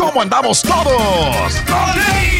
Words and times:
¿Cómo 0.00 0.22
andamos 0.22 0.62
todos? 0.62 2.39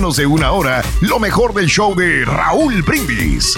de 0.00 0.24
una 0.24 0.52
hora 0.52 0.82
lo 1.02 1.18
mejor 1.18 1.52
del 1.52 1.66
show 1.66 1.94
de 1.94 2.24
Raúl 2.24 2.82
Brindis. 2.82 3.54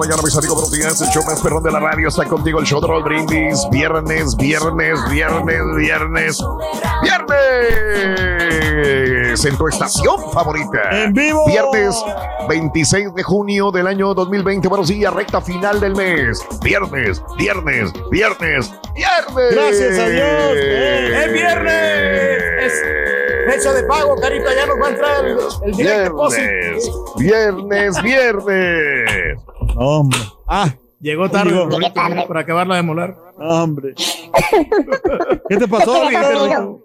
mañana, 0.00 0.22
mis 0.22 0.36
amigos, 0.36 0.54
buenos 0.54 0.72
días. 0.72 1.00
El 1.02 1.08
show 1.08 1.22
más 1.24 1.42
perrón 1.42 1.62
de 1.62 1.70
la 1.70 1.80
radio 1.80 2.08
está 2.08 2.24
contigo. 2.24 2.60
El 2.60 2.66
show 2.66 2.80
de 2.80 2.86
Raúl 2.86 3.02
Brindis. 3.02 3.68
Viernes, 3.70 4.34
viernes, 4.36 4.98
viernes, 5.10 5.62
viernes, 5.76 6.38
viernes. 7.02 9.17
En 9.28 9.58
tu 9.58 9.68
estación 9.68 10.32
favorita. 10.32 10.88
En 10.90 11.12
vivo. 11.12 11.44
Viernes 11.46 11.94
26 12.48 13.14
de 13.14 13.22
junio 13.22 13.70
del 13.70 13.86
año 13.86 14.14
2020. 14.14 14.66
Buenos 14.68 14.88
días, 14.88 15.12
recta 15.12 15.42
final 15.42 15.80
del 15.80 15.94
mes. 15.94 16.42
Viernes, 16.62 17.22
viernes, 17.36 17.92
viernes, 18.10 18.72
viernes. 18.94 19.52
Gracias 19.52 19.98
a 19.98 20.08
Dios. 20.08 20.52
¡Eh, 20.56 21.24
es 21.26 21.32
viernes! 21.34 22.62
Es 22.62 23.54
fecha 23.54 23.74
de 23.74 23.82
pago, 23.82 24.16
carita. 24.16 24.54
Ya 24.54 24.64
nos 24.66 24.80
va 24.80 24.86
a 24.86 24.90
entrar 24.90 25.24
el, 25.26 25.38
el 25.62 25.74
Viernes, 25.76 26.90
viernes, 27.18 28.02
viernes. 28.02 29.38
Hombre. 29.76 30.20
Ah, 30.46 30.74
llegó 31.00 31.28
tarde, 31.30 31.50
Llegó. 31.50 31.68
Para 32.26 32.40
acabarla 32.40 32.76
de 32.76 32.82
molar. 32.82 33.14
Hombre. 33.36 33.94
¿Qué 35.50 35.56
te 35.58 35.68
pasó? 35.68 35.92
Dormido. 35.92 36.80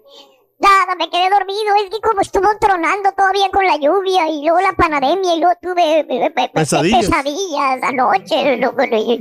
Nada, 0.58 0.94
me 0.96 1.10
quedé 1.10 1.28
dormido. 1.30 1.74
Es 1.82 1.90
que 1.90 2.00
como 2.00 2.20
estuvo 2.20 2.48
tronando 2.60 3.10
todavía 3.12 3.50
con 3.52 3.66
la 3.66 3.76
lluvia 3.76 4.28
y 4.28 4.42
luego 4.42 4.60
la 4.60 4.72
pandemia 4.72 5.34
y 5.34 5.40
luego 5.40 5.54
tuve 5.60 6.00
eh, 6.00 6.06
eh, 6.08 6.32
eh, 6.36 6.50
Pesadillas. 6.54 7.06
pesadillas 7.06 7.82
anoche 7.82 8.56
luego, 8.56 8.82
y, 8.92 9.20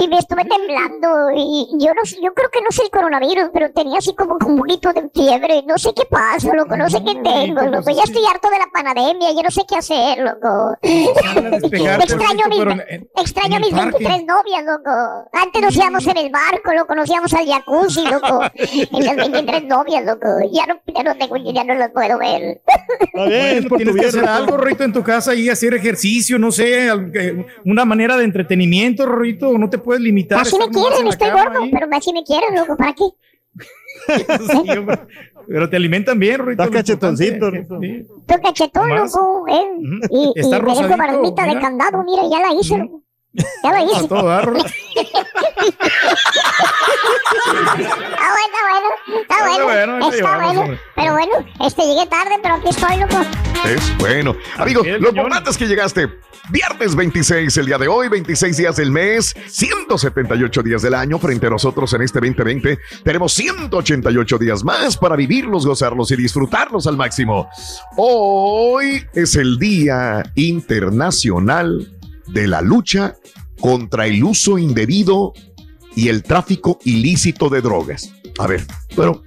y 0.00 0.08
me 0.08 0.18
estuve 0.18 0.44
temblando 0.44 1.30
y 1.34 1.68
yo 1.78 1.92
no 1.94 2.04
sé, 2.04 2.16
yo 2.22 2.32
creo 2.34 2.50
que 2.50 2.60
no 2.62 2.70
sé 2.70 2.84
el 2.84 2.90
coronavirus, 2.90 3.50
pero 3.52 3.72
tenía 3.72 3.98
así 3.98 4.14
como, 4.14 4.36
un 4.46 4.58
poquito 4.58 4.92
de 4.92 5.10
fiebre. 5.12 5.62
No 5.66 5.76
sé 5.76 5.92
qué 5.94 6.04
pasa, 6.08 6.52
loco, 6.54 6.76
no 6.76 6.88
sé 6.88 7.02
qué 7.04 7.14
tengo, 7.16 7.62
loco. 7.62 7.90
Ya 7.90 8.04
estoy 8.04 8.24
harto 8.24 8.48
de 8.48 8.58
la 8.58 8.68
pandemia, 8.72 9.32
ya 9.32 9.42
no 9.42 9.50
sé 9.50 9.62
qué 9.68 9.76
hacer, 9.76 10.18
loco. 10.18 10.76
Extraño 10.82 12.44
mis, 12.48 12.60
extraño 13.16 13.60
mis 13.60 13.70
parque. 13.70 14.04
23 14.04 14.24
novias, 14.26 14.64
loco. 14.64 15.28
Antes 15.32 15.62
nos 15.62 15.76
íbamos 15.76 16.06
en 16.06 16.16
el 16.16 16.30
barco, 16.30 16.72
loco, 16.72 16.94
nos 16.94 17.08
íbamos 17.08 17.32
al 17.34 17.46
jacuzzi, 17.46 18.06
loco. 18.06 18.40
En 18.94 19.04
las 19.04 19.16
23 19.16 19.64
novias, 19.64 20.04
loco. 20.04 20.43
Ya 20.52 20.66
no, 20.66 20.80
ya 20.94 21.02
no 21.02 21.16
tengo, 21.16 21.36
ya 21.36 21.64
no 21.64 21.74
los 21.74 21.88
puedo 21.90 22.18
ver. 22.18 22.62
Está 23.00 23.24
bien, 23.26 23.68
Bueno, 23.68 23.76
tienes 23.76 23.96
que 23.96 24.06
hacer 24.06 24.24
algo, 24.24 24.56
Rorrito, 24.56 24.84
en 24.84 24.92
tu 24.92 25.02
casa 25.02 25.34
y 25.34 25.48
hacer 25.48 25.74
ejercicio, 25.74 26.38
no 26.38 26.50
sé, 26.52 26.88
eh, 26.88 27.46
una 27.64 27.84
manera 27.84 28.16
de 28.16 28.24
entretenimiento, 28.24 29.06
Rorrito, 29.06 29.56
no 29.58 29.70
te 29.70 29.78
puedes 29.78 30.02
limitar. 30.02 30.40
Así 30.40 30.58
me 30.58 30.68
quieren, 30.68 31.06
estoy 31.06 31.30
gordo, 31.30 31.62
ahí. 31.62 31.70
pero 31.70 31.86
así 31.92 32.12
me 32.12 32.24
quieren, 32.24 32.54
loco, 32.54 32.76
¿para 32.76 32.94
qué? 32.94 33.04
Sí. 34.06 34.70
Pero 35.46 35.70
te 35.70 35.76
alimentan 35.76 36.18
bien, 36.18 36.38
Rorito. 36.38 36.62
Estás 36.62 36.76
cachetoncito, 36.76 37.50
Rorito. 37.50 37.78
Sí. 37.80 38.06
Estoy 38.20 38.42
cachetón, 38.42 38.88
loco, 38.88 39.44
eh. 39.48 39.64
Y, 40.10 40.32
y 40.34 40.40
Está 40.40 40.60
me 40.60 40.74
dejo 40.74 40.96
barbita 40.96 41.46
de 41.46 41.60
candado, 41.60 42.02
mira, 42.02 42.22
ya 42.30 42.40
la 42.40 42.58
hice, 42.58 42.78
loco. 42.78 43.03
Ya 43.34 43.72
la 43.72 43.78
A 43.78 44.08
todo 44.08 44.26
dar. 44.28 44.52
Está 47.44 48.24
bueno, 48.30 48.58
bueno, 48.64 48.88
está 49.22 49.34
Está 49.34 49.48
bueno, 49.48 49.64
bueno, 49.64 49.94
ahí 49.94 50.00
la 50.00 50.16
está 50.16 50.36
bueno. 50.38 50.78
Pero 50.94 51.12
bueno, 51.12 51.32
este, 51.66 51.82
llegué 51.82 52.06
tarde, 52.06 52.38
pero 52.42 52.54
aquí 52.54 52.68
estoy, 52.68 52.96
loco. 52.98 53.16
Es 53.64 53.98
bueno. 53.98 54.36
Amigos, 54.56 54.86
lo 54.86 55.08
importante 55.08 55.50
es 55.50 55.58
que 55.58 55.66
llegaste. 55.66 56.08
Viernes 56.50 56.94
26, 56.94 57.56
el 57.56 57.66
día 57.66 57.78
de 57.78 57.88
hoy, 57.88 58.08
26 58.08 58.56
días 58.58 58.76
del 58.76 58.90
mes, 58.90 59.34
178 59.46 60.62
días 60.62 60.82
del 60.82 60.92
año. 60.92 61.18
Frente 61.18 61.46
a 61.46 61.50
nosotros 61.50 61.90
en 61.94 62.02
este 62.02 62.20
2020, 62.20 62.78
tenemos 63.02 63.32
188 63.32 64.38
días 64.38 64.62
más 64.62 64.98
para 64.98 65.16
vivirlos, 65.16 65.66
gozarlos 65.66 66.10
y 66.10 66.16
disfrutarlos 66.16 66.86
al 66.86 66.98
máximo. 66.98 67.48
Hoy 67.96 69.06
es 69.14 69.36
el 69.36 69.58
Día 69.58 70.22
Internacional 70.34 71.93
de 72.28 72.46
la 72.46 72.60
Lucha 72.62 73.14
contra 73.60 74.06
el 74.06 74.22
uso 74.24 74.58
indebido 74.58 75.32
y 75.96 76.08
el 76.08 76.22
tráfico 76.22 76.78
ilícito 76.84 77.48
de 77.48 77.60
drogas. 77.60 78.12
A 78.38 78.46
ver, 78.46 78.64
pero, 78.96 79.22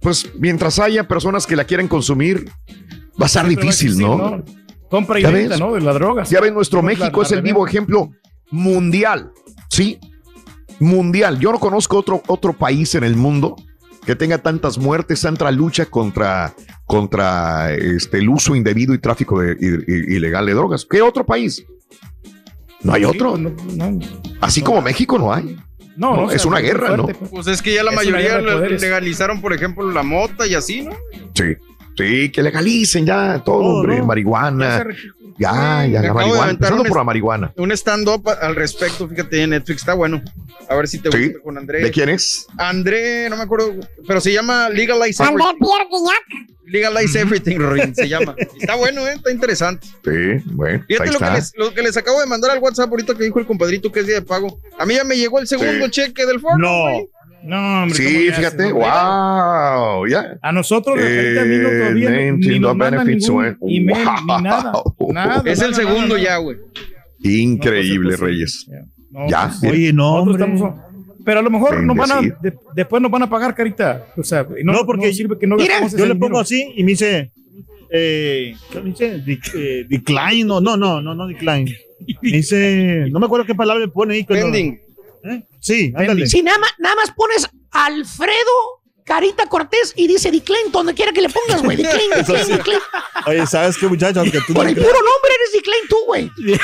pues 0.00 0.30
mientras 0.38 0.78
haya 0.78 1.06
personas 1.08 1.46
que 1.46 1.56
la 1.56 1.64
quieren 1.64 1.88
consumir, 1.88 2.50
va 3.20 3.26
a 3.26 3.28
ser 3.28 3.46
difícil, 3.46 3.98
¿no? 3.98 4.42
Compra 4.88 5.18
y 5.18 5.22
¿Ya 5.22 5.30
venta, 5.30 5.50
ves? 5.50 5.60
¿no? 5.60 5.74
De 5.74 5.80
las 5.80 5.94
drogas. 5.96 6.30
Ya 6.30 6.40
ven, 6.40 6.54
nuestro 6.54 6.80
La- 6.80 6.86
México 6.86 7.20
la 7.20 7.26
es 7.26 7.32
el 7.32 7.38
reventa. 7.38 7.54
vivo 7.54 7.66
ejemplo 7.66 8.10
mundial, 8.50 9.32
¿sí? 9.68 9.98
Mundial. 10.78 11.38
Yo 11.40 11.52
no 11.52 11.58
conozco 11.58 11.96
otro, 11.98 12.22
otro 12.28 12.52
país 12.52 12.94
en 12.94 13.04
el 13.04 13.16
mundo 13.16 13.56
que 14.04 14.14
tenga 14.14 14.38
tantas 14.38 14.78
muertes, 14.78 15.20
tanta 15.22 15.50
lucha 15.50 15.86
contra, 15.86 16.54
contra 16.84 17.72
este, 17.74 18.18
el 18.18 18.28
uso 18.28 18.54
indebido 18.54 18.94
y 18.94 18.98
tráfico 18.98 19.40
de- 19.40 19.56
i- 19.60 19.92
i- 19.92 20.16
ilegal 20.16 20.46
de 20.46 20.54
drogas. 20.54 20.86
¿Qué 20.88 21.02
otro 21.02 21.26
país? 21.26 21.64
No 22.82 22.92
hay 22.92 23.02
Sí, 23.02 23.06
otro. 23.08 23.36
No, 23.36 23.50
no, 23.74 23.98
Así 24.40 24.62
como 24.62 24.80
México 24.82 25.18
no 25.18 25.32
hay. 25.32 25.56
no, 25.96 26.10
No, 26.10 26.16
no, 26.16 26.30
es 26.30 26.36
o 26.36 26.38
sea, 26.40 26.48
una 26.50 26.60
guerra, 26.60 26.88
fuerte, 26.88 27.12
¿no? 27.12 27.18
pues. 27.18 27.30
Pues 27.30 27.46
es 27.48 27.62
que 27.62 27.74
ya 27.74 27.82
la 27.82 27.90
Es 27.90 27.96
mayoría 27.96 28.38
legalizaron, 28.40 29.40
por 29.40 29.52
ejemplo, 29.52 29.90
la 29.90 30.02
mota 30.02 30.46
y 30.46 30.54
así, 30.54 30.82
¿no? 30.82 30.92
Sí. 31.34 31.54
Sí, 31.96 32.28
que 32.30 32.42
legalicen 32.42 33.06
ya 33.06 33.42
todo, 33.42 33.60
hombre. 33.78 33.94
¿no? 33.96 34.00
Ya 34.02 34.06
Marihuana. 34.06 34.86
Ya, 35.38 35.86
ya, 35.86 36.02
la 36.02 36.14
marihuana. 36.14 36.42
aventar 36.44 36.50
Empezando 36.50 36.82
un 36.82 36.88
por 36.88 36.96
la 36.98 37.04
marihuana. 37.04 37.52
Un 37.56 37.72
stand-up 37.72 38.28
al 38.40 38.54
respecto, 38.56 39.08
fíjate, 39.08 39.42
en 39.42 39.50
Netflix 39.50 39.82
está 39.82 39.94
bueno. 39.94 40.22
A 40.68 40.74
ver 40.74 40.88
si 40.88 40.98
te 40.98 41.10
Sí. 41.12 41.24
gusta 41.28 41.40
con 41.42 41.58
André. 41.58 41.82
¿De 41.82 41.90
quién 41.90 42.08
es? 42.08 42.46
André, 42.58 43.28
no 43.30 43.36
me 43.36 43.42
acuerdo, 43.42 43.74
pero 44.06 44.20
se 44.20 44.32
llama 44.32 44.68
Legalize 44.70 45.22
André 45.22 45.42
Everything. 45.44 45.66
Pierre 45.66 45.88
Guignac. 45.90 46.56
Legalize 46.68 47.20
Everything, 47.20 47.56
Rorín, 47.58 47.94
se 47.94 48.08
llama. 48.08 48.34
Está 48.58 48.74
bueno, 48.74 49.06
¿eh? 49.06 49.12
está 49.14 49.30
interesante. 49.30 49.86
Sí, 50.04 50.42
bueno. 50.46 50.84
Fíjate 50.88 51.08
ahí 51.08 51.12
lo 51.12 51.18
que, 51.20 51.30
les, 51.30 51.52
lo 51.56 51.74
que 51.74 51.82
les 51.82 51.96
acabo 51.96 52.20
de 52.20 52.26
mandar 52.26 52.50
al 52.50 52.58
WhatsApp 52.58 52.90
ahorita 52.90 53.14
que 53.14 53.22
dijo 53.24 53.38
el 53.38 53.46
compadrito 53.46 53.92
que 53.92 54.00
es 54.00 54.06
día 54.06 54.16
de 54.16 54.22
pago. 54.22 54.58
A 54.78 54.84
mí 54.86 54.94
ya 54.94 55.04
me 55.04 55.16
llegó 55.16 55.38
el 55.38 55.46
segundo 55.46 55.84
Sí. 55.86 55.90
cheque 55.92 56.26
del 56.26 56.40
Ford. 56.40 56.58
No. 56.58 56.82
güey. 56.82 57.08
No, 57.46 57.82
hombre. 57.84 57.96
¿cómo 57.96 58.08
Sí, 58.08 58.30
fíjate. 58.32 58.64
hombre? 58.64 58.72
Wow, 58.72 60.06
ya. 60.06 60.38
A 60.42 60.52
nosotros, 60.52 60.96
de 60.96 61.04
repente, 61.08 61.40
a 61.40 61.44
mí 61.44 61.56
no 61.56 61.68
Eh, 61.68 61.78
todavía 61.78 62.10
ni- 62.10 62.16
ni 62.16 62.30
Nintendo 62.32 62.74
nos 62.74 63.06
ningún 63.06 63.56
ni 63.62 63.80
nada. 63.80 64.82
Nada, 65.12 65.42
Es 65.44 65.60
el 65.62 65.74
segundo 65.74 66.16
nada, 66.16 66.20
ya, 66.20 66.36
güey. 66.38 66.56
Increíble, 67.22 68.16
No, 68.18 68.24
Reyes. 68.26 68.66
No, 69.10 69.28
Ya. 69.28 69.52
pues, 69.60 69.72
Oye, 69.72 69.92
no, 69.92 70.30
estamos- 70.30 70.74
pero 71.24 71.40
a 71.40 71.42
lo 71.42 71.50
mejor 71.50 71.82
nos 71.82 71.96
van 71.96 72.10
a, 72.12 72.20
de- 72.20 72.54
después 72.74 73.02
nos 73.02 73.10
van 73.10 73.22
a 73.22 73.30
pagar 73.30 73.54
carita. 73.54 74.06
O 74.16 74.22
sea, 74.22 74.46
no, 74.62 74.72
No, 74.72 74.86
porque- 74.86 75.06
no 75.08 75.12
sirve 75.12 75.38
que 75.38 75.46
no 75.46 75.56
Mira, 75.56 75.80
Yo 75.88 76.06
le 76.06 76.14
pongo 76.14 76.26
dinero. 76.26 76.40
así 76.40 76.72
y 76.76 76.82
me 76.84 76.90
dice, 76.90 77.32
eh, 77.90 78.54
¿qué 78.72 78.80
me 78.80 78.90
dice? 78.90 79.20
Di- 79.20 79.38
eh, 79.54 79.86
decline, 79.88 80.44
no, 80.46 80.60
no, 80.60 80.76
no, 80.76 81.00
no, 81.00 81.14
no 81.14 81.26
decline. 81.26 81.74
Me 82.22 82.30
dice, 82.30 83.06
no 83.10 83.18
me 83.18 83.24
acuerdo 83.26 83.46
qué 83.46 83.54
palabra 83.54 83.82
le 83.84 83.90
pone 83.90 84.14
ahí. 84.14 84.24
Pending. 84.24 84.78
¿Eh? 85.26 85.46
Sí, 85.60 85.92
ándale. 85.96 86.26
Si 86.26 86.42
nada 86.42 86.58
más, 86.58 86.70
nada 86.78 86.94
más 86.96 87.10
pones 87.12 87.48
Alfredo 87.72 88.52
Carita 89.04 89.46
Cortés 89.46 89.92
y 89.96 90.08
dice 90.08 90.30
Diclain, 90.30 90.72
donde 90.72 90.92
quiera 90.94 91.12
que 91.12 91.20
le 91.20 91.28
pongas, 91.28 91.62
güey. 91.62 91.76
Diclain, 91.76 92.10
Diclain. 92.48 92.80
Oye, 93.26 93.46
¿sabes 93.46 93.76
qué, 93.78 93.86
muchacho? 93.86 94.20
Aunque 94.20 94.40
tú 94.40 94.52
no 94.52 94.54
Por 94.54 94.68
el 94.68 94.74
creas, 94.74 94.88
puro 94.88 94.98
nombre 94.98 95.30
eres 95.34 95.52
Diclain 95.52 95.82
tú, 95.88 95.96
güey. 96.06 96.30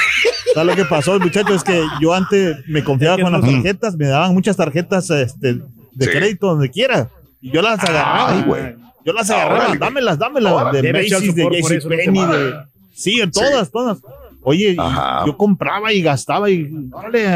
¿sabes 0.54 0.66
lo 0.66 0.76
que 0.76 0.84
pasó, 0.88 1.18
muchacho? 1.20 1.54
Es 1.54 1.62
que 1.62 1.84
yo 2.00 2.12
antes 2.12 2.56
me 2.66 2.82
confiaba 2.82 3.20
con 3.22 3.32
las 3.32 3.40
tarjetas, 3.42 3.96
me 3.96 4.06
daban 4.08 4.34
muchas 4.34 4.56
tarjetas 4.56 5.08
este, 5.10 5.54
de 5.92 6.04
Sí. 6.04 6.10
crédito 6.10 6.48
donde 6.48 6.70
quiera. 6.70 7.08
Y 7.40 7.50
yo 7.52 7.62
las 7.62 7.78
agarraba. 7.80 8.30
Ay, 8.32 8.42
güey. 8.42 8.74
Yo 9.04 9.12
las 9.12 9.30
agarraba, 9.30 9.76
dámelas, 9.76 10.18
dámelas. 10.18 10.52
Órale. 10.52 10.82
De 10.82 10.92
Macy's, 10.92 11.34
de 11.34 11.42
eso, 11.42 11.74
no 11.74 11.78
JCPenney, 11.96 12.26
de... 12.26 12.54
Sí, 12.94 13.20
en 13.20 13.30
todas, 13.30 13.70
todas. 13.70 13.98
Oye, 14.42 14.74
Ajá. 14.78 15.24
yo 15.26 15.36
compraba 15.36 15.92
y 15.92 16.02
gastaba 16.02 16.50
y, 16.50 16.68
órale, 16.92 17.26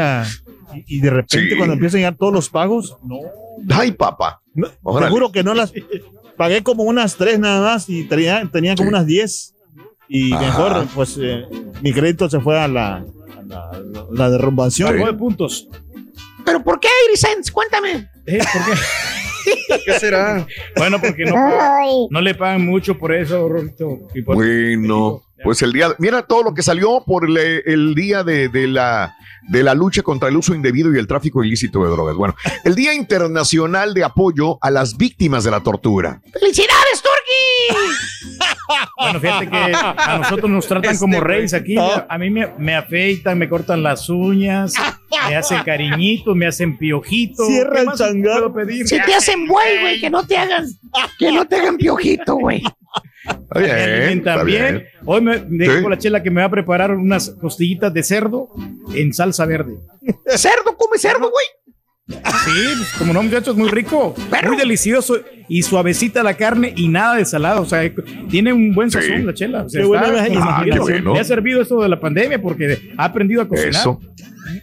y, 0.75 0.97
y 0.97 0.99
de 1.01 1.09
repente 1.09 1.51
Sí. 1.51 1.57
cuando 1.57 1.73
empiezan 1.73 1.99
a 1.99 2.01
llegar 2.01 2.15
todos 2.17 2.33
los 2.33 2.49
pagos, 2.49 2.97
no, 3.03 3.17
Ay, 3.69 3.91
papá. 3.91 4.41
no 4.53 4.69
juro 5.09 5.31
que 5.31 5.43
no 5.43 5.53
las 5.53 5.71
pagué 6.35 6.63
como 6.63 6.83
unas 6.83 7.15
tres 7.15 7.39
nada 7.39 7.61
más 7.61 7.89
y 7.89 8.03
tenía, 8.05 8.47
tenía 8.51 8.75
como 8.75 8.89
unas 8.89 9.05
diez. 9.05 9.53
Y 10.09 10.31
Ajá. 10.33 10.45
mejor, 10.45 10.87
pues 10.95 11.17
eh, 11.21 11.43
mi 11.81 11.91
crédito 11.91 12.29
se 12.29 12.39
fue 12.39 12.57
a 12.59 12.67
la, 12.67 12.95
a 12.97 13.41
la, 13.45 13.71
la 14.11 14.29
derrumbación. 14.29 14.95
Nueve 14.97 15.17
puntos. 15.17 15.67
¿Pero 16.45 16.63
por 16.63 16.79
qué, 16.79 16.87
Irisens? 17.09 17.51
Cuéntame. 17.51 18.09
Eh, 18.25 18.37
¿por 18.39 18.65
qué? 18.65 19.81
¿Qué 19.85 19.99
será? 19.99 20.45
Bueno, 20.77 20.99
porque 21.01 21.25
no, 21.25 22.07
no 22.09 22.21
le 22.21 22.35
pagan 22.35 22.65
mucho 22.65 22.97
por 22.97 23.13
eso, 23.13 23.47
por- 23.47 24.35
Bueno, 24.35 25.21
pues 25.43 25.61
el 25.61 25.73
día, 25.73 25.89
mira 25.99 26.23
todo 26.23 26.43
lo 26.43 26.53
que 26.53 26.63
salió 26.63 27.03
por 27.05 27.25
el, 27.25 27.37
el 27.37 27.95
día 27.95 28.23
de, 28.23 28.49
de 28.49 28.67
la 28.67 29.15
de 29.47 29.63
la 29.63 29.73
lucha 29.73 30.01
contra 30.01 30.27
el 30.29 30.35
uso 30.35 30.53
indebido 30.53 30.93
y 30.93 30.97
el 30.99 31.07
tráfico 31.07 31.43
ilícito 31.43 31.83
de 31.83 31.89
drogas. 31.89 32.15
Bueno, 32.15 32.35
el 32.65 32.75
Día 32.75 32.93
Internacional 32.93 33.93
de 33.93 34.03
Apoyo 34.03 34.57
a 34.61 34.69
las 34.69 34.97
Víctimas 34.97 35.43
de 35.45 35.51
la 35.51 35.61
Tortura. 35.61 36.21
¡Felicidades, 36.33 37.01
Turki! 37.01 37.97
Bueno, 38.99 39.19
fíjate 39.21 39.49
que 39.49 39.57
a 39.57 40.17
nosotros 40.17 40.49
nos 40.49 40.67
tratan 40.67 40.91
Este 40.91 40.99
como 40.99 41.17
güey. 41.19 41.27
reyes 41.27 41.53
aquí. 41.53 41.77
A 41.77 42.17
mí 42.17 42.29
me, 42.29 42.47
me 42.57 42.75
afeitan, 42.75 43.37
me 43.37 43.47
cortan 43.47 43.81
las 43.81 44.09
uñas, 44.09 44.73
me 45.29 45.35
hacen 45.35 45.63
cariñitos, 45.63 46.35
me 46.35 46.47
hacen 46.47 46.77
piojitos. 46.77 47.47
Cierra 47.47 47.83
¿Qué 47.95 48.07
el 48.11 48.51
pedir? 48.53 48.87
Si 48.87 48.99
te 49.01 49.13
hacen 49.13 49.47
buey, 49.47 49.79
güey, 49.79 50.01
que 50.01 50.09
no 50.09 50.25
te 50.25 50.35
hagan, 50.37 50.65
que 51.17 51.31
no 51.31 51.45
te 51.45 51.55
hagan 51.55 51.77
piojito, 51.77 52.35
güey. 52.35 52.61
Bien, 53.55 54.23
bien. 54.45 54.85
Hoy 55.05 55.21
me 55.21 55.39
dijo 55.39 55.73
Sí. 55.79 55.89
la 55.89 55.97
chela 55.97 56.23
que 56.23 56.29
me 56.31 56.41
va 56.41 56.47
a 56.47 56.51
preparar 56.51 56.91
unas 56.91 57.29
costillitas 57.41 57.93
de 57.93 58.03
cerdo 58.03 58.49
en 58.93 59.13
salsa 59.13 59.45
verde. 59.45 59.75
Cerdo, 60.35 60.75
come 60.77 60.97
cerdo, 60.97 61.29
güey. 61.31 61.45
Sí, 62.09 62.51
pues, 62.77 62.93
como 62.97 63.11
no, 63.13 63.21
muchachos, 63.23 63.57
muy 63.57 63.69
rico, 63.69 64.15
Perro. 64.29 64.49
muy 64.49 64.57
delicioso 64.57 65.17
y 65.49 65.61
suavecita 65.63 66.23
la 66.23 66.35
carne 66.35 66.71
y 66.75 66.87
nada 66.87 67.15
de 67.15 67.25
salado. 67.25 67.63
O 67.63 67.65
sea, 67.65 67.81
tiene 68.29 68.53
un 68.53 68.73
buen 68.73 68.89
Sí. 68.91 68.99
sazón 69.01 69.25
la 69.25 69.33
chela. 69.33 69.63
O 69.63 69.69
sea, 69.69 69.81
Qué 69.81 69.87
buena 69.87 70.05
está- 70.07 70.27
imaginación. 70.33 70.47
Ah, 70.49 70.63
qué 70.73 70.79
bueno. 70.79 71.13
Me 71.13 71.19
ha 71.19 71.23
servido 71.25 71.61
esto 71.61 71.81
de 71.81 71.89
la 71.89 71.99
pandemia 71.99 72.41
porque 72.41 72.93
ha 72.97 73.03
aprendido 73.05 73.41
a 73.41 73.47
cocinar. 73.47 73.71
Eso. 73.71 73.99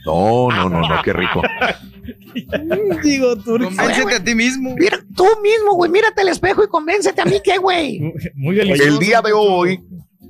No, 0.06 0.49
no, 0.50 0.69
no, 0.70 0.81
no, 0.81 1.02
qué 1.05 1.12
rico. 1.12 1.43
Digo, 3.02 3.36
Turki. 3.36 3.74
Convéncete 3.76 4.14
a 4.14 4.24
ti 4.24 4.34
mismo. 4.34 4.74
Mira, 4.78 4.98
tú 5.14 5.24
mismo, 5.42 5.74
güey, 5.74 5.90
mírate 5.90 6.20
al 6.22 6.28
espejo 6.28 6.64
y 6.64 6.68
convéncete 6.68 7.20
a 7.20 7.24
mí 7.24 7.40
que, 7.42 7.58
güey. 7.58 8.00
Muy- 8.34 8.56
delicioso. 8.56 8.92
El 8.92 8.98
día 8.98 9.20
de 9.22 9.32
hoy 9.32 9.80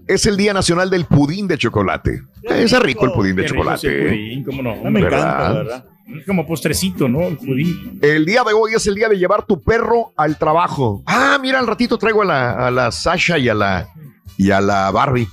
es 0.07 0.27
el 0.27 0.37
Día 0.37 0.53
Nacional 0.53 0.91
del 0.91 1.05
Pudín 1.07 1.49
de 1.49 1.57
Chocolate. 1.59 2.21
Es 2.43 2.79
rico 2.81 3.07
el 3.07 3.13
pudín 3.13 3.37
de 3.37 3.43
Qué 3.43 3.49
rico 3.49 3.73
ese 3.73 3.89
chocolate. 3.89 4.09
pudín, 4.09 4.45
cómo 4.45 4.63
no. 4.63 4.77
No 4.83 4.91
me 4.91 5.01
encanta, 5.01 5.17
¿Verdad? 5.27 5.55
verdad. 5.55 5.85
Como 6.27 6.47
postrecito, 6.47 7.09
¿no? 7.09 7.23
El 7.29 7.39
pudín. 7.39 7.99
El 8.03 8.27
día 8.27 8.45
de 8.45 8.53
hoy 8.53 8.73
es 8.75 8.87
el 8.87 8.95
día 8.95 9.09
de 9.09 9.17
llevar 9.17 9.47
tu 9.47 9.63
perro 9.63 10.13
al 10.17 10.37
trabajo. 10.39 11.03
Ah, 11.07 11.39
mira, 11.41 11.59
al 11.59 11.67
ratito 11.67 11.97
traigo 11.97 12.21
a 12.23 12.27
la, 12.27 12.67
a 12.67 12.71
la 12.71 12.93
Sasha 12.93 13.39
y 13.39 13.49
a 13.49 13.55
la, 13.55 13.89
y 14.37 14.51
a 14.51 14.61
la 14.61 14.91
Barbie. 14.91 15.27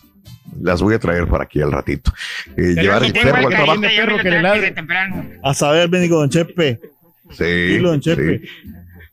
Las 0.60 0.82
voy 0.82 0.96
a 0.96 1.00
traer 1.00 1.28
para 1.28 1.44
aquí 1.46 1.62
al 1.62 1.72
ratito. 1.72 2.12
Eh, 2.58 2.76
llevar 2.76 3.04
el 3.04 3.14
perro 3.14 3.36
al 3.36 3.50
trabajo. 3.50 3.82
perro 3.82 4.18
que 4.18 4.30
le 4.30 4.42
ladre. 4.42 4.76
A 5.44 5.54
saber, 5.54 5.88
bendigo 5.90 6.18
Don 6.20 6.30
Chepe. 6.30 6.80
Sí, 7.32 7.44
Dilo, 7.44 7.92
don 7.92 8.02
Chepe. 8.02 8.40
sí. 8.40 8.50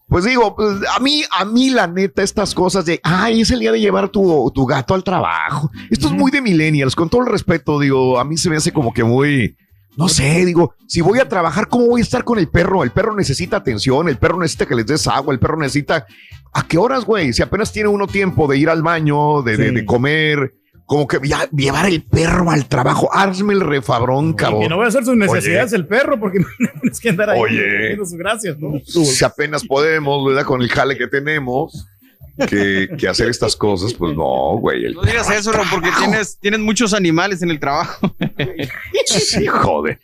Pues 0.08 0.24
digo, 0.24 0.56
pues, 0.56 0.78
a 0.96 1.00
mí, 1.00 1.22
a 1.30 1.44
mí 1.44 1.68
la 1.68 1.86
neta, 1.86 2.22
estas 2.22 2.54
cosas 2.54 2.86
de, 2.86 2.98
ay, 3.02 3.42
es 3.42 3.50
el 3.50 3.60
día 3.60 3.70
de 3.70 3.78
llevar 3.78 4.08
tu, 4.08 4.50
tu 4.54 4.64
gato 4.64 4.94
al 4.94 5.04
trabajo. 5.04 5.70
Esto 5.90 6.06
es 6.06 6.14
muy 6.14 6.30
de 6.30 6.40
millennials, 6.40 6.96
con 6.96 7.10
todo 7.10 7.20
el 7.20 7.28
respeto, 7.28 7.78
digo, 7.78 8.18
a 8.18 8.24
mí 8.24 8.38
se 8.38 8.48
me 8.48 8.56
hace 8.56 8.72
como 8.72 8.94
que 8.94 9.04
muy, 9.04 9.54
no 9.98 10.08
sé, 10.08 10.46
digo, 10.46 10.74
si 10.86 11.02
voy 11.02 11.18
a 11.18 11.28
trabajar, 11.28 11.68
¿cómo 11.68 11.88
voy 11.88 12.00
a 12.00 12.04
estar 12.04 12.24
con 12.24 12.38
el 12.38 12.48
perro? 12.48 12.84
El 12.84 12.90
perro 12.90 13.14
necesita 13.14 13.58
atención, 13.58 14.08
el 14.08 14.16
perro 14.16 14.38
necesita 14.38 14.64
que 14.64 14.76
les 14.76 14.86
des 14.86 15.06
agua, 15.06 15.34
el 15.34 15.40
perro 15.40 15.58
necesita... 15.58 16.06
¿A 16.54 16.66
qué 16.66 16.78
horas, 16.78 17.04
güey? 17.04 17.34
Si 17.34 17.42
apenas 17.42 17.70
tiene 17.70 17.90
uno 17.90 18.06
tiempo 18.06 18.48
de 18.48 18.56
ir 18.56 18.70
al 18.70 18.82
baño, 18.82 19.42
de, 19.42 19.58
de 19.58 19.84
comer, 19.84 20.54
como 20.88 21.06
que 21.06 21.18
ya 21.22 21.46
llevar 21.50 21.84
el 21.84 22.02
perro 22.02 22.50
al 22.50 22.66
trabajo, 22.66 23.10
hazme 23.12 23.52
el 23.52 23.60
refabrón, 23.60 24.30
Y 24.30 24.36
cabrón. 24.36 24.62
que 24.62 24.68
no 24.70 24.76
voy 24.76 24.86
a 24.86 24.88
hacer 24.88 25.04
sus 25.04 25.16
necesidades 25.16 25.74
el 25.74 25.86
perro 25.86 26.18
porque 26.18 26.38
tienes 26.80 26.98
que 26.98 27.10
andar 27.10 27.28
ahí. 27.28 27.38
Oye. 27.38 27.96
sus 27.96 28.14
gracias, 28.14 28.58
¿no? 28.58 28.80
si 28.86 29.22
apenas 29.22 29.66
podemos, 29.66 30.26
¿verdad? 30.26 30.46
Con 30.46 30.62
el 30.62 30.70
jale 30.70 30.96
que 30.96 31.06
tenemos, 31.06 31.86
que, 32.48 32.88
que 32.98 33.06
hacer 33.06 33.28
estas 33.28 33.54
cosas, 33.54 33.92
pues 33.92 34.16
no, 34.16 34.56
güey. 34.60 34.94
No 34.94 35.02
digas 35.02 35.30
eso, 35.30 35.52
Ron, 35.52 35.68
porque 35.70 35.90
tienes, 35.98 36.38
tienes 36.40 36.60
muchos 36.60 36.94
animales 36.94 37.42
en 37.42 37.50
el 37.50 37.60
trabajo. 37.60 38.14
Sí, 39.04 39.46
jode. 39.46 39.98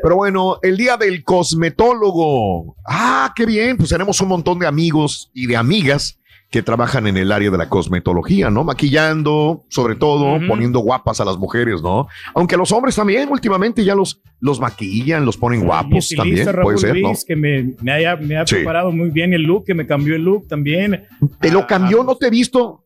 Pero 0.00 0.14
bueno, 0.14 0.60
el 0.62 0.76
día 0.76 0.96
del 0.96 1.24
cosmetólogo. 1.24 2.76
Ah, 2.86 3.32
qué 3.34 3.44
bien. 3.44 3.76
Pues 3.76 3.90
tenemos 3.90 4.20
un 4.20 4.28
montón 4.28 4.60
de 4.60 4.68
amigos 4.68 5.32
y 5.34 5.46
de 5.46 5.56
amigas 5.56 6.18
que 6.50 6.62
trabajan 6.62 7.06
en 7.06 7.16
el 7.18 7.30
área 7.30 7.50
de 7.50 7.58
la 7.58 7.68
cosmetología, 7.68 8.48
¿no? 8.48 8.64
Maquillando, 8.64 9.64
sobre 9.68 9.96
todo, 9.96 10.36
Ujú. 10.36 10.46
poniendo 10.48 10.78
guapas 10.80 11.20
a 11.20 11.24
las 11.26 11.36
mujeres, 11.36 11.82
¿no? 11.82 12.08
Aunque 12.34 12.56
los 12.56 12.72
hombres 12.72 12.96
también 12.96 13.28
últimamente 13.30 13.84
ya 13.84 13.94
los, 13.94 14.22
los 14.40 14.58
maquillan, 14.58 15.26
los 15.26 15.36
ponen 15.36 15.64
guapos 15.64 16.08
también, 16.16 16.46
Raúl 16.46 16.62
puede 16.74 16.78
ser, 16.78 16.96
¿no? 16.96 17.08
Luis, 17.08 17.24
que 17.26 17.36
me, 17.36 17.74
me, 17.82 17.92
haya- 17.92 18.16
me 18.16 18.36
ha 18.38 18.46
Sí. 18.46 18.54
preparado 18.56 18.90
muy 18.92 19.10
bien 19.10 19.34
el 19.34 19.42
look, 19.42 19.64
que 19.66 19.74
me 19.74 19.86
cambió 19.86 20.16
el 20.16 20.22
look 20.22 20.48
también. 20.48 21.04
¿Te 21.40 21.50
lo 21.52 21.60
Ah, 21.60 21.66
cambió? 21.66 22.02
¿No 22.02 22.16
te 22.16 22.28
he 22.28 22.30
visto? 22.30 22.84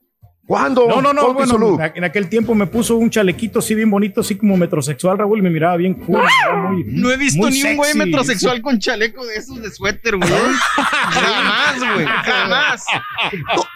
¿Cuándo? 0.53 0.87
No, 0.87 1.01
no, 1.01 1.15
no, 1.15 1.23
¿Cuál 1.23 1.35
fue 1.35 1.47
su 1.47 1.59
bueno, 1.59 1.93
en 1.95 2.05
aquel 2.05 2.29
tiempo 2.29 2.55
me 2.55 2.67
puso 2.67 2.97
un 2.97 3.09
chalequito 3.09 3.61
así 3.61 3.75
bien 3.75 3.91
bonito, 3.91 4.21
así 4.21 4.35
como 4.37 4.55
metrosexual, 4.59 5.17
Raúl, 5.17 5.39
y 5.39 5.41
me 5.43 5.49
miraba 5.49 5.79
bien 5.79 5.95
cool. 5.95 6.21
muy- 6.69 6.85
No 6.89 7.11
he 7.11 7.17
visto 7.17 7.49
ni 7.49 7.63
un 7.63 7.77
güey 7.79 7.95
metrosexual 7.95 8.61
con 8.61 8.79
chaleco 8.79 9.25
de 9.25 9.37
esos 9.37 9.63
de 9.63 9.71
suéter, 9.71 10.19
güey. 10.19 10.29
Jamás, 10.31 11.95
güey. 11.95 12.07
Jamás. 12.07 12.85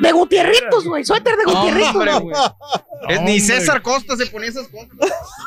De 0.00 0.12
Gutierritos, 0.12 0.84
güey, 0.86 1.02
suéter 1.02 1.34
de 1.36 1.44
Gutierritos. 1.44 1.94
Hombre, 1.94 2.12
güey. 2.20 2.34
Es- 3.08 3.22
Ni. 3.22 3.40
César 3.40 3.80
Costa 3.80 4.14
se 4.14 4.26
ponía 4.26 4.50
esas 4.50 4.68
cosas. 4.68 4.88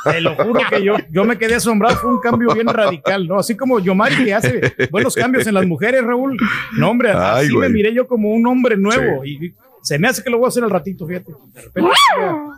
Te 0.05 0.21
lo 0.21 0.35
juro 0.35 0.61
que 0.67 0.83
yo, 0.83 0.95
yo 1.11 1.25
me 1.25 1.37
quedé 1.37 1.55
asombrado, 1.55 1.95
fue 1.97 2.09
un 2.11 2.21
cambio 2.21 2.53
bien 2.55 2.65
radical, 2.67 3.27
¿no? 3.27 3.37
Así 3.37 3.55
como 3.55 3.79
Yomari 3.79 4.23
que 4.25 4.33
hace 4.33 4.73
buenos 4.89 5.13
cambios 5.13 5.45
en 5.45 5.53
las 5.53 5.67
mujeres, 5.67 6.03
Raúl. 6.03 6.37
No, 6.73 6.89
hombre, 6.89 7.11
así 7.11 7.55
me 7.55 7.69
miré 7.69 7.93
yo 7.93 8.07
como 8.07 8.31
un 8.31 8.47
hombre 8.47 8.77
nuevo 8.77 9.23
y 9.23 9.53
se 9.83 9.97
me 9.99 10.07
hace 10.07 10.23
que 10.23 10.29
lo 10.29 10.37
voy 10.37 10.45
a 10.45 10.49
hacer 10.49 10.63
al 10.63 10.69
ratito, 10.69 11.05
fíjate. 11.07 11.31
De 11.53 11.61
repente, 11.61 11.89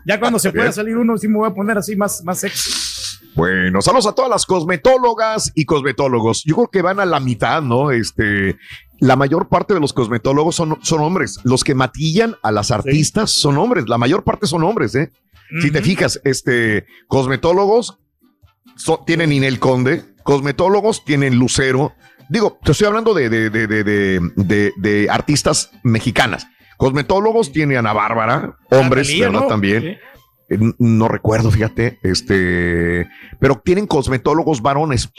ya, 0.06 0.20
cuando 0.20 0.40
se 0.40 0.52
pueda 0.52 0.72
salir 0.72 0.98
uno, 0.98 1.18
sí 1.18 1.28
me 1.28 1.38
voy 1.38 1.50
a 1.50 1.54
poner 1.54 1.78
así 1.78 1.96
más, 1.96 2.24
más 2.24 2.40
sexy. 2.40 2.72
Bueno, 3.36 3.82
saludos 3.82 4.08
a 4.08 4.12
todas 4.14 4.30
las 4.30 4.46
cosmetólogas 4.46 5.52
y 5.56 5.66
cosmetólogos. 5.66 6.44
Yo 6.44 6.56
creo 6.56 6.68
que 6.70 6.82
van 6.82 7.00
a 7.00 7.06
la 7.06 7.20
mitad, 7.22 7.62
¿no? 7.62 7.92
Este, 7.92 8.58
la 9.00 9.16
mayor 9.16 9.48
parte 9.48 9.74
de 9.74 9.80
los 9.80 9.94
cosmetólogos 9.94 10.56
son, 10.56 10.78
son 10.82 11.00
hombres. 11.02 11.40
Los 11.44 11.64
que 11.64 11.74
maquillan 11.74 12.36
a 12.44 12.52
las 12.52 12.72
artistas 12.72 13.32
son 13.32 13.58
hombres. 13.58 13.88
La 13.88 13.98
mayor 13.98 14.24
parte 14.24 14.48
son 14.48 14.64
hombres, 14.64 14.96
¿eh? 14.96 15.12
Si 15.62 15.70
te 15.72 15.82
fijas, 15.82 16.20
este, 16.24 16.86
cosmetólogos 17.08 17.98
tienen 19.06 19.32
Inel 19.34 19.60
Conde, 19.60 20.04
cosmetólogos 20.24 21.04
tienen 21.06 21.36
Lucero. 21.36 21.94
Digo, 22.30 22.58
te 22.64 22.72
estoy 22.72 22.88
hablando 22.88 23.14
de, 23.14 23.30
de, 23.30 23.50
de- 23.50 24.72
de 24.78 25.08
artistas 25.10 25.72
mexicanas. 25.84 26.48
Cosmetólogos 26.82 27.52
tiene 27.52 27.78
Ana 27.78 27.94
Bárbara, 27.94 28.58
hombres, 28.72 29.08
Talía, 29.08 29.28
¿verdad? 29.28 29.42
¿no? 29.42 29.48
También. 29.48 29.82
Sí. 29.84 29.88
Eh, 30.50 30.58
No 30.80 31.08
recuerdo, 31.08 31.52
fíjate, 31.52 32.00
este, 32.02 33.08
pero 33.40 33.62
tienen 33.64 33.86
cosmetólogos 33.86 34.64
varones, 34.64 35.10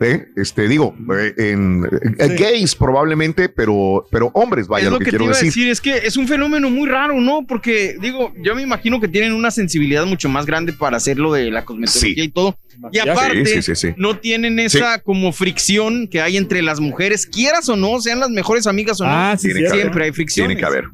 ¿eh? 0.00 0.26
Este, 0.36 0.66
digo, 0.66 0.96
eh, 1.16 1.32
en 1.38 1.84
eh, 2.18 2.28
Sí. 2.28 2.34
gays 2.42 2.74
probablemente, 2.74 3.48
pero, 3.48 4.04
pero 4.10 4.30
hombres, 4.34 4.66
vaya 4.66 4.86
es 4.86 4.90
lo, 4.90 4.94
lo 4.94 4.98
que, 4.98 5.04
que, 5.04 5.10
te 5.12 5.16
quiero 5.16 5.24
iba 5.26 5.32
decir. 5.34 5.46
decir, 5.46 5.68
es 5.68 5.80
que 5.80 5.96
es 6.08 6.16
un 6.16 6.26
fenómeno 6.26 6.68
muy 6.70 6.88
raro, 6.88 7.20
¿no? 7.20 7.46
Porque, 7.46 7.94
digo, 8.00 8.32
yo 8.42 8.54
me 8.56 8.62
imagino 8.62 9.00
que 9.00 9.06
tienen 9.06 9.32
una 9.32 9.52
sensibilidad 9.52 10.04
mucho 10.04 10.28
más 10.28 10.44
grande 10.44 10.72
para 10.72 10.96
hacer 10.96 11.18
lo 11.20 11.32
de 11.32 11.52
la 11.52 11.64
cosmetología 11.64 12.14
Sí. 12.24 12.28
y 12.28 12.28
todo. 12.30 12.58
Y 12.90 12.98
aparte, 12.98 13.46
Sí, 13.46 13.62
sí, 13.62 13.74
sí, 13.76 13.76
sí. 13.76 13.94
no 13.96 14.18
tienen 14.18 14.58
esa 14.58 14.98
como 14.98 15.32
fricción 15.32 16.08
que 16.08 16.20
hay 16.20 16.36
entre 16.36 16.62
las 16.62 16.80
mujeres, 16.80 17.26
quieras 17.26 17.68
o 17.68 17.76
no, 17.76 18.00
sean 18.00 18.18
las 18.18 18.30
mejores 18.30 18.66
amigas 18.66 19.00
o 19.00 19.04
no. 19.04 19.10
Ah, 19.12 19.36
siempre 19.38 20.04
hay 20.04 20.12
fricción. 20.12 20.48
Tiene 20.48 20.58
que 20.60 20.66
haber, 20.66 20.84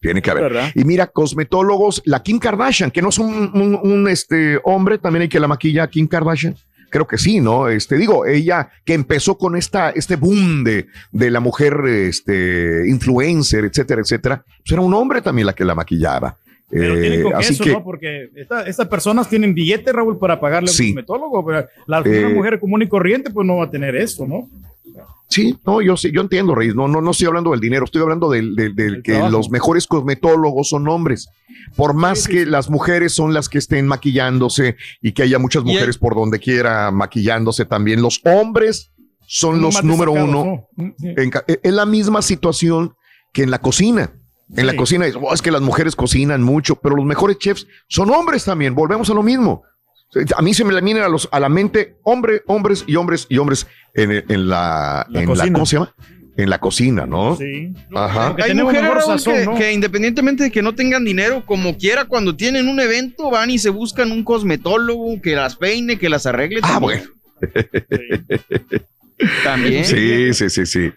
tiene 0.00 0.22
que 0.22 0.30
haber. 0.30 0.44
¿Verdad? 0.44 0.70
Y 0.74 0.84
mira, 0.84 1.06
cosmetólogos, 1.06 2.02
la 2.04 2.22
Kim 2.22 2.38
Kardashian, 2.38 2.90
que 2.90 3.02
no 3.02 3.08
es 3.10 3.18
un, 3.18 3.50
un- 3.54 3.78
un, 3.82 4.08
este, 4.08 4.58
hombre, 4.64 4.98
también 4.98 5.22
hay 5.22 5.28
que 5.28 5.40
la 5.40 5.48
maquilla 5.48 5.84
a 5.84 5.88
Kim 5.90 6.06
Kardashian. 6.06 6.54
Creo 6.88 7.06
que 7.06 7.18
sí, 7.18 7.40
¿no? 7.40 7.68
Este, 7.68 7.96
digo, 7.96 8.26
ella 8.26 8.70
que 8.84 8.94
empezó 8.94 9.36
con 9.36 9.56
esta, 9.56 9.90
este 9.90 10.14
boom 10.16 10.62
de, 10.62 10.86
de 11.10 11.30
la 11.30 11.40
mujer, 11.40 11.74
este, 11.86 12.82
influencer, 12.88 13.64
etcétera, 13.64 14.00
etcétera, 14.00 14.44
pues 14.58 14.72
era 14.72 14.80
un 14.80 14.94
hombre 14.94 15.20
también 15.20 15.46
la 15.46 15.52
que 15.54 15.64
la 15.64 15.74
maquillaba. 15.74 16.36
Pero 16.68 16.94
Eh, 16.96 17.00
tienen 17.00 17.22
con 17.22 17.34
así 17.34 17.52
eso, 17.52 17.64
que, 17.64 17.72
¿no? 17.72 17.84
Porque 17.84 18.28
esta- 18.34 18.62
estas 18.66 18.88
personas 18.88 19.28
tienen 19.28 19.54
billete, 19.54 19.92
Raúl, 19.92 20.18
para 20.18 20.40
pagarle 20.40 20.68
a 20.68 20.72
un 20.72 20.76
Sí. 20.76 20.88
cosmetólogo. 20.94 21.44
Pero 21.46 21.66
la 21.86 22.02
Eh, 22.04 22.28
mujer 22.34 22.58
común 22.58 22.82
y 22.82 22.88
corriente, 22.88 23.30
pues 23.30 23.46
no 23.46 23.56
va 23.58 23.64
a 23.66 23.70
tener 23.70 23.94
eso, 23.96 24.26
¿no? 24.26 24.48
Sí, 25.28 25.56
no, 25.66 25.80
yo 25.82 25.96
sí, 25.96 26.10
yo 26.14 26.20
entiendo, 26.20 26.54
Reyes, 26.54 26.74
no, 26.74 26.88
no, 26.88 27.00
no 27.00 27.10
estoy 27.10 27.26
hablando 27.26 27.50
del 27.50 27.60
dinero, 27.60 27.84
estoy 27.84 28.02
hablando 28.02 28.30
del, 28.30 28.54
del- 28.56 28.74
del 28.74 28.94
El 28.96 29.02
que 29.02 29.12
trabajo. 29.12 29.32
los 29.32 29.50
mejores 29.50 29.86
cosmetólogos 29.86 30.68
son 30.68 30.86
hombres. 30.88 31.28
Por 31.76 31.94
más 31.94 32.18
Sí, 32.20 32.24
sí, 32.26 32.32
que 32.32 32.46
las 32.46 32.70
mujeres 32.70 33.12
son 33.12 33.34
las 33.34 33.48
que 33.48 33.58
estén 33.58 33.86
maquillándose 33.86 34.76
y 35.02 35.12
que 35.12 35.22
haya 35.24 35.38
muchas 35.38 35.64
mujeres 35.64 35.98
por 35.98 36.14
donde 36.14 36.38
quiera 36.38 36.90
maquillándose 36.90 37.64
también, 37.64 38.02
los 38.02 38.20
hombres 38.24 38.92
son 39.26 39.60
los 39.60 39.82
número 39.82 40.12
uno. 40.12 40.68
en 41.00 41.30
ca- 41.30 41.44
Es 41.46 41.72
la 41.72 41.84
misma 41.86 42.22
situación 42.22 42.94
que 43.32 43.42
en 43.42 43.50
la 43.50 43.58
cocina. 43.60 44.12
En 44.56 44.66
la 44.68 44.76
cocina 44.76 45.06
es, 45.06 45.16
"Oh, 45.20 45.34
es 45.34 45.42
que 45.42 45.50
las 45.50 45.60
mujeres 45.60 45.96
cocinan 45.96 46.40
mucho, 46.40 46.76
pero 46.76 46.94
los 46.94 47.04
mejores 47.04 47.36
chefs 47.38 47.66
son 47.88 48.10
hombres 48.10 48.44
también. 48.44 48.76
Volvemos 48.76 49.10
a 49.10 49.14
lo 49.14 49.24
mismo. 49.24 49.64
A 50.36 50.42
mí 50.42 50.54
se 50.54 50.64
me 50.64 50.72
le 50.72 50.80
vienen 50.80 51.02
a, 51.02 51.08
los, 51.08 51.28
a 51.32 51.40
la 51.40 51.48
mente 51.48 51.96
hombre, 52.02 52.42
hombres 52.46 52.84
y 52.86 52.96
hombres 52.96 53.26
y 53.28 53.38
hombres 53.38 53.66
en, 53.94 54.12
en 54.12 54.48
la, 54.48 55.06
La 55.08 55.20
en 55.22 55.26
la, 55.28 55.34
cocina. 55.34 55.52
¿cómo 55.52 55.66
se 55.66 55.76
llama? 55.76 55.94
En 56.36 56.50
la 56.50 56.58
cocina, 56.58 57.06
¿no? 57.06 57.36
Sí. 57.36 57.72
Ajá. 57.94 58.36
Que 58.36 58.42
Hay 58.42 58.54
mujeres 58.54 59.04
sazón, 59.06 59.34
que, 59.34 59.44
¿no? 59.46 59.54
que 59.54 59.72
independientemente 59.72 60.44
de 60.44 60.50
que 60.50 60.60
no 60.62 60.74
tengan 60.74 61.04
dinero, 61.04 61.44
como 61.46 61.78
quiera, 61.78 62.04
cuando 62.04 62.36
tienen 62.36 62.68
un 62.68 62.78
evento, 62.78 63.30
van 63.30 63.50
y 63.50 63.58
se 63.58 63.70
buscan 63.70 64.12
un 64.12 64.22
cosmetólogo 64.22 65.20
que 65.22 65.34
las 65.34 65.56
peine, 65.56 65.98
que 65.98 66.08
las 66.10 66.26
arregle. 66.26 66.60
Ah, 66.62 66.78
también. 66.78 67.02
bueno. 67.02 67.10
También. 69.44 69.84
Sí, 69.84 70.34
sí, 70.34 70.50
sí, 70.50 70.66
sí. 70.66 70.92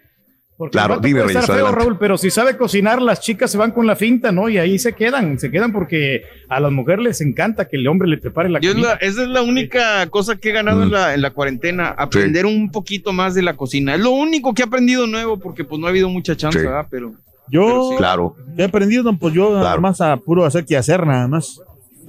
Porque 0.59 0.73
Claro, 0.73 0.99
dime, 0.99 1.21
puede 1.21 1.27
estar 1.39 1.43
Reyes, 1.43 1.45
feo, 1.45 1.65
adelante. 1.67 1.79
Raúl, 1.85 1.97
pero 1.97 2.17
si 2.17 2.29
sabe 2.29 2.57
cocinar, 2.57 3.01
las 3.01 3.21
chicas 3.21 3.49
se 3.49 3.57
van 3.57 3.71
con 3.71 3.87
la 3.87 3.95
finta, 3.95 4.33
¿no? 4.33 4.49
Y 4.49 4.57
ahí 4.57 4.77
se 4.77 4.91
quedan, 4.91 5.39
se 5.39 5.49
quedan 5.51 5.71
porque 5.71 6.23
a 6.49 6.59
las 6.59 6.69
mujeres 6.73 7.01
les 7.05 7.21
encanta 7.21 7.69
que 7.69 7.77
el 7.77 7.87
hombre 7.87 8.09
le 8.09 8.17
prepare 8.17 8.49
la 8.49 8.59
Yo 8.59 8.71
es 8.71 8.75
comida. 8.75 8.89
la- 8.89 9.07
esa 9.07 9.23
es 9.23 9.29
la 9.29 9.41
única 9.41 10.05
cosa 10.09 10.35
que 10.35 10.49
he 10.49 10.51
ganado 10.51 10.83
en, 10.83 10.89
Mm. 10.89 10.91
la, 10.91 11.13
en 11.13 11.21
la 11.21 11.31
cuarentena, 11.31 11.87
aprender 11.97 12.45
un 12.45 12.71
poquito 12.71 13.13
más 13.13 13.35
de 13.35 13.41
la 13.41 13.55
cocina. 13.55 13.95
Es 13.95 14.01
lo 14.01 14.11
único 14.11 14.53
que 14.53 14.61
he 14.63 14.65
aprendido 14.65 15.07
nuevo 15.07 15.39
porque 15.39 15.63
pues 15.63 15.79
no 15.79 15.87
ha 15.87 15.91
habido 15.91 16.09
mucha 16.09 16.35
chance, 16.35 16.59
Sí. 16.59 16.65
¿verdad? 16.65 16.85
Pero 16.91 17.13
Yo 17.51 17.95
Claro. 17.97 18.35
he 18.57 18.65
aprendido, 18.65 19.01
no, 19.01 19.17
pues 19.17 19.33
yo 19.33 19.51
nada 19.55 19.77
más 19.77 20.01
a 20.01 20.17
puro 20.17 20.45
hacer 20.45 20.65
que 20.65 20.77
hacer 20.77 21.07
nada 21.07 21.27
más. 21.27 21.59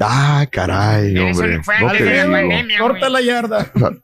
Ah, 0.00 0.46
caray, 0.50 1.16
hombre. 1.18 1.60
No 1.80 1.92
te 1.92 2.04
digo. 2.66 2.78
Corta 2.78 3.08
la 3.08 3.20
yarda. 3.20 3.70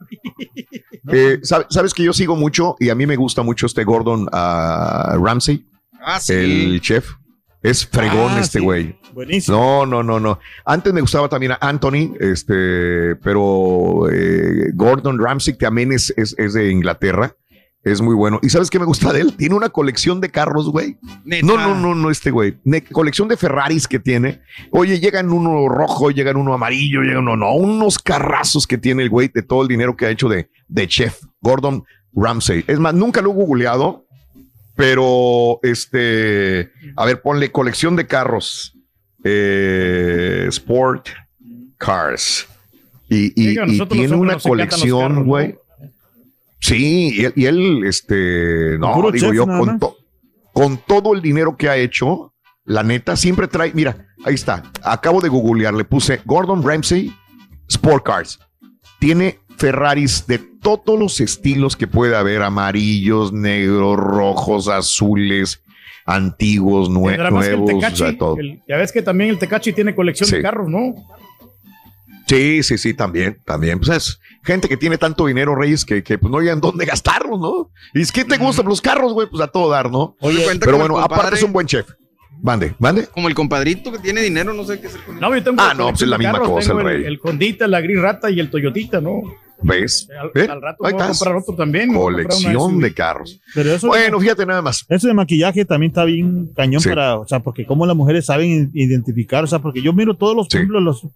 Eh, 1.08 1.38
¿sabe- 1.44 1.66
Sabes 1.70 1.94
que 1.94 2.02
yo 2.02 2.12
sigo 2.12 2.34
mucho 2.34 2.74
y 2.80 2.88
a 2.88 2.94
mí 2.96 3.06
me 3.06 3.14
gusta 3.14 3.42
mucho 3.42 3.66
este 3.66 3.84
Gordon 3.84 4.26
ah, 4.32 5.16
Ramsay, 5.22 5.64
ah, 6.00 6.18
sí. 6.18 6.32
el 6.34 6.80
chef. 6.80 7.08
Es 7.62 7.86
fregón 7.86 8.32
Ah, 8.34 8.40
este 8.40 8.58
sí. 8.58 8.64
güey. 8.64 8.98
Buenísimo. 9.12 9.56
No, 9.56 9.86
no, 9.86 10.02
no, 10.02 10.18
no. 10.18 10.40
Antes 10.64 10.92
me 10.92 11.00
gustaba 11.00 11.28
también 11.28 11.52
a 11.52 11.58
Anthony, 11.60 12.14
este, 12.18 13.14
pero 13.22 14.08
eh, 14.10 14.70
Gordon 14.74 15.18
Ramsay 15.20 15.54
también 15.54 15.92
es, 15.92 16.12
es, 16.16 16.34
es 16.38 16.54
de 16.54 16.70
Inglaterra. 16.72 17.34
Es 17.86 18.00
muy 18.00 18.16
bueno. 18.16 18.40
¿Y 18.42 18.48
sabes 18.48 18.68
qué 18.68 18.80
me 18.80 18.84
gusta 18.84 19.12
de 19.12 19.20
él? 19.20 19.36
Tiene 19.36 19.54
una 19.54 19.68
colección 19.68 20.20
de 20.20 20.28
carros, 20.28 20.68
güey. 20.70 20.96
Neta. 21.24 21.46
No, 21.46 21.56
no, 21.56 21.74
no, 21.78 21.94
no, 21.94 22.10
este 22.10 22.32
güey. 22.32 22.56
Ne- 22.64 22.82
colección 22.82 23.28
de 23.28 23.36
Ferraris 23.36 23.86
que 23.86 24.00
tiene. 24.00 24.40
Oye, 24.72 24.98
llegan 24.98 25.30
uno 25.30 25.68
rojo, 25.68 26.10
llegan 26.10 26.36
uno 26.36 26.52
amarillo, 26.52 27.02
llegan 27.02 27.18
uno, 27.28 27.36
no, 27.36 27.52
unos 27.54 28.00
carrazos 28.00 28.66
que 28.66 28.76
tiene 28.76 29.04
el 29.04 29.08
güey 29.08 29.30
de 29.32 29.42
todo 29.42 29.62
el 29.62 29.68
dinero 29.68 29.96
que 29.96 30.06
ha 30.06 30.10
hecho 30.10 30.28
de, 30.28 30.50
de 30.66 30.88
chef. 30.88 31.20
Gordon 31.40 31.84
Ramsay. 32.12 32.64
Es 32.66 32.80
más, 32.80 32.92
nunca 32.92 33.22
lo 33.22 33.30
he 33.30 33.34
googleado, 33.34 34.04
pero 34.74 35.60
este, 35.62 36.72
a 36.96 37.04
ver, 37.06 37.22
ponle 37.22 37.52
colección 37.52 37.94
de 37.94 38.06
carros. 38.08 38.72
Eh, 39.22 40.46
sport 40.48 41.08
Cars. 41.78 42.48
Y, 43.08 43.32
y- 43.40 43.48
Oiga, 43.50 43.62
y 43.64 43.70
nosotros 43.72 43.98
los 43.98 44.08
tiene 44.08 44.16
una 44.16 44.38
colección, 44.38 45.24
güey. 45.24 45.56
Sí, 46.68 47.10
y 47.14 47.24
él, 47.24 47.32
y 47.36 47.44
él, 47.46 47.84
este, 47.84 48.76
no, 48.78 48.92
Puro 48.94 49.10
digo 49.10 49.26
chef 49.26 49.36
yo, 49.36 49.46
con, 49.46 49.66
más. 49.66 49.78
to- 49.78 49.96
con 50.52 50.78
todo 50.86 51.14
el 51.14 51.22
dinero 51.22 51.56
que 51.56 51.68
ha 51.68 51.76
hecho, 51.76 52.32
la 52.64 52.82
neta, 52.82 53.14
siempre 53.16 53.46
trae, 53.46 53.72
mira, 53.74 54.06
ahí 54.24 54.34
está, 54.34 54.62
acabo 54.82 55.20
de 55.20 55.28
googlear, 55.28 55.74
le 55.74 55.84
puse 55.84 56.20
Gordon 56.24 56.62
Ramsay 56.62 57.12
Sport 57.68 58.04
Cars. 58.04 58.38
Tiene 58.98 59.38
Ferraris 59.58 60.26
de 60.26 60.38
todos 60.38 60.98
los 60.98 61.20
estilos 61.20 61.76
que 61.76 61.86
puede 61.86 62.16
haber, 62.16 62.42
amarillos, 62.42 63.32
negros, 63.32 63.96
rojos, 63.96 64.68
azules, 64.68 65.62
antiguos, 66.06 66.88
nue- 66.90 67.16
nuevos, 67.30 67.62
o 67.70 67.74
Tecachi. 67.74 67.96
sea, 67.96 68.18
todo. 68.18 68.36
El- 68.38 68.62
ya 68.68 68.76
ves 68.76 68.92
que 68.92 69.02
también 69.02 69.30
el 69.30 69.38
Tecachi 69.38 69.72
tiene 69.72 69.94
colección 69.94 70.28
Sí. 70.28 70.36
de 70.36 70.42
carros, 70.42 70.68
¿no? 70.68 70.94
Sí, 72.26 72.62
sí, 72.62 72.76
sí, 72.78 72.92
también, 72.94 73.40
también. 73.44 73.78
Pues 73.78 73.90
es 73.90 74.20
gente 74.44 74.68
que 74.68 74.76
tiene 74.76 74.98
tanto 74.98 75.26
dinero, 75.26 75.54
Reyes, 75.54 75.84
que, 75.84 76.02
que 76.02 76.18
pues 76.18 76.30
no 76.30 76.38
hayan 76.38 76.60
dónde 76.60 76.84
gastarlo, 76.84 77.38
¿no? 77.38 77.70
Y 77.94 78.02
es 78.02 78.10
que 78.12 78.24
te 78.24 78.36
gustan 78.36 78.66
los 78.66 78.80
carros, 78.80 79.12
güey, 79.12 79.28
pues 79.30 79.42
a 79.42 79.46
todo 79.48 79.70
dar, 79.70 79.90
¿no? 79.90 80.16
Oye, 80.20 80.42
cuenta 80.44 80.64
Pero 80.66 80.72
como 80.78 80.84
el 80.86 80.90
bueno, 80.92 81.04
aparte 81.04 81.22
compadre- 81.22 81.36
es 81.36 81.42
un 81.42 81.52
buen 81.52 81.66
chef. 81.66 81.88
Mande, 82.42 82.74
mande. 82.78 83.06
Como 83.06 83.28
el 83.28 83.34
compadrito 83.34 83.90
que 83.90 83.98
tiene 83.98 84.20
dinero, 84.20 84.52
no 84.52 84.62
sé 84.64 84.78
qué 84.80 84.88
hacer 84.88 85.00
con 85.04 85.14
él. 85.14 85.20
No, 85.20 85.34
yo 85.34 85.42
tengo 85.42 85.56
Ah, 85.62 85.72
no, 85.72 85.88
pues 85.88 86.02
es 86.02 86.08
la 86.08 86.18
misma 86.18 86.32
carros, 86.34 86.48
cosa, 86.50 86.68
tengo 86.68 86.80
el 86.82 86.86
el, 86.88 86.92
rey. 86.98 87.04
el 87.06 87.18
Condita, 87.18 87.66
la 87.66 87.80
Gris 87.80 87.98
Rata 88.00 88.28
y 88.30 88.40
el 88.40 88.50
Toyotita, 88.50 89.00
¿no? 89.00 89.22
¿Ves? 89.62 90.08
Al, 90.20 90.30
¿Eh? 90.34 90.46
al 90.50 90.60
rato 90.60 90.84
Ahí 90.84 90.92
voy 90.92 91.00
a 91.02 91.04
estás. 91.06 91.18
comprar 91.18 91.36
otro 91.42 91.54
también. 91.56 91.90
me 91.90 91.96
voy 91.98 92.12
a 92.14 92.16
comprar 92.22 92.26
una 92.26 92.44
Colección 92.52 92.70
SUV. 92.72 92.82
de 92.82 92.94
carros. 92.94 93.40
Pero 93.54 93.72
eso, 93.72 93.86
Bueno, 93.88 94.20
fíjate 94.20 94.44
nada 94.46 94.60
más. 94.62 94.84
eso 94.88 95.08
de 95.08 95.14
maquillaje 95.14 95.64
también 95.64 95.90
está 95.90 96.04
bien 96.04 96.50
cañón 96.54 96.80
Sí. 96.82 96.88
para, 96.90 97.16
o 97.18 97.26
sea, 97.26 97.40
porque 97.40 97.64
como 97.66 97.86
las 97.86 97.96
mujeres 97.96 98.26
saben 98.26 98.70
identificar, 98.74 99.44
o 99.44 99.46
sea, 99.46 99.58
porque 99.60 99.80
yo 99.82 99.92
miro 99.92 100.14
todos 100.14 100.36
los, 100.36 100.46
Sí. 100.50 100.58
los 100.68 101.06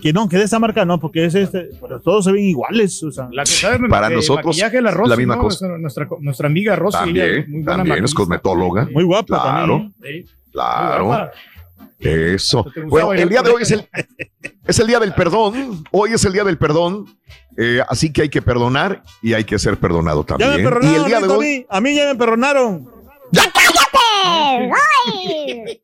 que 0.00 0.12
no, 0.12 0.28
que 0.28 0.36
de 0.38 0.44
esa 0.44 0.58
marca 0.58 0.84
no, 0.84 1.00
porque 1.00 1.24
es 1.24 1.34
este, 1.34 1.70
pero 1.80 2.00
todos 2.00 2.24
se 2.24 2.32
ven 2.32 2.44
iguales, 2.44 3.02
o 3.02 3.10
sea. 3.10 3.28
La 3.32 3.42
que 3.42 3.50
sabe 3.50 3.88
Para 3.88 4.08
de 4.08 4.14
nosotros, 4.16 4.46
maquillaje, 4.46 4.80
la 4.80 4.90
Rosy, 4.92 5.10
la 5.10 5.16
misma 5.16 5.36
¿no? 5.36 5.42
cosa. 5.42 5.66
Esa- 5.66 5.78
Nuestra, 5.78 6.08
nuestra 6.20 6.46
amiga 6.46 6.76
Rosy. 6.76 6.96
ella 6.98 7.04
También, 7.04 7.34
muy 7.50 7.62
buena 7.62 7.76
también 7.76 7.82
es 7.82 7.88
maquillista. 8.14 8.16
cosmetóloga. 8.16 8.88
Muy 8.92 9.04
guapa 9.04 9.26
Claro. 9.26 9.78
también. 9.78 9.94
Sí, 10.02 10.30
muy 10.44 10.52
Claro. 10.52 11.04
guapa. 11.06 11.30
Eso. 12.00 12.62
¿Te 12.72 12.82
gustaba 12.82 13.06
Bueno, 13.06 13.22
el 13.22 13.28
día 13.28 13.42
de 13.42 13.50
hoy 13.50 13.62
es 13.62 13.70
el, 13.72 13.84
es 14.66 14.78
el 14.78 14.86
día 14.86 15.00
del 15.00 15.12
perdón. 15.14 15.82
Hoy 15.90 16.12
es 16.12 16.24
el 16.24 16.32
día 16.32 16.44
del 16.44 16.56
perdón. 16.56 17.06
Eh, 17.60 17.82
así 17.88 18.12
que 18.12 18.22
hay 18.22 18.28
que 18.28 18.40
perdonar 18.40 19.02
y 19.20 19.34
hay 19.34 19.42
que 19.42 19.58
ser 19.58 19.78
perdonado 19.78 20.22
Ya 20.22 20.26
también. 20.26 20.54
me 20.54 20.60
y 20.60 20.64
perdonaron, 20.64 20.94
el 21.00 21.04
día 21.06 21.20
de 21.20 21.26
hoy. 21.26 21.34
a, 21.34 21.40
mí, 21.40 21.66
a 21.68 21.80
mí 21.80 21.96
ya 21.96 22.06
me 22.06 22.14
perdonaron. 22.14 22.88
¡Ya 23.32 23.42
cállate! 23.52 24.72
¡Ay! 25.06 25.80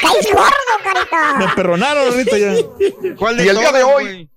¡Caes 0.00 0.28
gordo, 0.32 0.74
carita! 0.82 1.36
Me 1.38 1.48
perdonaron 1.54 2.08
ahorita 2.12 2.36
ya. 2.38 2.54
¿Cuál 3.16 3.40
Y 3.44 3.48
el 3.48 3.56
día 3.58 3.72
de 3.72 3.82
hoy-? 3.84 4.30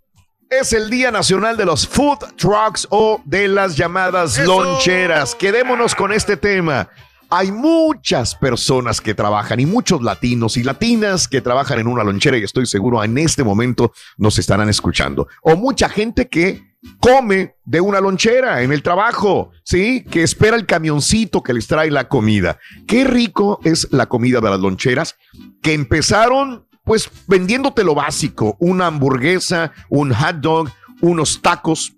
Es 0.50 0.72
el 0.72 0.90
Día 0.90 1.12
Nacional 1.12 1.58
de 1.58 1.66
los 1.66 1.86
Food 1.88 2.20
Trucks 2.38 2.88
o 2.90 3.22
de 3.26 3.50
las 3.50 3.76
llamadas 3.76 4.38
¡Eso! 4.38 4.64
loncheras. 4.64 5.36
Quedémonos 5.36 5.94
con 5.94 6.14
este 6.14 6.38
tema. 6.38 6.90
Hay 7.30 7.52
muchas 7.52 8.36
personas 8.36 9.02
que 9.02 9.14
trabajan 9.14 9.60
y 9.60 9.66
muchos 9.66 10.02
latinos 10.02 10.56
y 10.56 10.64
latinas 10.64 11.28
que 11.28 11.42
trabajan 11.42 11.80
en 11.80 11.88
una 11.88 12.04
lonchera 12.04 12.38
y 12.38 12.44
estoy 12.44 12.66
seguro 12.66 13.04
en 13.04 13.18
este 13.18 13.44
momento 13.44 13.92
nos 14.18 14.40
estarán 14.40 14.70
escuchando. 14.70 15.28
O 15.42 15.58
mucha 15.58 15.90
gente 15.90 16.30
que 16.30 16.78
come 17.02 17.56
de 17.66 17.82
una 17.82 18.00
lonchera 18.00 18.62
en 18.62 18.72
el 18.72 18.82
trabajo, 18.82 19.52
¿sí? 19.66 20.06
Que 20.10 20.24
espera 20.24 20.56
el 20.56 20.66
camioncito 20.66 21.44
que 21.44 21.54
les 21.54 21.68
trae 21.68 21.92
la 21.92 22.08
comida. 22.08 22.60
Qué 22.88 23.04
rico 23.04 23.60
es 23.66 23.90
la 23.92 24.06
comida 24.06 24.40
de 24.40 24.50
las 24.50 24.60
loncheras 24.62 25.18
que 25.62 25.74
empezaron 25.74 26.66
pues 26.86 27.12
vendiéndote 27.28 27.84
lo 27.84 27.94
básico, 27.94 28.56
una 28.62 28.88
hamburguesa, 28.88 29.74
un 29.90 30.14
hot 30.14 30.38
dog, 30.38 30.70
unos 31.02 31.42
tacos, 31.42 31.94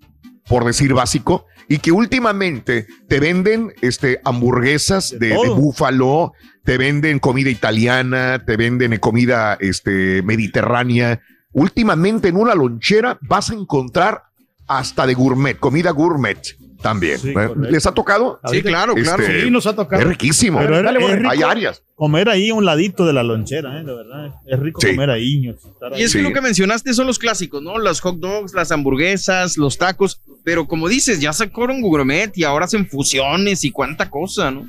por 0.50 0.64
decir 0.64 0.92
básico, 0.94 1.46
y 1.68 1.78
que 1.78 1.92
últimamente 1.92 2.88
te 3.06 3.20
venden 3.20 3.72
este, 3.82 4.20
hamburguesas 4.24 5.10
De 5.10 5.28
de, 5.28 5.28
de 5.28 5.48
búfalo, 5.48 6.32
te 6.64 6.76
venden 6.76 7.20
comida 7.20 7.50
italiana, 7.50 8.44
te 8.44 8.56
venden 8.56 8.98
comida 8.98 9.56
este, 9.60 10.22
mediterránea. 10.22 11.20
Últimamente 11.52 12.26
en 12.26 12.36
una 12.36 12.56
lonchera 12.56 13.16
vas 13.22 13.50
a 13.50 13.54
encontrar 13.54 14.24
hasta 14.66 15.06
de 15.06 15.14
gourmet, 15.14 15.56
comida 15.56 15.92
gourmet 15.92 16.56
también. 16.82 17.18
Sí, 17.18 17.30
¿Eh? 17.30 17.48
¿Les 17.70 17.86
ha 17.86 17.92
tocado? 17.92 18.40
Sí, 18.50 18.62
claro, 18.62 18.94
claro. 18.94 19.22
Este, 19.22 19.42
Sí, 19.44 19.50
nos 19.50 19.66
ha 19.66 19.74
tocado. 19.74 20.02
Es 20.02 20.08
riquísimo. 20.08 20.58
Pero 20.58 20.74
era- 20.78 20.86
Dale, 20.86 20.98
es 20.98 21.04
bueno, 21.04 21.16
rico 21.22 21.30
Hay 21.30 21.42
áreas. 21.42 21.82
comer 21.94 22.28
ahí 22.28 22.50
a 22.50 22.54
un 22.54 22.64
ladito 22.64 23.06
de 23.06 23.12
la 23.12 23.22
lonchera, 23.22 23.80
¿eh? 23.80 23.84
de 23.84 23.94
verdad. 23.94 24.34
Es 24.46 24.58
rico 24.58 24.80
Sí. 24.80 24.88
comer 24.90 25.10
ahí. 25.10 25.54
Y 25.96 26.02
es 26.02 26.12
que 26.12 26.22
lo 26.22 26.32
que 26.32 26.40
mencionaste 26.40 26.92
son 26.94 27.06
los 27.06 27.18
clásicos, 27.18 27.62
¿no? 27.62 27.78
Los 27.78 28.00
hot 28.00 28.18
dogs, 28.18 28.54
las 28.54 28.70
hamburguesas, 28.72 29.56
los 29.56 29.78
tacos. 29.78 30.20
Pero 30.44 30.66
como 30.66 30.88
dices, 30.88 31.20
ya 31.20 31.32
sacaron 31.32 31.80
gourmet 31.82 32.32
y 32.36 32.44
ahora 32.44 32.64
hacen 32.64 32.86
fusiones 32.88 33.64
y 33.64 33.70
cuánta 33.70 34.08
cosa, 34.08 34.50
¿no? 34.50 34.66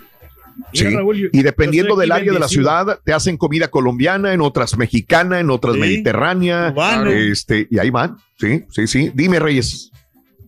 Sí. 0.74 0.84
Mira, 0.86 0.98
Raúl, 1.00 1.18
yo- 1.18 1.27
Y 1.32 1.41
dependiendo 1.44 1.96
del 1.96 2.12
área 2.12 2.34
de 2.34 2.39
la 2.39 2.48
ciudad, 2.50 3.00
te 3.06 3.13
hacen 3.13 3.38
comida 3.38 3.70
colombiana, 3.70 4.34
en 4.34 4.41
otras 4.41 4.77
mexicana, 4.77 5.39
en 5.39 5.50
otras 5.50 5.75
Sí. 5.75 5.80
mediterránea. 5.80 6.72
Cubano. 6.74 7.10
Este, 7.10 7.68
y 7.72 7.80
ahí 7.80 7.89
van. 7.89 8.18
Sí, 8.38 8.65
sí, 8.70 8.86
sí. 8.86 9.12
Dime, 9.15 9.39
Reyes. 9.39 9.91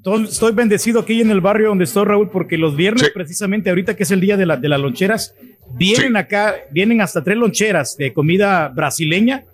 Estoy- 0.05 0.23
Estoy 0.25 0.51
bendecido 0.51 0.99
aquí 0.99 1.21
en 1.21 1.31
el 1.31 1.39
barrio 1.39 1.69
donde 1.69 1.85
estoy, 1.85 2.03
Raúl, 2.05 2.29
porque 2.29 2.57
los 2.57 2.75
viernes, 2.75 3.03
Sí. 3.05 3.11
precisamente 3.13 3.69
ahorita 3.69 3.95
que 3.95 4.03
es 4.03 4.11
el 4.11 4.19
día 4.19 4.35
de, 4.35 4.45
la- 4.45 4.57
de 4.57 4.67
las 4.67 4.79
loncheras, 4.81 5.33
vienen 5.77 6.11
Sí. 6.11 6.17
acá, 6.17 6.55
vienen 6.71 6.99
hasta 6.99 7.23
tres 7.23 7.37
loncheras 7.37 7.95
de 7.97 8.11
comida 8.11 8.67
brasileña, 8.67 9.45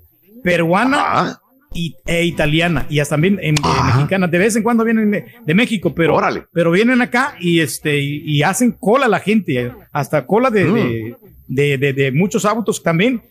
peruana 0.44 0.98
Ah, 1.00 1.39
y, 1.74 1.96
e 2.08 2.25
italiana, 2.25 2.88
y 2.89 3.00
hasta 3.00 3.13
también 3.13 3.38
en, 3.44 3.53
de 3.56 3.62
Ah. 3.63 3.94
mexicana. 3.96 4.27
De 4.27 4.38
vez 4.39 4.56
en 4.56 4.63
cuando 4.63 4.84
vienen 4.84 5.12
de, 5.12 5.25
de 5.46 5.53
México, 5.53 5.94
pero, 5.94 6.15
Órale. 6.15 6.46
pero 6.51 6.72
vienen 6.72 7.00
acá 7.01 7.36
y, 7.39 7.60
este, 7.60 8.00
y, 8.00 8.24
y 8.25 8.41
hacen 8.41 8.72
cola 8.72 9.08
la 9.08 9.20
gente, 9.20 9.72
hasta 9.91 10.25
cola 10.25 10.50
de, 10.50 10.65
Mm. 10.65 11.15
de, 11.48 11.77
de- 11.77 11.94
de- 11.94 12.12
muchos 12.12 12.44
autos 12.46 12.82
también, 12.82 13.22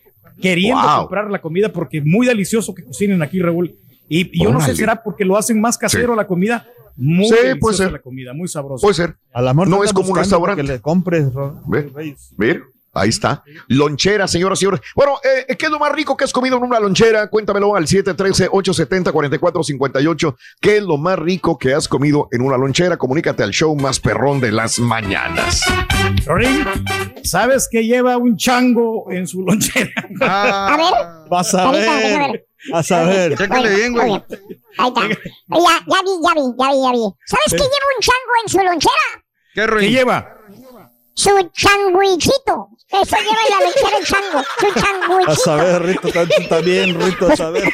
queriendo 0.41 0.81
Wow. 0.81 0.99
comprar 1.01 1.29
la 1.29 1.41
comida 1.41 1.67
porque 1.73 1.97
es 1.97 2.05
muy 2.05 2.25
delicioso 2.25 2.73
que 2.73 2.83
cocinen 2.83 3.21
aquí, 3.21 3.41
Raúl. 3.41 3.75
Y, 4.07 4.21
y 4.39 4.43
yo 4.43 4.51
no 4.53 4.59
sé, 4.59 4.67
Órale. 4.67 4.77
será 4.77 5.03
porque 5.03 5.25
lo 5.25 5.35
hacen 5.37 5.59
más 5.59 5.77
casero 5.77 6.13
Sí. 6.13 6.17
la 6.17 6.25
comida. 6.25 6.65
Muy 7.01 7.27
Sí, 7.29 7.35
puede 7.59 7.77
ser. 7.77 7.91
la 7.93 7.99
comida, 7.99 8.33
muy 8.33 8.47
sabrosa. 8.47 8.81
puede 8.81 8.93
ser. 8.95 9.15
A 9.33 9.41
la 9.41 9.53
No 9.53 9.83
es 9.83 9.93
como 9.93 10.09
un 10.11 10.17
restaurante. 10.17 10.61
Que 10.61 10.67
le 10.67 10.79
compres, 10.81 11.33
Ro- 11.33 11.61
Ve. 11.67 11.89
Reyes. 11.93 12.33
Ver. 12.37 12.61
Ahí 12.91 13.09
está. 13.09 13.43
Lonchera, 13.67 14.27
señoras 14.27 14.57
y 14.59 14.61
señores. 14.61 14.81
Bueno, 14.95 15.13
eh, 15.23 15.55
¿qué 15.55 15.67
es 15.67 15.71
lo 15.71 15.77
más 15.77 15.91
rico 15.93 16.17
que 16.17 16.23
has 16.23 16.33
comido 16.33 16.57
en 16.57 16.63
una 16.63 16.79
lonchera? 16.79 17.29
Cuéntamelo 17.29 17.75
al 17.75 17.85
713-870-4458. 17.85 20.35
¿Qué 20.59 20.77
es 20.77 20.83
lo 20.83 20.97
más 20.97 21.19
rico 21.19 21.55
que 21.57 21.73
has 21.75 21.87
comido 21.87 22.27
en 22.31 22.41
una 22.41 22.57
lonchera? 22.57 22.97
Comunícate 22.97 23.43
al 23.43 23.51
show 23.51 23.75
más 23.75 23.99
perrón 23.99 24.39
de 24.41 24.51
las 24.51 24.79
mañanas. 24.79 25.61
Rorín, 26.25 26.65
¿sabes 27.23 27.67
qué 27.71 27.85
lleva 27.85 28.17
un 28.17 28.35
chango 28.37 29.11
en 29.11 29.27
su 29.27 29.43
lonchera? 29.43 29.91
A 30.21 30.75
ver. 30.77 31.29
Vas 31.29 31.53
a 31.53 31.69
ver. 31.71 32.47
A 32.73 33.03
ver. 33.03 33.37
Chécale 33.37 33.75
bien, 33.75 33.93
güey. 33.93 34.11
Ahí 34.77 34.87
está. 34.87 35.01
Ya, 35.07 35.15
ya 35.87 36.01
vi, 36.03 36.13
ya 36.23 36.33
vi, 36.35 36.41
ya 36.57 36.67
vi, 36.71 36.81
ya 36.83 36.91
vi. 36.91 37.03
¿Sabes 37.25 37.51
qué 37.51 37.57
lleva 37.57 37.87
un 37.95 38.01
chango 38.01 38.33
en 38.43 38.49
su 38.49 38.57
lonchera? 38.59 39.07
¿Qué, 39.53 39.61
¿Qué 39.61 39.67
Roy? 39.67 39.89
lleva? 39.89 40.35
Su 41.13 41.31
changuichito. 41.53 42.69
Eso 42.89 43.15
lleva 43.17 43.41
en 43.43 43.49
la 43.49 43.59
lonchera 43.65 43.97
el 43.97 44.05
chango. 44.05 44.43
Su 44.59 44.67
Vas 44.67 44.77
a 44.77 44.81
changuichito. 44.81 45.55
ver, 45.57 45.81
Rito, 45.83 46.07
también, 46.49 46.99
Rito, 47.01 47.27
a 47.43 47.49
ver. 47.49 47.73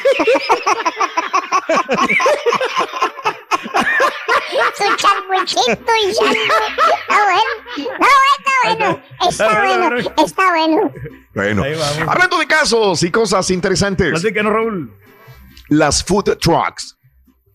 Su 4.76 4.84
changuichito 4.96 5.92
y 6.02 6.12
chango. 6.12 6.32
Está 7.00 7.18
bueno. 7.24 7.52
Está 7.76 8.08
bueno, 8.62 9.02
está 9.28 9.60
bueno. 9.62 9.96
Está 10.18 10.50
bueno, 10.50 10.92
está 11.26 11.30
bueno. 11.34 11.62
Bueno, 11.62 11.62
hablando 12.08 12.38
de 12.38 12.46
casos 12.46 13.02
y 13.02 13.10
cosas 13.10 13.50
interesantes. 13.50 14.10
Platícanos, 14.10 14.52
Raúl. 14.52 14.92
las 15.68 16.02
food 16.04 16.36
trucks. 16.38 16.96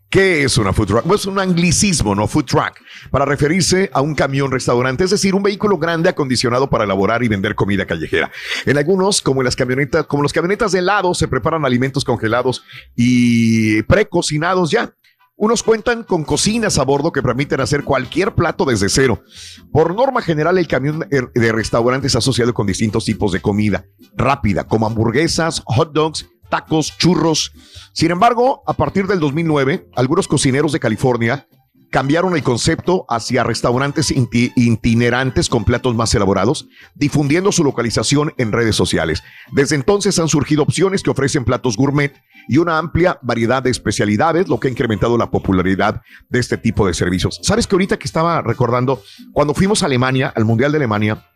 ¿Qué 0.10 0.44
es 0.44 0.58
una 0.58 0.74
food 0.74 0.88
truck? 0.88 1.04
Pues 1.04 1.26
un 1.26 1.40
anglicismo, 1.40 2.14
¿no? 2.14 2.28
Food 2.28 2.44
truck, 2.44 2.82
para 3.12 3.24
referirse 3.24 3.90
a 3.94 4.02
un 4.02 4.14
camión 4.14 4.52
restaurante, 4.52 5.06
es 5.06 5.12
decir, 5.12 5.34
un 5.34 5.42
vehículo 5.42 5.78
grande 5.78 6.10
acondicionado 6.10 6.70
para 6.70 6.84
elaborar 6.84 7.24
y 7.24 7.30
vender 7.30 7.56
comida 7.56 7.86
callejera. 7.86 8.30
En 8.66 8.78
algunos, 8.78 9.22
como 9.22 9.40
en 9.40 9.46
las 9.46 9.56
camionetas, 9.56 10.06
como 10.08 10.24
las 10.24 10.34
camionetas 10.34 10.74
de 10.74 10.80
helado, 10.80 11.14
se 11.14 11.30
preparan 11.30 11.64
alimentos 11.64 12.04
congelados 12.04 12.62
y 12.94 13.84
precocinados 13.84 14.70
ya. 14.72 14.94
Unos 15.42 15.64
cuentan 15.64 16.04
con 16.04 16.24
cocinas 16.24 16.78
a 16.78 16.84
bordo 16.84 17.12
que 17.12 17.24
permiten 17.24 17.62
hacer 17.62 17.84
cualquier 17.84 18.36
plato 18.36 18.64
desde 18.64 18.90
cero. 18.90 19.24
Por 19.72 19.96
norma 19.96 20.22
general, 20.22 20.60
el 20.60 20.68
camión 20.68 21.00
de 21.10 21.52
restaurante 21.52 22.06
es 22.06 22.16
asociado 22.16 22.54
con 22.54 22.68
distintos 22.68 23.06
tipos 23.06 23.32
de 23.32 23.42
comida 23.42 23.88
rápida, 24.16 24.66
como 24.66 24.86
hamburguesas, 24.86 25.64
hot 25.66 25.94
dogs, 25.94 26.28
tacos, 26.52 26.96
churros. 26.96 27.54
Sin 27.92 28.12
embargo, 28.12 28.62
a 28.68 28.74
partir 28.74 29.08
del 29.08 29.20
2009, 29.20 29.90
algunos 29.96 30.28
cocineros 30.28 30.74
de 30.74 30.80
California 30.80 31.48
cambiaron 31.92 32.36
el 32.36 32.42
concepto 32.42 33.06
hacia 33.10 33.44
restaurantes 33.44 34.12
itinerantes 34.12 35.50
con 35.50 35.66
platos 35.66 35.94
más 35.94 36.16
elaborados, 36.16 36.68
difundiendo 36.96 37.52
su 37.52 37.64
localización 37.64 38.34
en 38.38 38.52
redes 38.52 38.76
sociales. 38.76 39.22
Desde 39.52 39.76
entonces 39.76 40.18
han 40.18 40.30
surgido 40.30 40.64
opciones 40.64 41.04
que 41.04 41.10
ofrecen 41.10 41.44
platos 41.44 41.76
gourmet 41.76 42.14
y 42.48 42.58
una 42.58 42.78
amplia 42.78 43.20
variedad 43.22 43.62
de 43.62 43.70
especialidades, 43.70 44.48
lo 44.48 44.60
que 44.60 44.70
ha 44.70 44.72
incrementado 44.72 45.18
la 45.18 45.30
popularidad 45.30 46.02
de 46.30 46.40
este 46.40 46.58
tipo 46.58 46.88
de 46.88 46.94
servicios. 46.94 47.40
¿Sabes 47.44 47.68
que 47.68 47.76
ahorita 47.76 48.00
que 48.00 48.08
estaba 48.08 48.42
recordando, 48.42 49.04
cuando 49.34 49.54
fuimos 49.54 49.84
a 49.84 49.88
Alemania, 49.88 50.34
al 50.34 50.46
Mundial 50.46 50.72
de 50.72 50.78
Alemania, 50.78 51.28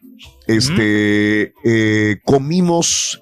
este, 0.48 1.54
eh, 1.66 2.22
comimos 2.24 3.22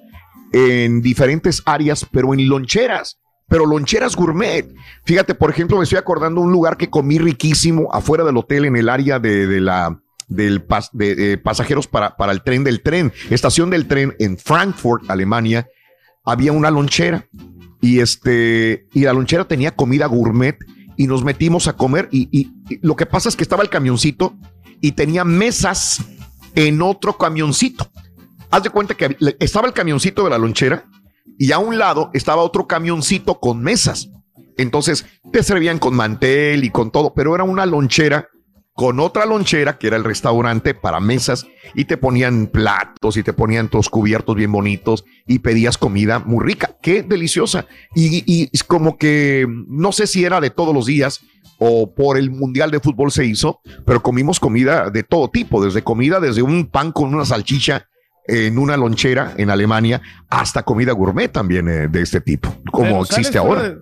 en 0.52 1.02
diferentes 1.02 1.62
áreas, 1.66 2.06
pero 2.12 2.32
en 2.32 2.48
loncheras, 2.48 3.18
pero 3.48 3.66
loncheras 3.66 4.16
gourmet. 4.16 4.66
Fíjate, 5.04 5.34
por 5.34 5.50
ejemplo, 5.50 5.76
me 5.78 5.84
estoy 5.84 5.98
acordando 5.98 6.40
un 6.40 6.50
lugar 6.52 6.76
que 6.76 6.90
comí 6.90 7.18
riquísimo 7.18 7.88
afuera 7.92 8.24
del 8.24 8.36
hotel 8.36 8.64
en 8.64 8.76
el 8.76 8.88
área 8.88 9.18
de, 9.18 9.46
de 9.46 9.60
la 9.60 10.00
del 10.26 10.64
de, 10.92 11.14
de 11.14 11.38
pasajeros 11.38 11.86
para, 11.86 12.16
para 12.16 12.32
el 12.32 12.42
tren 12.42 12.64
del 12.64 12.82
tren, 12.82 13.12
estación 13.30 13.68
del 13.70 13.86
tren 13.86 14.14
en 14.18 14.38
Frankfurt, 14.38 15.10
Alemania, 15.10 15.68
había 16.24 16.52
una 16.52 16.70
lonchera 16.70 17.28
y 17.82 18.00
este 18.00 18.86
y 18.94 19.02
la 19.02 19.12
lonchera 19.12 19.46
tenía 19.46 19.72
comida 19.76 20.06
gourmet 20.06 20.56
y 20.96 21.06
nos 21.06 21.22
metimos 21.24 21.68
a 21.68 21.74
comer 21.76 22.08
y, 22.10 22.28
y- 22.32 22.50
y 22.70 22.78
lo 22.86 22.96
que 22.96 23.04
pasa 23.04 23.28
es 23.28 23.36
que 23.36 23.42
estaba 23.42 23.62
el 23.62 23.68
camioncito 23.68 24.34
y 24.80 24.92
tenía 24.92 25.24
mesas 25.24 26.02
en 26.54 26.80
otro 26.80 27.18
camioncito. 27.18 27.90
Haz 28.50 28.62
de 28.62 28.70
cuenta 28.70 28.94
que 28.94 29.16
estaba 29.40 29.66
el 29.66 29.74
camioncito 29.74 30.24
de 30.24 30.30
la 30.30 30.38
lonchera 30.38 30.86
y 31.44 31.52
a 31.52 31.58
un 31.58 31.76
lado 31.76 32.10
estaba 32.14 32.40
otro 32.40 32.66
camioncito 32.66 33.38
con 33.38 33.62
mesas. 33.62 34.08
Entonces 34.56 35.04
te 35.30 35.42
servían 35.42 35.78
con 35.78 35.94
mantel 35.94 36.64
y 36.64 36.70
con 36.70 36.90
todo, 36.90 37.12
pero 37.12 37.34
era 37.34 37.44
una 37.44 37.66
lonchera 37.66 38.30
con 38.72 38.98
otra 38.98 39.26
lonchera 39.26 39.76
que 39.76 39.88
era 39.88 39.98
el 39.98 40.04
restaurante 40.04 40.72
para 40.72 41.00
mesas 41.00 41.46
y 41.74 41.84
te 41.84 41.98
ponían 41.98 42.46
platos 42.46 43.18
y 43.18 43.22
te 43.22 43.34
ponían 43.34 43.68
tus 43.68 43.90
cubiertos 43.90 44.36
bien 44.36 44.52
bonitos 44.52 45.04
y 45.26 45.40
pedías 45.40 45.76
comida 45.76 46.18
muy 46.18 46.42
rica. 46.42 46.78
Qué 46.80 47.02
deliciosa. 47.02 47.66
Y, 47.94 48.24
y 48.26 48.48
como 48.60 48.96
que 48.96 49.46
no 49.68 49.92
sé 49.92 50.06
si 50.06 50.24
era 50.24 50.40
de 50.40 50.48
todos 50.48 50.74
los 50.74 50.86
días 50.86 51.20
o 51.58 51.94
por 51.94 52.16
el 52.16 52.30
Mundial 52.30 52.70
de 52.70 52.80
Fútbol 52.80 53.12
se 53.12 53.26
hizo, 53.26 53.60
pero 53.84 54.02
comimos 54.02 54.40
comida 54.40 54.88
de 54.88 55.02
todo 55.02 55.28
tipo, 55.28 55.62
desde 55.62 55.84
comida, 55.84 56.20
desde 56.20 56.40
un 56.40 56.70
pan 56.70 56.90
con 56.90 57.14
una 57.14 57.26
salchicha 57.26 57.86
en 58.26 58.58
una 58.58 58.76
lonchera 58.76 59.34
en 59.36 59.50
Alemania 59.50 60.00
hasta 60.28 60.62
comida 60.62 60.92
gourmet 60.92 61.30
también 61.30 61.68
eh, 61.68 61.88
de 61.88 62.00
este 62.02 62.20
tipo, 62.20 62.48
como 62.72 62.84
Pero 62.88 63.02
existe 63.02 63.38
ahora. 63.38 63.62
de- 63.68 63.76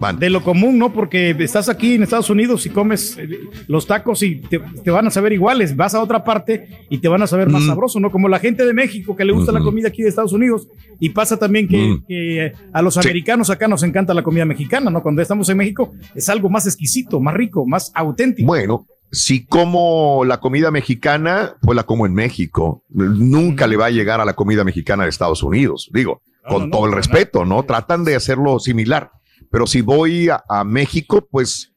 Van. 0.00 0.16
De 0.16 0.30
lo 0.30 0.44
común, 0.44 0.78
¿no? 0.78 0.92
Porque 0.92 1.30
estás 1.40 1.68
aquí 1.68 1.94
en 1.96 2.04
Estados 2.04 2.30
Unidos 2.30 2.64
y 2.66 2.70
comes 2.70 3.18
eh, 3.18 3.28
los 3.66 3.84
tacos 3.84 4.22
y 4.22 4.36
te, 4.36 4.60
te 4.60 4.92
van 4.92 5.08
a 5.08 5.10
saber 5.10 5.32
iguales. 5.32 5.74
Vas 5.74 5.92
a 5.92 6.00
otra 6.00 6.22
parte 6.22 6.68
y 6.88 6.98
te 6.98 7.08
van 7.08 7.20
a 7.22 7.26
saber 7.26 7.48
más 7.48 7.62
Mm. 7.62 7.66
sabroso, 7.66 7.98
¿no? 7.98 8.12
Como 8.12 8.28
la 8.28 8.38
gente 8.38 8.64
de 8.64 8.72
México 8.72 9.16
que 9.16 9.24
le 9.24 9.32
gusta 9.32 9.50
la 9.50 9.58
comida 9.58 9.88
aquí 9.88 10.02
de 10.04 10.08
Estados 10.10 10.32
Unidos. 10.32 10.68
Y 11.00 11.08
pasa 11.08 11.36
también 11.36 11.66
que, 11.66 11.78
Mm. 11.78 12.04
que 12.06 12.52
a 12.72 12.80
los 12.80 12.94
Sí. 12.94 13.00
americanos 13.00 13.50
acá 13.50 13.66
nos 13.66 13.82
encanta 13.82 14.14
la 14.14 14.22
comida 14.22 14.44
mexicana, 14.44 14.88
¿no? 14.88 15.02
Cuando 15.02 15.20
estamos 15.20 15.48
en 15.48 15.56
México 15.56 15.92
es 16.14 16.28
algo 16.28 16.48
más 16.48 16.64
exquisito, 16.68 17.18
más 17.18 17.34
rico, 17.34 17.66
más 17.66 17.90
auténtico. 17.92 18.46
Bueno, 18.46 18.86
si 19.10 19.46
como 19.46 20.24
la 20.24 20.40
comida 20.40 20.70
mexicana, 20.70 21.56
pues 21.62 21.76
la 21.76 21.84
como 21.84 22.06
en 22.06 22.14
México. 22.14 22.84
Nunca 22.90 23.66
le 23.66 23.76
va 23.76 23.86
a 23.86 23.90
llegar 23.90 24.20
a 24.20 24.24
la 24.24 24.34
comida 24.34 24.64
mexicana 24.64 25.04
de 25.04 25.10
Estados 25.10 25.42
Unidos, 25.42 25.90
digo, 25.92 26.22
No, 26.44 26.50
con 26.50 26.60
no, 26.60 26.66
no, 26.66 26.70
todo 26.70 26.86
el 26.86 26.92
respeto, 26.92 27.44
¿no? 27.44 27.62
Tratan 27.64 28.04
de 28.04 28.16
hacerlo 28.16 28.58
similar. 28.58 29.12
Pero 29.50 29.66
si 29.66 29.80
voy 29.80 30.28
a, 30.28 30.44
a 30.48 30.64
México, 30.64 31.26
pues 31.30 31.72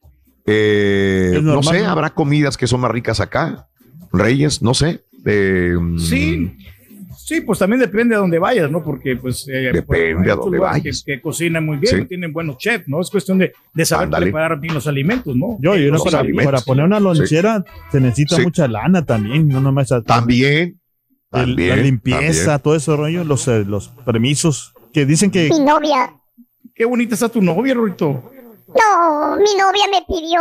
eh, 0.46 1.40
no 1.42 1.62
sé, 1.62 1.84
habrá 1.84 2.10
comidas 2.10 2.56
que 2.56 2.66
son 2.66 2.80
más 2.80 2.90
ricas 2.90 3.20
acá. 3.20 3.68
Reyes, 4.12 4.62
no 4.62 4.74
sé. 4.74 5.04
Eh, 5.24 5.76
Sí, 5.98 6.56
sí, 7.34 7.40
pues 7.42 7.58
también 7.58 7.80
depende 7.80 8.14
a 8.14 8.18
dónde 8.18 8.38
vayas, 8.38 8.70
¿no? 8.70 8.82
Porque 8.82 9.16
pues... 9.16 9.46
eh, 9.48 9.70
Depende 9.72 10.14
pues, 10.16 10.28
a 10.30 10.34
dónde 10.36 10.58
vayas. 10.58 11.02
Que, 11.04 11.14
que 11.16 11.20
cocinan 11.22 11.64
muy 11.64 11.76
bien, 11.78 12.00
Sí. 12.00 12.04
tienen 12.06 12.32
buenos 12.32 12.58
chefs, 12.58 12.88
¿no? 12.88 13.00
Es 13.00 13.10
cuestión 13.10 13.38
de, 13.38 13.52
de 13.74 13.84
saber 13.84 14.10
preparar 14.10 14.58
bien 14.60 14.74
los 14.74 14.86
alimentos, 14.86 15.34
¿no? 15.36 15.56
Yo, 15.60 15.76
y 15.76 15.86
uno 15.86 15.98
Los 15.98 16.04
para, 16.04 16.60
poner 16.60 16.84
una 16.84 17.00
lonchera 17.00 17.64
se 17.90 18.00
necesita 18.00 18.36
Sí. 18.36 18.42
mucha 18.42 18.68
lana 18.68 19.04
también, 19.04 19.48
no 19.48 19.60
nomás 19.60 19.92
a- 19.92 20.02
También. 20.02 20.52
el- 20.62 20.78
también, 21.30 21.68
la 21.70 21.76
limpieza, 21.76 22.44
también. 22.44 22.60
todo 22.62 22.76
ese 22.76 22.94
rollo, 22.96 23.24
los, 23.24 23.48
eh, 23.48 23.64
los 23.66 23.88
permisos 24.04 24.74
que 24.92 25.06
dicen 25.06 25.30
que 25.30 25.48
Mi 25.48 25.60
novia. 25.60 26.14
Qué 26.74 26.84
bonita 26.84 27.14
está 27.14 27.28
tu 27.28 27.40
novia, 27.42 27.74
Rito. 27.74 28.30
No, 28.68 29.36
mi 29.36 29.54
novia 29.58 29.84
me 29.90 30.02
pidió. 30.06 30.40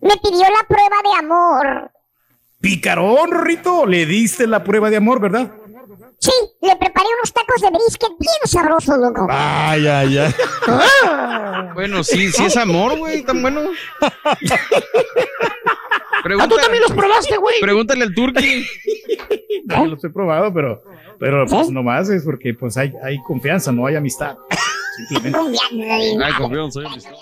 Me 0.00 0.16
pidió 0.22 0.42
la 0.42 0.66
prueba 0.68 0.96
de 1.02 1.26
amor. 1.26 1.90
Picarón, 2.60 3.30
Rito. 3.44 3.86
Le 3.86 4.06
diste 4.06 4.46
la 4.46 4.62
prueba 4.64 4.90
de 4.90 4.96
amor, 4.96 5.20
¿verdad? 5.20 5.52
Sí, 6.20 6.32
le 6.62 6.74
preparé 6.76 7.06
unos 7.20 7.32
tacos 7.32 7.60
de 7.60 7.70
brisket 7.70 8.10
bien 8.18 8.32
sabrosos, 8.44 8.98
loco. 8.98 9.26
Ay, 9.30 9.86
ay, 9.86 10.18
ay. 10.18 10.34
Bueno, 11.74 12.02
sí, 12.02 12.32
sí 12.32 12.44
es 12.46 12.56
amor, 12.56 12.98
güey, 12.98 13.22
tan 13.22 13.40
bueno. 13.40 13.60
Ah, 14.00 14.36
Pregunta- 16.24 16.48
tú 16.48 16.56
también 16.60 16.82
los 16.82 16.92
probaste, 16.92 17.36
güey. 17.36 17.54
Pregúntale 17.60 18.04
al 18.04 18.14
turqui. 18.14 18.66
No 19.64 19.84
los 19.84 20.02
he 20.02 20.08
probado, 20.08 20.52
pero, 20.54 20.82
pero 21.18 21.44
pues 21.46 21.68
nomás 21.70 22.08
es 22.08 22.24
porque 22.24 22.54
pues 22.54 22.76
hay, 22.78 22.90
hay 23.04 23.18
confianza, 23.22 23.70
no 23.70 23.84
hay 23.86 23.96
amistad. 23.96 24.36
Simplemente. 25.08 25.58
Ay, 26.24 26.32
confianza, 26.38 26.72
soy 26.72 26.86
amistad. 26.86 27.12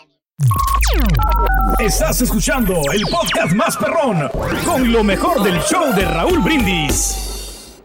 Estás 1.79 2.21
escuchando 2.21 2.75
el 2.93 3.03
podcast 3.11 3.55
más 3.55 3.77
perrón 3.77 4.29
con 4.65 4.93
lo 4.93 5.03
mejor 5.03 5.43
del 5.43 5.59
show 5.61 5.95
de 5.95 6.05
Raúl 6.05 6.41
Brindis. 6.41 7.83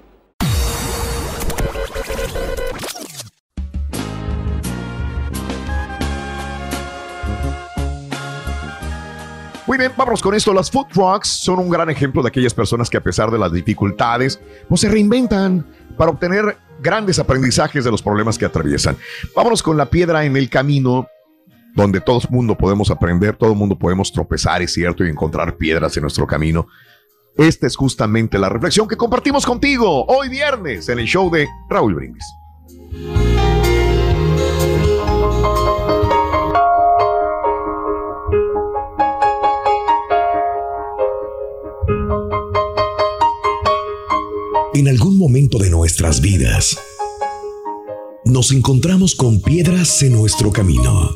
Muy 9.65 9.77
bien, 9.77 9.93
vámonos 9.95 10.21
con 10.21 10.35
esto. 10.35 10.53
Las 10.53 10.69
food 10.69 10.87
trucks 10.91 11.29
son 11.29 11.59
un 11.59 11.69
gran 11.69 11.89
ejemplo 11.89 12.21
de 12.21 12.27
aquellas 12.27 12.53
personas 12.53 12.89
que 12.89 12.97
a 12.97 13.01
pesar 13.01 13.31
de 13.31 13.37
las 13.37 13.53
dificultades, 13.53 14.41
pues 14.67 14.81
se 14.81 14.89
reinventan 14.89 15.65
para 15.97 16.11
obtener 16.11 16.57
grandes 16.81 17.19
aprendizajes 17.19 17.85
de 17.85 17.91
los 17.91 18.01
problemas 18.01 18.37
que 18.37 18.45
atraviesan. 18.45 18.97
Vámonos 19.33 19.63
con 19.63 19.77
la 19.77 19.85
piedra 19.85 20.25
en 20.25 20.35
el 20.35 20.49
camino, 20.49 21.07
donde 21.75 22.01
todo 22.01 22.19
el 22.19 22.29
mundo 22.29 22.57
podemos 22.57 22.91
aprender, 22.91 23.35
todo 23.35 23.51
el 23.51 23.57
mundo 23.57 23.77
podemos 23.77 24.11
tropezar, 24.11 24.61
es 24.61 24.73
cierto, 24.73 25.05
y 25.05 25.09
encontrar 25.09 25.57
piedras 25.57 25.95
en 25.97 26.01
nuestro 26.01 26.27
camino. 26.27 26.67
Esta 27.37 27.67
es 27.67 27.75
justamente 27.75 28.37
la 28.37 28.49
reflexión 28.49 28.87
que 28.87 28.97
compartimos 28.97 29.45
contigo 29.45 30.05
hoy 30.05 30.29
viernes 30.29 30.89
en 30.89 30.99
el 30.99 31.05
show 31.05 31.29
de 31.29 31.47
Raúl 31.69 31.95
Brindis. 31.95 32.25
En 44.73 44.87
algún 44.87 45.17
momento 45.17 45.57
de 45.59 45.69
nuestras 45.69 46.21
vidas, 46.21 46.77
nos 48.25 48.51
encontramos 48.51 49.15
con 49.15 49.41
piedras 49.41 50.01
en 50.01 50.13
nuestro 50.13 50.51
camino. 50.51 51.11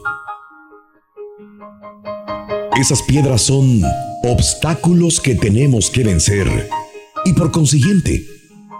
Esas 2.80 3.02
piedras 3.04 3.44
son 3.44 3.82
obstáculos 4.24 5.22
que 5.22 5.34
tenemos 5.34 5.90
que 5.90 6.04
vencer 6.04 6.70
y 7.24 7.32
por 7.32 7.50
consiguiente, 7.50 8.22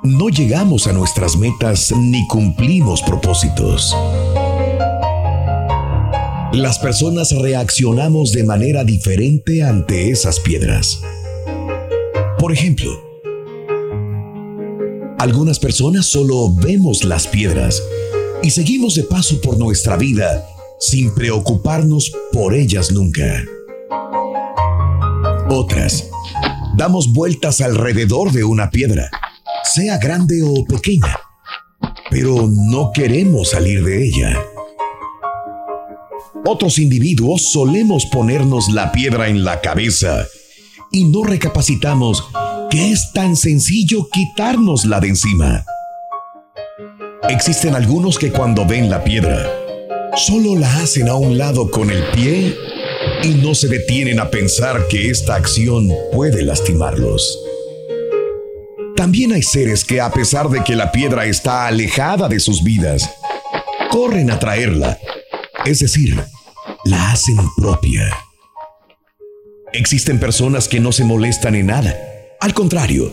no 0.04 0.28
llegamos 0.28 0.86
a 0.88 0.92
nuestras 0.92 1.38
metas 1.38 1.94
ni 1.96 2.28
cumplimos 2.28 3.02
propósitos. 3.02 3.96
Las 6.52 6.78
personas 6.80 7.32
reaccionamos 7.32 8.34
de 8.34 8.44
manera 8.44 8.84
diferente 8.84 9.64
ante 9.64 10.12
esas 10.12 10.42
piedras. 10.42 11.00
Por 12.38 12.52
ejemplo, 12.52 12.92
algunas 15.20 15.58
personas 15.58 16.06
solo 16.06 16.54
vemos 16.54 17.06
las 17.06 17.28
piedras 17.28 17.82
y 18.44 18.50
seguimos 18.50 18.96
de 18.96 19.04
paso 19.04 19.40
por 19.40 19.58
nuestra 19.58 19.96
vida 19.96 20.46
sin 20.80 21.16
preocuparnos 21.16 22.12
por 22.34 22.54
ellas 22.54 22.92
nunca. 22.92 23.46
Otras, 25.50 26.10
damos 26.76 27.14
vueltas 27.14 27.62
alrededor 27.62 28.32
de 28.32 28.44
una 28.44 28.72
piedra, 28.72 29.10
sea 29.64 29.98
grande 30.00 30.42
o 30.44 30.66
pequeña, 30.66 31.20
pero 32.10 32.48
no 32.50 32.92
queremos 32.92 33.52
salir 33.52 33.84
de 33.84 34.08
ella. 34.08 34.40
Otros 36.46 36.80
individuos 36.80 37.52
solemos 37.52 38.08
ponernos 38.08 38.70
la 38.70 38.92
piedra 38.92 39.28
en 39.28 39.44
la 39.44 39.62
cabeza 39.62 40.26
y 40.92 41.06
no 41.06 41.24
recapacitamos 41.24 42.28
que 42.72 42.92
es 42.92 43.12
tan 43.14 43.36
sencillo 43.36 44.10
quitárnosla 44.12 45.00
de 45.00 45.10
encima. 45.10 45.66
Existen 47.30 47.76
algunos 47.76 48.18
que 48.18 48.32
cuando 48.32 48.66
ven 48.66 48.90
la 48.90 49.04
piedra, 49.04 49.48
solo 50.16 50.56
la 50.56 50.78
hacen 50.78 51.08
a 51.08 51.16
un 51.16 51.38
lado 51.38 51.70
con 51.70 51.92
el 51.92 52.04
pie 52.12 52.56
y 53.26 53.34
no 53.34 53.56
se 53.56 53.68
detienen 53.68 54.20
a 54.20 54.30
pensar 54.30 54.88
que 54.88 55.10
esta 55.10 55.34
acción 55.34 55.92
puede 56.14 56.44
lastimarlos. 56.44 57.40
También 58.96 59.34
hay 59.34 59.42
seres 59.42 59.84
que 59.84 60.00
a 60.00 60.12
pesar 60.12 60.48
de 60.50 60.64
que 60.64 60.76
la 60.76 60.92
piedra 60.92 61.26
está 61.26 61.66
alejada 61.66 62.30
de 62.30 62.40
sus 62.40 62.64
vidas, 62.64 63.10
corren 63.90 64.30
a 64.30 64.38
traerla, 64.38 65.00
es 65.66 65.80
decir, 65.80 66.24
la 66.84 67.12
hacen 67.12 67.38
propia. 67.58 68.16
Existen 69.74 70.20
personas 70.20 70.68
que 70.68 70.80
no 70.80 70.92
se 70.92 71.04
molestan 71.04 71.56
en 71.56 71.68
nada, 71.68 71.98
al 72.40 72.54
contrario, 72.54 73.12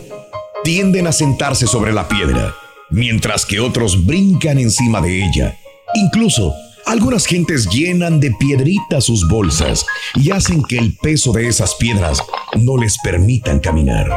tienden 0.63 1.07
a 1.07 1.11
sentarse 1.11 1.65
sobre 1.65 1.91
la 1.91 2.07
piedra, 2.07 2.55
mientras 2.91 3.47
que 3.47 3.59
otros 3.59 4.05
brincan 4.05 4.59
encima 4.59 5.01
de 5.01 5.25
ella. 5.25 5.57
Incluso, 5.95 6.53
algunas 6.85 7.25
gentes 7.25 7.67
llenan 7.69 8.19
de 8.19 8.31
piedritas 8.31 9.05
sus 9.05 9.27
bolsas 9.27 9.85
y 10.15 10.31
hacen 10.31 10.63
que 10.63 10.77
el 10.77 10.95
peso 10.97 11.31
de 11.31 11.47
esas 11.47 11.75
piedras 11.75 12.21
no 12.55 12.77
les 12.77 12.97
permitan 13.03 13.59
caminar. 13.59 14.09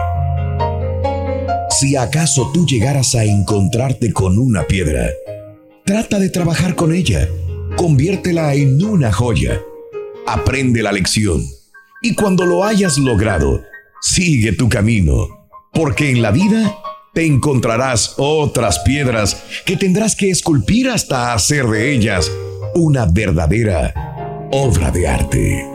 Si 1.71 1.97
acaso 1.97 2.51
tú 2.53 2.67
llegaras 2.67 3.15
a 3.15 3.25
encontrarte 3.25 4.13
con 4.13 4.39
una 4.39 4.67
piedra, 4.67 5.11
trata 5.85 6.19
de 6.19 6.31
trabajar 6.31 6.75
con 6.75 6.93
ella, 6.95 7.29
conviértela 7.77 8.55
en 8.55 8.83
una 8.85 9.13
joya, 9.13 9.61
aprende 10.27 10.83
la 10.83 10.93
lección 10.93 11.45
y 12.03 12.15
cuando 12.15 12.47
lo 12.47 12.65
hayas 12.65 12.99
logrado, 12.99 13.63
sigue 14.01 14.53
tu 14.53 14.69
camino, 14.69 15.49
porque 15.73 16.11
en 16.11 16.23
la 16.23 16.31
vida 16.31 16.79
te 17.15 17.25
encontrarás 17.25 18.15
otras 18.17 18.81
piedras 18.81 19.43
que 19.65 19.77
tendrás 19.77 20.17
que 20.17 20.31
esculpir 20.31 20.91
hasta 20.91 21.33
hacer 21.33 21.67
de 21.67 21.93
ellas 21.93 22.31
una 22.77 23.07
verdadera 23.07 23.95
obra 24.53 24.91
de 24.91 25.09
arte. 25.09 25.67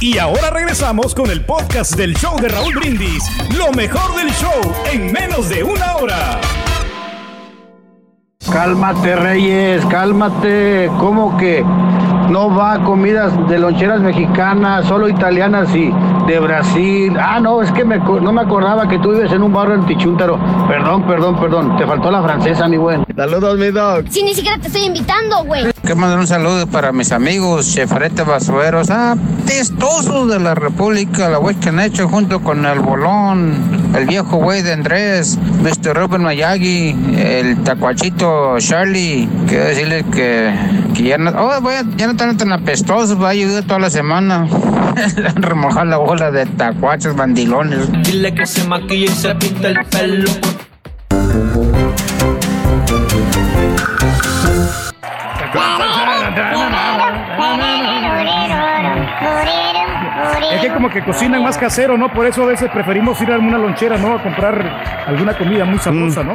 Y 0.00 0.18
ahora 0.18 0.50
regresamos 0.50 1.14
con 1.14 1.30
el 1.30 1.44
podcast 1.44 1.94
del 1.94 2.16
show 2.16 2.36
de 2.40 2.48
Raúl 2.48 2.74
Brindis. 2.74 3.24
Lo 3.56 3.70
mejor 3.72 4.16
del 4.16 4.30
show 4.32 4.60
en 4.92 5.12
menos 5.12 5.48
de 5.48 5.62
una 5.62 5.96
hora. 5.96 6.40
Cálmate, 8.52 9.16
Reyes, 9.16 9.86
cálmate. 9.86 10.90
¿Cómo 10.98 11.36
que 11.36 11.64
no 12.28 12.54
va 12.54 12.74
a 12.74 12.84
comidas 12.84 13.32
de 13.48 13.58
loncheras 13.58 14.00
mexicanas, 14.00 14.86
solo 14.86 15.08
italianas 15.08 15.74
y 15.74 15.92
de 16.26 16.38
Brasil? 16.40 17.16
Ah, 17.18 17.40
no, 17.40 17.62
es 17.62 17.70
que 17.72 17.84
me 17.84 17.98
no 17.98 18.32
me 18.32 18.42
acordaba 18.42 18.88
que 18.88 18.98
tú 18.98 19.12
vives 19.12 19.32
en 19.32 19.42
un 19.42 19.52
barrio 19.52 19.76
en 19.76 19.86
Tichuntaro. 19.86 20.38
Perdón, 20.68 21.02
perdón, 21.06 21.36
perdón. 21.38 21.76
Te 21.76 21.86
faltó 21.86 22.10
la 22.10 22.22
francesa, 22.22 22.68
mi 22.68 22.76
buen. 22.76 23.04
Saludos, 23.14 23.58
mi 23.58 23.70
dog. 23.70 24.04
Si 24.08 24.22
ni 24.22 24.34
siquiera 24.34 24.58
te 24.58 24.68
estoy 24.68 24.82
invitando, 24.82 25.44
güey. 25.44 25.64
Que 25.86 25.94
mandar 25.94 26.18
un 26.18 26.26
saludo 26.26 26.66
para 26.66 26.90
mis 26.90 27.12
amigos 27.12 27.72
Chefarete 27.72 28.24
Basueros, 28.24 28.88
testosos 29.46 30.28
de 30.28 30.40
la 30.40 30.56
República, 30.56 31.28
la 31.28 31.38
güey 31.38 31.54
que 31.54 31.68
han 31.68 31.78
hecho 31.78 32.08
junto 32.08 32.40
con 32.40 32.66
el 32.66 32.80
Bolón, 32.80 33.92
el 33.94 34.04
viejo 34.04 34.38
güey 34.38 34.62
de 34.62 34.72
Andrés, 34.72 35.38
Mr. 35.62 35.94
Robert 35.94 36.20
Mayagi, 36.20 36.88
el 37.16 37.62
tacuachito 37.62 38.58
Charlie. 38.58 39.28
Quiero 39.46 39.64
decirles 39.66 40.04
que, 40.12 40.52
que 40.92 41.04
ya, 41.04 41.18
no, 41.18 41.30
oh, 41.30 41.70
ya 41.96 42.06
no 42.06 42.12
están 42.12 42.36
tan 42.36 42.50
apestosos, 42.50 43.22
va 43.22 43.28
a 43.28 43.30
ayudar 43.30 43.62
toda 43.62 43.78
la 43.78 43.90
semana. 43.90 44.48
Remojado 45.36 45.84
la 45.84 45.98
bola 45.98 46.32
de 46.32 46.46
tacuachos 46.46 47.14
bandilones. 47.14 47.92
Dile 48.02 48.34
que 48.34 48.44
se 48.44 48.64
maquille 48.64 49.04
y 49.04 49.08
se 49.08 49.32
pinta 49.36 49.68
el 49.68 49.84
pelo. 49.84 50.30
Es 60.52 60.60
que 60.60 60.68
como 60.72 60.88
que 60.90 61.02
cocinan 61.02 61.42
más 61.42 61.58
casero, 61.58 61.96
¿no? 61.98 62.12
Por 62.12 62.26
eso 62.26 62.42
a 62.44 62.46
veces 62.46 62.70
preferimos 62.70 63.20
ir 63.20 63.30
a 63.30 63.34
alguna 63.34 63.58
lonchera, 63.58 63.98
¿no? 63.98 64.14
A 64.14 64.22
comprar 64.22 65.04
alguna 65.06 65.36
comida 65.36 65.64
muy 65.64 65.78
sabrosa, 65.78 66.22
¿no? 66.22 66.34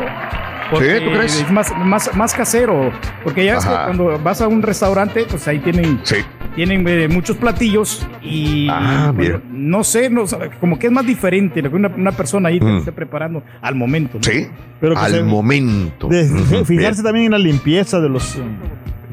Porque 0.70 1.00
Sí, 1.00 1.06
¿tú 1.06 1.12
crees? 1.12 1.42
Es 1.42 1.52
más, 1.52 1.76
más, 1.78 2.16
más 2.16 2.34
casero. 2.34 2.92
Porque 3.24 3.44
ya 3.46 3.54
que 3.54 3.68
Ajá. 3.68 3.86
cuando 3.86 4.18
vas 4.20 4.42
a 4.42 4.48
un 4.48 4.62
restaurante, 4.62 5.26
pues 5.30 5.46
ahí 5.48 5.60
tienen, 5.60 6.00
tienen 6.56 6.88
eh, 6.88 7.08
muchos 7.10 7.36
platillos 7.38 8.08
y 8.22 8.68
Ah, 8.70 9.12
bueno, 9.14 9.42
no 9.52 9.84
sé, 9.84 10.10
no, 10.10 10.24
como 10.62 10.80
que 10.80 10.88
es 10.88 10.94
más 10.94 11.06
diferente 11.06 11.62
lo 11.62 11.70
que 11.70 11.76
una, 11.76 11.90
una 11.90 12.12
persona 12.14 12.50
ahí 12.50 12.60
te 12.60 12.66
Mm. 12.66 12.78
esté 12.78 12.92
preparando 12.94 13.44
al 13.62 13.76
momento. 13.76 14.18
¿no? 14.18 14.24
Sí, 14.24 14.48
Pero 14.80 14.94
que 14.96 15.02
al 15.02 15.24
momento. 15.26 16.08
De- 16.08 16.64
fijarse 16.66 17.04
también 17.04 17.26
en 17.26 17.32
la 17.34 17.38
limpieza 17.40 18.00
de 18.00 18.08
los, 18.08 18.36
eh, 18.38 18.42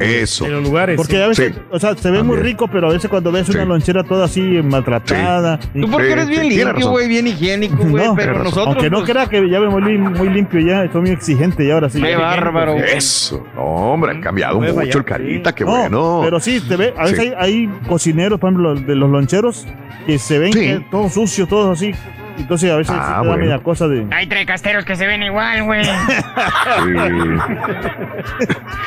Eso. 0.00 0.44
De 0.44 0.50
los 0.52 0.62
lugares. 0.62 0.96
Porque 0.96 1.22
a 1.22 1.28
veces, 1.28 1.52
Sí. 1.54 1.60
o 1.70 1.78
sea, 1.78 1.96
se 1.96 2.10
ve 2.10 2.22
muy 2.22 2.36
rico, 2.36 2.68
pero 2.68 2.88
a 2.88 2.92
veces 2.92 3.10
cuando 3.10 3.32
ves 3.32 3.48
una 3.48 3.64
lonchera 3.64 4.04
toda 4.04 4.26
así 4.26 4.40
maltratada. 4.40 5.58
y- 5.74 5.80
Tú 5.80 5.90
porque 5.90 6.12
eres 6.12 6.28
bien 6.28 6.48
limpio, 6.48 6.90
güey, 6.90 7.08
bien 7.08 7.26
higiénico, 7.26 7.76
güey, 7.84 8.06
No, 8.06 8.14
pero 8.14 8.38
nosotros... 8.38 8.66
Aunque 8.68 8.90
no 8.90 8.98
pues, 8.98 9.10
crea 9.10 9.26
que 9.26 9.48
ya 9.50 9.60
me 9.60 9.66
volví 9.68 9.98
muy 9.98 10.28
limpio 10.30 10.60
ya, 10.60 10.84
estoy 10.84 11.00
muy 11.02 11.10
exigente 11.10 11.64
y 11.64 11.70
ahora 11.70 11.88
sí. 11.88 12.00
Qué 12.00 12.16
bárbaro. 12.16 12.76
Eso. 12.76 13.44
No, 13.54 13.62
hombre, 13.62 14.12
ha 14.16 14.20
cambiado 14.20 14.60
mucho 14.60 14.98
el 14.98 15.04
carita, 15.04 15.54
qué 15.54 15.64
No, 15.64 15.70
bueno. 15.70 16.20
Pero 16.24 16.40
sí, 16.40 16.60
te 16.60 16.76
ve, 16.76 16.94
a 16.96 17.02
veces 17.04 17.18
Sí. 17.20 17.32
hay, 17.38 17.66
hay 17.66 17.70
cocineros, 17.88 18.38
por 18.40 18.50
ejemplo, 18.50 18.74
de 18.74 18.94
los 18.94 19.10
loncheros, 19.10 19.66
que 20.06 20.18
se 20.18 20.38
ven 20.38 20.52
Sí. 20.52 20.60
que 20.60 20.84
todo 20.90 21.08
sucio, 21.08 21.46
todo 21.46 21.72
así. 21.72 21.92
Entonces 22.38 22.70
a 22.70 22.76
veces 22.76 22.94
Ah, 22.96 23.02
sí 23.02 23.06
te 23.08 23.12
da 23.14 23.20
bueno. 23.22 23.36
media 23.44 23.58
cosa 23.62 23.88
de. 23.88 24.06
Hay 24.10 24.26
tres 24.26 24.46
casteros 24.46 24.84
que 24.84 24.96
se 24.96 25.06
ven 25.06 25.22
igual, 25.22 25.64
güey. 25.64 25.84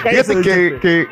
Fíjate 0.10 0.42
que, 0.42 0.78
que 0.82 1.08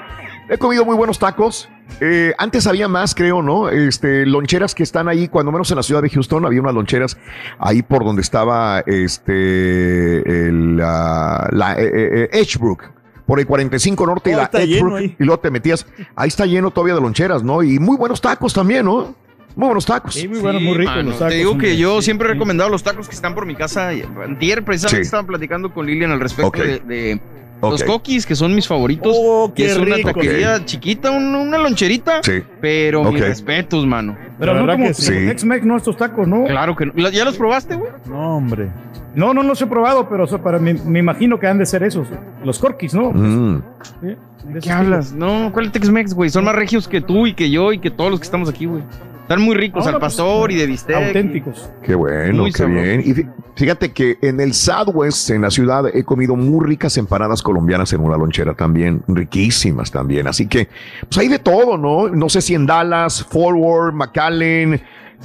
he 0.49 0.58
comido 0.58 0.86
muy 0.86 0.95
buenos 0.95 1.19
tacos. 1.19 1.69
Eh, 2.02 2.34
antes 2.38 2.65
había 2.67 2.88
más, 2.88 3.13
creo, 3.15 3.41
¿no? 3.41 3.69
Este, 3.69 4.25
loncheras 4.25 4.73
que 4.75 4.84
están 4.84 5.08
ahí, 5.10 5.28
cuando 5.28 5.52
menos 5.52 5.69
en 5.71 5.78
la 5.78 5.84
ciudad 5.84 6.02
de 6.02 6.10
Houston, 6.10 6.45
había 6.45 6.62
unas 6.62 6.73
loncheras 6.73 7.17
ahí 7.58 7.82
por 7.82 8.06
donde 8.06 8.21
estaba 8.21 8.82
este, 8.86 10.47
el, 10.47 10.78
la 10.78 11.75
eh, 11.78 11.89
eh, 11.93 12.30
Edgebrook, 12.32 12.84
por 13.25 13.39
el 13.39 13.47
45 13.47 14.06
Norte 14.06 14.30
y 14.32 14.34
Oh, 14.36 14.38
la 14.38 14.49
Edgebrook, 14.54 14.99
y 15.02 15.15
luego 15.23 15.39
te 15.39 15.49
metías, 15.52 15.86
ahí 16.15 16.28
está 16.30 16.45
lleno 16.45 16.71
todavía 16.71 16.93
de 16.95 17.02
loncheras, 17.02 17.43
¿no? 17.43 17.63
Y 17.63 17.80
muy 17.80 17.97
buenos 17.97 18.21
tacos 18.21 18.54
también, 18.54 18.86
¿no? 18.86 19.15
Muy 19.55 19.65
buenos 19.67 19.85
tacos. 19.85 20.13
Sí, 20.13 20.27
muy 20.27 20.39
bueno, 20.39 20.59
muy 20.59 20.77
rico 20.77 20.91
Mano, 20.91 21.03
los 21.09 21.19
tacos. 21.19 21.31
Te 21.33 21.38
digo 21.38 21.51
que 21.51 21.55
hombre. 21.71 21.77
yo 21.77 21.97
Sí, 22.01 22.05
siempre 22.05 22.27
he 22.27 22.29
sí. 22.29 22.33
recomendado 22.33 22.69
los 22.69 22.81
tacos 22.83 23.09
que 23.09 23.15
están 23.15 23.35
por 23.35 23.45
mi 23.45 23.55
casa. 23.55 23.89
Antier 23.89 24.63
precisamente 24.63 25.03
Sí. 25.03 25.07
estaban 25.07 25.25
platicando 25.25 25.73
con 25.73 25.85
Lilian 25.85 26.12
al 26.12 26.19
respecto 26.19 26.62
de, 26.62 26.79
de- 26.79 27.19
Los 27.62 27.83
coquis, 27.83 28.25
que 28.25 28.35
son 28.35 28.55
mis 28.55 28.65
favoritos. 28.67 29.13
Oh, 29.19 29.51
que 29.53 29.63
qué 29.63 29.71
es 29.71 29.77
una 29.77 29.97
taquería 30.01 30.63
chiquita, 30.65 31.12
un- 31.12 31.35
una 31.35 31.57
loncherita. 31.57 32.21
Sí. 32.23 32.41
Pero 32.62 33.03
mis 33.12 33.19
respetos, 33.21 33.85
mano. 33.85 34.17
Pero 34.39 34.54
La 34.54 34.62
no 34.62 34.71
como 34.71 34.88
que 34.88 34.93
sí. 34.93 35.12
Tex-Mex, 35.12 35.65
no 35.65 35.78
estos 35.78 35.97
tacos, 35.97 36.28
¿no? 36.28 36.45
Claro 36.45 36.75
que 36.75 36.86
no. 36.86 36.93
¿La- 36.95 37.10
¿Ya 37.10 37.25
los 37.25 37.38
probaste, 37.38 37.75
güey? 37.75 37.91
No, 38.08 38.38
hombre. 38.38 38.69
No, 39.15 39.34
no 39.34 39.43
los 39.43 39.62
he 39.62 39.67
probado, 39.67 40.08
pero 40.08 40.25
para 40.41 40.60
mí, 40.60 40.73
me 40.86 40.99
imagino 40.99 41.39
que 41.39 41.47
han 41.47 41.58
de 41.58 41.65
ser 41.65 41.84
esos. 41.84 42.08
Los 42.43 42.58
corquis, 42.60 42.93
¿no? 42.93 43.12
Mm. 43.12 43.62
Sí, 44.02 44.08
de 44.08 44.60
ese 44.60 44.60
¿Qué 44.62 44.71
hablas? 44.71 45.12
No, 45.13 45.49
¿cuál 45.52 45.65
es 45.65 45.71
Tex-Mex, 45.73 46.13
güey? 46.13 46.30
Son 46.30 46.45
más 46.45 46.56
regios 46.56 46.88
que 46.88 47.02
tú 47.02 47.28
y 47.28 47.34
que 47.34 47.49
yo 47.52 47.73
y 47.73 47.80
que 47.80 47.91
todos 47.91 48.12
los 48.12 48.19
que 48.19 48.25
estamos 48.25 48.47
aquí, 48.49 48.65
güey. 48.65 48.84
Están 49.23 49.41
muy 49.43 49.54
ricos, 49.56 49.86
Ahora, 49.86 49.97
al 49.97 50.02
pastor 50.02 50.52
y 50.52 50.56
de 50.56 50.65
bistec. 50.65 50.95
Auténticos. 50.95 51.69
Qué 51.84 51.93
bueno, 51.93 52.41
Muy 52.41 52.52
qué 52.52 52.58
sabroso. 52.60 52.82
bien. 52.82 53.02
Y 53.02 53.13
fí- 53.13 53.30
fíjate 53.56 53.91
que 53.93 54.17
en 54.23 54.39
el 54.39 54.56
Southwest, 54.56 55.30
en 55.30 55.43
la 55.43 55.52
ciudad, 55.52 55.84
he 55.93 56.04
comido 56.04 56.36
muy 56.36 56.65
ricas 56.65 56.97
empanadas 56.97 57.43
colombianas 57.43 57.93
en 57.93 58.02
una 58.02 58.17
lonchera 58.17 58.56
también, 58.56 59.04
riquísimas 59.08 59.91
también. 59.91 60.28
Así 60.28 60.47
que, 60.47 60.67
pues 61.08 61.19
hay 61.19 61.28
de 61.28 61.38
todo, 61.38 61.78
¿no? 61.78 62.08
No 62.10 62.28
sé 62.28 62.41
si 62.41 62.56
en 62.56 62.65
Dallas, 62.65 63.23
Forward, 63.23 63.93
McAllen. 63.93 64.28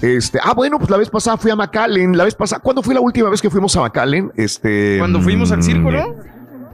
Este, 0.02 0.38
ah, 0.42 0.54
bueno, 0.54 0.78
pues 0.78 0.90
la 0.90 0.96
vez 0.96 1.08
pasada 1.08 1.36
fui 1.36 1.50
a 1.50 1.56
McAllen. 1.56 2.16
La 2.16 2.24
vez 2.24 2.34
pasada, 2.34 2.60
¿cuándo 2.60 2.82
fue 2.82 2.94
la 2.94 3.00
última 3.00 3.30
vez 3.30 3.40
que 3.40 3.50
fuimos 3.50 3.76
a 3.76 3.80
McAllen? 3.80 4.32
Este. 4.36 4.96
Cuando 4.98 5.20
fuimos 5.20 5.52
al 5.52 5.62
circo, 5.62 5.90
mm, 5.90 5.94
¿no? 5.94 6.14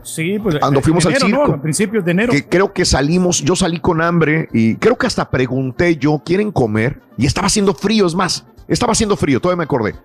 Sí, 0.03 0.39
pues. 0.39 0.57
Cuando 0.59 0.79
en 0.79 0.83
fuimos 0.83 1.05
al 1.05 1.15
circo. 1.15 1.47
¿no? 1.47 1.53
A 1.53 1.61
principios 1.61 2.03
de 2.03 2.11
enero. 2.11 2.31
que 2.31 2.47
creo 2.47 2.73
que 2.73 2.85
salimos, 2.85 3.41
yo 3.41 3.55
salí 3.55 3.79
con 3.79 4.01
hambre 4.01 4.49
y 4.53 4.75
creo 4.75 4.97
que 4.97 5.07
hasta 5.07 5.29
pregunté 5.29 5.97
yo, 5.97 6.21
¿quieren 6.25 6.51
comer? 6.51 6.99
Y 7.17 7.25
estaba 7.25 7.47
haciendo 7.47 7.73
frío, 7.73 8.07
es 8.07 8.15
más, 8.15 8.45
estaba 8.67 8.93
haciendo 8.93 9.15
frío, 9.15 9.39
todavía 9.39 9.57
me 9.57 9.63
acordé. 9.65 9.95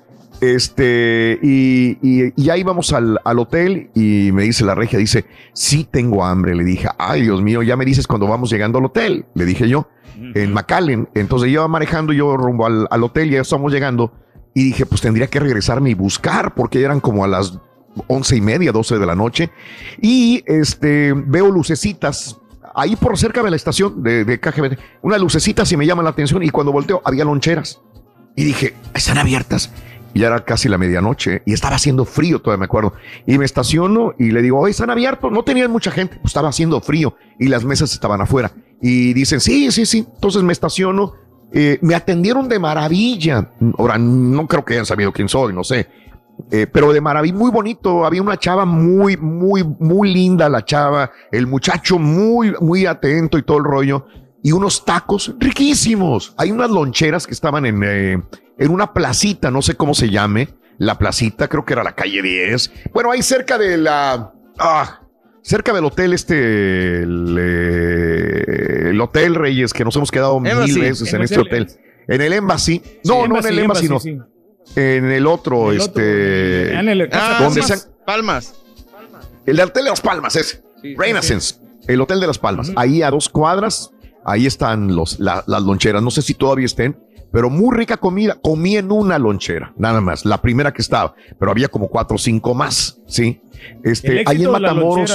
Este, 0.40 1.38
y, 1.42 1.98
y, 2.02 2.32
y 2.36 2.44
ya 2.44 2.56
íbamos 2.56 2.92
al, 2.92 3.18
al 3.24 3.38
hotel 3.38 3.90
y 3.94 4.30
me 4.32 4.42
dice 4.42 4.64
la 4.64 4.74
regia, 4.74 4.98
dice, 4.98 5.24
sí 5.52 5.86
tengo 5.90 6.24
hambre. 6.24 6.54
Le 6.54 6.64
dije, 6.64 6.88
ay 6.98 7.22
Dios 7.22 7.42
mío, 7.42 7.62
ya 7.62 7.76
me 7.76 7.84
dices 7.84 8.06
cuando 8.06 8.26
vamos 8.26 8.50
llegando 8.50 8.78
al 8.78 8.84
hotel. 8.86 9.26
Le 9.34 9.44
dije 9.44 9.68
yo, 9.68 9.88
en 10.34 10.52
McAllen. 10.52 11.08
Entonces 11.14 11.48
yo 11.50 11.60
iba 11.60 11.68
manejando 11.68 12.12
yo 12.12 12.36
rumbo 12.36 12.66
al, 12.66 12.86
al 12.90 13.04
hotel, 13.04 13.30
ya 13.30 13.40
estamos 13.40 13.72
llegando. 13.72 14.12
Y 14.54 14.64
dije, 14.64 14.86
pues 14.86 15.00
tendría 15.00 15.26
que 15.26 15.38
regresarme 15.38 15.90
y 15.90 15.94
buscar, 15.94 16.54
porque 16.54 16.82
eran 16.82 17.00
como 17.00 17.24
a 17.24 17.28
las 17.28 17.58
once 18.06 18.36
y 18.36 18.40
media, 18.40 18.72
doce 18.72 18.98
de 18.98 19.06
la 19.06 19.14
noche. 19.14 19.50
Y 20.00 20.42
este, 20.46 21.12
veo 21.12 21.50
lucecitas 21.50 22.38
ahí 22.74 22.96
por 22.96 23.18
cerca 23.18 23.42
de 23.42 23.50
la 23.50 23.56
estación 23.56 24.02
de, 24.02 24.24
de 24.24 24.40
KGB. 24.40 24.78
Unas 25.02 25.20
lucecitas 25.20 25.70
y 25.72 25.76
me 25.76 25.86
llaman 25.86 26.04
la 26.04 26.10
atención. 26.10 26.42
Y 26.42 26.50
cuando 26.50 26.72
volteo, 26.72 27.02
había 27.04 27.24
loncheras. 27.24 27.80
Y 28.34 28.44
dije, 28.44 28.74
están 28.94 29.18
abiertas. 29.18 29.72
Ya 30.18 30.28
era 30.28 30.44
casi 30.44 30.68
la 30.68 30.78
medianoche 30.78 31.42
y 31.46 31.52
estaba 31.52 31.76
haciendo 31.76 32.04
frío, 32.04 32.40
todavía 32.40 32.60
me 32.60 32.64
acuerdo. 32.66 32.94
Y 33.26 33.38
me 33.38 33.44
estaciono 33.44 34.14
y 34.18 34.30
le 34.30 34.42
digo, 34.42 34.58
oye, 34.58 34.70
están 34.70 34.90
abiertos. 34.90 35.30
No 35.32 35.42
tenían 35.42 35.70
mucha 35.70 35.90
gente, 35.90 36.16
pues 36.16 36.26
estaba 36.30 36.48
haciendo 36.48 36.80
frío 36.80 37.14
y 37.38 37.48
las 37.48 37.64
mesas 37.64 37.92
estaban 37.92 38.20
afuera. 38.20 38.52
Y 38.80 39.12
dicen, 39.14 39.40
sí, 39.40 39.70
sí, 39.70 39.86
sí. 39.86 40.06
Entonces 40.14 40.42
me 40.42 40.52
estaciono. 40.52 41.14
eh, 41.52 41.78
me 41.80 41.94
atendieron 41.94 42.48
de 42.48 42.58
maravilla. 42.58 43.50
Ahora, 43.78 43.98
no 43.98 44.46
creo 44.46 44.64
que 44.64 44.74
hayan 44.74 44.86
sabido 44.86 45.12
quién 45.12 45.28
soy, 45.28 45.52
no 45.52 45.64
sé. 45.64 45.88
Eh, 46.50 46.66
pero 46.70 46.92
de 46.92 47.00
maravilla, 47.00 47.34
muy 47.34 47.50
bonito. 47.50 48.04
Había 48.04 48.20
una 48.22 48.36
chava 48.36 48.64
muy, 48.66 49.16
muy, 49.16 49.64
muy 49.64 50.12
linda, 50.12 50.48
la 50.48 50.64
chava. 50.64 51.10
El 51.32 51.46
muchacho 51.46 51.98
muy, 51.98 52.52
muy 52.60 52.84
atento 52.86 53.38
y 53.38 53.42
todo 53.42 53.58
el 53.58 53.64
rollo. 53.64 54.06
Y 54.46 54.52
unos 54.52 54.84
tacos 54.84 55.34
riquísimos. 55.40 56.32
Hay 56.36 56.52
unas 56.52 56.70
loncheras 56.70 57.26
que 57.26 57.34
estaban 57.34 57.66
en, 57.66 57.82
eh, 57.82 58.22
en 58.58 58.70
una 58.70 58.92
placita, 58.92 59.50
no 59.50 59.60
sé 59.60 59.74
cómo 59.74 59.92
se 59.92 60.08
llame. 60.08 60.50
La 60.78 60.96
placita, 60.98 61.48
creo 61.48 61.64
que 61.64 61.72
era 61.72 61.82
la 61.82 61.96
calle 61.96 62.22
10. 62.22 62.70
Bueno, 62.94 63.10
ahí 63.10 63.22
cerca 63.22 63.58
de 63.58 63.76
la. 63.76 64.32
Ah, 64.56 65.00
cerca 65.42 65.72
del 65.72 65.84
hotel, 65.84 66.12
este. 66.12 67.02
El, 67.02 67.36
eh, 67.40 68.90
el 68.90 69.00
Hotel 69.00 69.34
Reyes, 69.34 69.72
que 69.72 69.84
nos 69.84 69.96
hemos 69.96 70.12
quedado 70.12 70.36
Embassy. 70.36 70.72
mil 70.74 70.80
veces 70.80 71.12
en 71.12 71.22
este 71.22 71.40
hotel. 71.40 71.66
En 72.06 72.20
el 72.20 72.32
Embassy. 72.32 72.80
No, 73.02 73.26
no 73.26 73.40
en 73.40 73.46
el 73.46 73.58
Embassy, 73.58 73.88
no. 73.88 73.98
sí. 73.98 74.16
En 74.76 75.06
el 75.10 75.26
otro, 75.26 75.72
El 75.72 75.80
otro, 75.80 76.00
este. 76.02 76.72
en 76.72 76.88
el- 76.88 77.08
Ah, 77.12 77.38
¿Dónde 77.40 77.62
Palmas. 77.62 77.90
Palmas. 78.06 78.54
El 79.44 79.60
Hotel 79.60 79.82
de 79.84 79.90
las 79.90 80.00
Palmas, 80.00 80.36
ese. 80.36 80.62
Sí, 80.82 80.94
Renaissance. 80.96 81.56
El 81.88 82.00
Hotel 82.00 82.20
de 82.20 82.26
las 82.26 82.38
Palmas. 82.38 82.72
Ahí 82.76 83.02
a 83.02 83.10
dos 83.10 83.28
cuadras, 83.28 83.92
ahí 84.26 84.46
están 84.46 84.94
los, 84.94 85.18
la- 85.20 85.44
las 85.46 85.62
loncheras. 85.62 86.02
No 86.02 86.10
sé 86.10 86.20
si 86.22 86.34
todavía 86.34 86.66
estén, 86.66 86.96
pero 87.32 87.48
muy 87.50 87.76
rica 87.76 87.96
comida. 87.96 88.36
Comí 88.42 88.76
en 88.76 88.90
una 88.92 89.18
lonchera, 89.18 89.72
nada 89.78 90.00
más. 90.00 90.24
La 90.24 90.42
primera 90.42 90.72
que 90.72 90.82
estaba, 90.82 91.14
pero 91.38 91.50
había 91.50 91.68
como 91.68 91.88
cuatro 91.88 92.16
o 92.16 92.18
cinco 92.18 92.54
más, 92.54 93.00
¿sí? 93.06 93.40
Este, 93.82 94.08
ahí 94.26 94.36
en 94.44 94.50
Matamoros. 94.52 95.10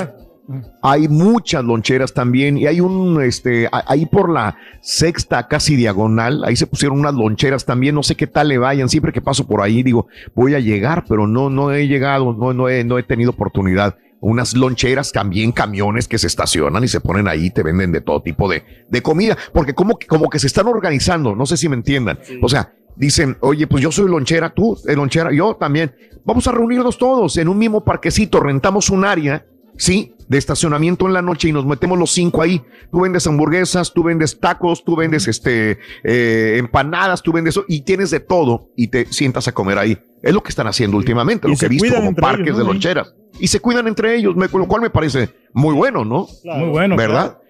Hay 0.82 1.08
muchas 1.08 1.64
loncheras 1.64 2.14
también 2.14 2.58
y 2.58 2.66
hay 2.68 2.82
un, 2.82 3.22
este, 3.22 3.70
ahí 3.72 4.06
por 4.06 4.30
la 4.30 4.58
sexta 4.82 5.48
casi 5.48 5.78
diagonal, 5.78 6.44
ahí 6.44 6.58
se 6.58 6.68
pusieron 6.68 7.00
unas 7.00 7.14
loncheras 7.14 7.64
también, 7.64 7.96
no 7.96 8.04
sé 8.04 8.16
qué 8.16 8.28
tal 8.28 8.50
le 8.50 8.58
vayan, 8.58 8.90
siempre 8.90 9.14
que 9.14 9.22
paso 9.22 9.48
por 9.48 9.62
ahí 9.62 9.82
digo, 9.82 10.08
voy 10.36 10.56
a 10.56 10.60
llegar, 10.60 11.06
pero 11.08 11.26
no, 11.26 11.50
no 11.50 11.72
he 11.72 11.88
llegado, 11.88 12.34
no, 12.34 12.54
no 12.54 12.68
he, 12.68 12.84
no 12.84 12.98
he 12.98 13.04
tenido 13.04 13.32
oportunidad. 13.32 13.96
Unas 14.22 14.56
loncheras, 14.56 15.12
también 15.12 15.52
camiones 15.52 16.08
que 16.08 16.18
se 16.20 16.28
estacionan 16.28 16.84
y 16.84 16.88
se 16.88 17.02
ponen 17.02 17.28
ahí, 17.28 17.50
te 17.50 17.64
venden 17.64 17.92
de 17.92 18.02
todo 18.02 18.22
tipo 18.22 18.48
de, 18.48 18.64
de 18.88 19.02
comida, 19.02 19.36
porque 19.52 19.74
como, 19.74 19.98
que- 19.98 20.06
como 20.08 20.30
que 20.30 20.38
se 20.40 20.48
están 20.48 20.68
organizando, 20.68 21.36
no 21.36 21.46
sé 21.48 21.58
si 21.58 21.68
me 21.68 21.76
entiendan. 21.76 22.20
O 22.42 22.48
sea, 22.48 22.72
dicen, 22.96 23.36
oye, 23.42 23.66
pues 23.68 23.82
yo 23.84 23.92
soy 23.92 24.08
lonchera, 24.10 24.54
tú, 24.54 24.78
eh, 24.88 24.96
lonchera, 24.96 25.32
yo 25.34 25.56
también. 25.56 25.94
Vamos 26.24 26.48
a 26.48 26.52
reunirnos 26.52 27.00
todos 27.00 27.36
en 27.38 27.48
un 27.48 27.58
mismo 27.58 27.84
parquecito, 27.84 28.40
rentamos 28.40 28.92
un 28.92 29.06
área 29.06 29.44
sí, 29.78 30.14
de 30.28 30.38
estacionamiento 30.38 31.08
en 31.08 31.14
la 31.14 31.22
noche 31.22 31.50
y 31.50 31.52
nos 31.52 31.66
metemos 31.66 31.98
los 32.00 32.12
cinco 32.12 32.42
ahí. 32.42 32.62
Tú 32.92 33.02
vendes 33.02 33.28
hamburguesas, 33.28 33.92
tú 33.94 34.04
vendes 34.04 34.40
tacos, 34.40 34.84
tú 34.86 34.96
vendes 34.96 35.28
este 35.28 35.78
eh, 36.04 36.56
empanadas, 36.58 37.22
tú 37.22 37.34
vendes 37.34 37.56
eso 37.56 37.66
y 37.68 37.82
tienes 37.82 38.12
de 38.12 38.20
todo 38.22 38.70
y 38.78 38.88
te 38.88 39.06
sientas 39.08 39.48
a 39.48 39.52
comer 39.52 39.78
ahí. 39.78 39.98
Es 40.24 40.34
lo 40.34 40.42
que 40.42 40.50
están 40.50 40.68
haciendo 40.68 40.96
últimamente, 40.98 41.48
Y 41.48 41.52
lo 41.52 41.58
que 41.58 41.66
he 41.66 41.70
visto 41.70 41.94
como 41.96 42.14
parques 42.16 42.46
ellos, 42.48 42.58
de 42.60 42.64
loncheras. 42.64 43.14
Y 43.40 43.48
se 43.48 43.60
cuidan 43.60 43.88
entre 43.88 44.16
ellos, 44.16 44.36
me- 44.36 44.48
lo 44.48 44.68
cual 44.68 44.82
me 44.82 44.90
parece 44.90 45.30
muy 45.54 45.74
bueno, 45.74 46.06
¿no? 46.06 46.28
Muy 46.44 46.70
bueno. 46.70 46.96
¿Verdad? 46.96 47.24
claro. 47.32 47.41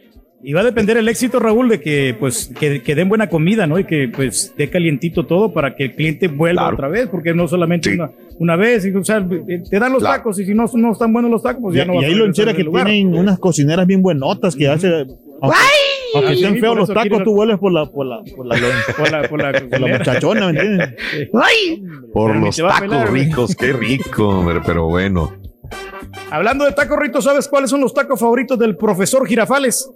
Y 0.43 0.53
va 0.53 0.61
a 0.61 0.63
depender 0.63 0.97
el 0.97 1.07
éxito, 1.07 1.39
Raúl, 1.39 1.69
de 1.69 1.79
que 1.79 2.15
pues 2.19 2.51
que, 2.59 2.81
que 2.81 2.95
den 2.95 3.07
buena 3.09 3.27
comida, 3.29 3.67
¿no? 3.67 3.77
Y 3.77 3.83
que 3.85 4.09
pues 4.13 4.45
esté 4.45 4.69
calientito 4.71 5.25
todo 5.27 5.53
para 5.53 5.75
que 5.75 5.83
el 5.85 5.93
cliente 5.95 6.27
vuelva 6.29 6.63
Claro. 6.63 6.75
otra 6.75 6.87
vez, 6.87 7.07
porque 7.09 7.33
no 7.33 7.47
solamente 7.47 7.89
Sí. 7.91 7.95
una, 7.95 8.09
una 8.39 8.55
vez, 8.55 8.85
y, 8.85 8.91
o 8.95 9.03
sea, 9.03 9.23
te 9.27 9.79
dan 9.79 9.91
los 9.93 10.01
Claro. 10.01 10.17
tacos 10.17 10.39
y 10.39 10.45
si 10.45 10.53
no, 10.55 10.65
no 10.73 10.91
están 10.93 11.13
buenos 11.13 11.29
los 11.29 11.43
tacos, 11.43 11.61
pues 11.61 11.75
Y, 11.75 11.77
ya 11.77 11.85
no 11.85 11.93
y 11.93 11.95
vas 11.97 12.03
a 12.03 12.07
hay 12.07 12.13
regresar 12.13 12.27
loncheras 12.27 12.51
al 12.53 12.57
que 12.57 12.63
lugar. 12.63 12.85
tienen 12.87 13.13
unas 13.15 13.37
cocineras 13.39 13.85
bien 13.85 14.01
buenotas 14.01 14.55
que 14.55 14.67
hace. 14.67 14.87
Aunque, 14.87 15.57
aunque 16.15 16.35
Sí, 16.35 16.43
estén 16.43 16.59
feos 16.59 16.75
los 16.75 16.87
tacos, 16.87 17.03
quiero- 17.03 17.23
tú 17.23 17.33
vuelves 17.35 17.57
por 17.59 17.71
la, 17.71 17.85
por 17.85 18.05
la, 18.07 18.21
por 18.35 18.45
la, 18.47 18.55
Por 18.97 19.11
la, 19.11 19.27
por 19.29 19.41
la, 19.43 19.51
por 19.69 19.79
la 19.79 19.97
muchachona, 19.97 20.45
¿me 20.51 20.59
entiendes? 20.59 20.89
¡Ay! 21.33 21.83
Por 22.13 22.35
los 22.35 22.57
tacos 22.57 22.79
pelar, 22.81 23.11
ricos, 23.13 23.55
qué 23.55 23.73
rico, 23.73 24.27
hombre, 24.39 24.59
pero 24.65 24.87
bueno. 24.87 25.33
Hablando 26.31 26.65
de 26.65 26.71
tacos 26.71 26.97
ritos, 26.97 27.23
¿sabes 27.25 27.47
cuáles 27.47 27.69
son 27.69 27.81
los 27.81 27.93
tacos 27.93 28.19
favoritos 28.19 28.57
del 28.57 28.75
profesor 28.77 29.27
Girafales? 29.27 29.87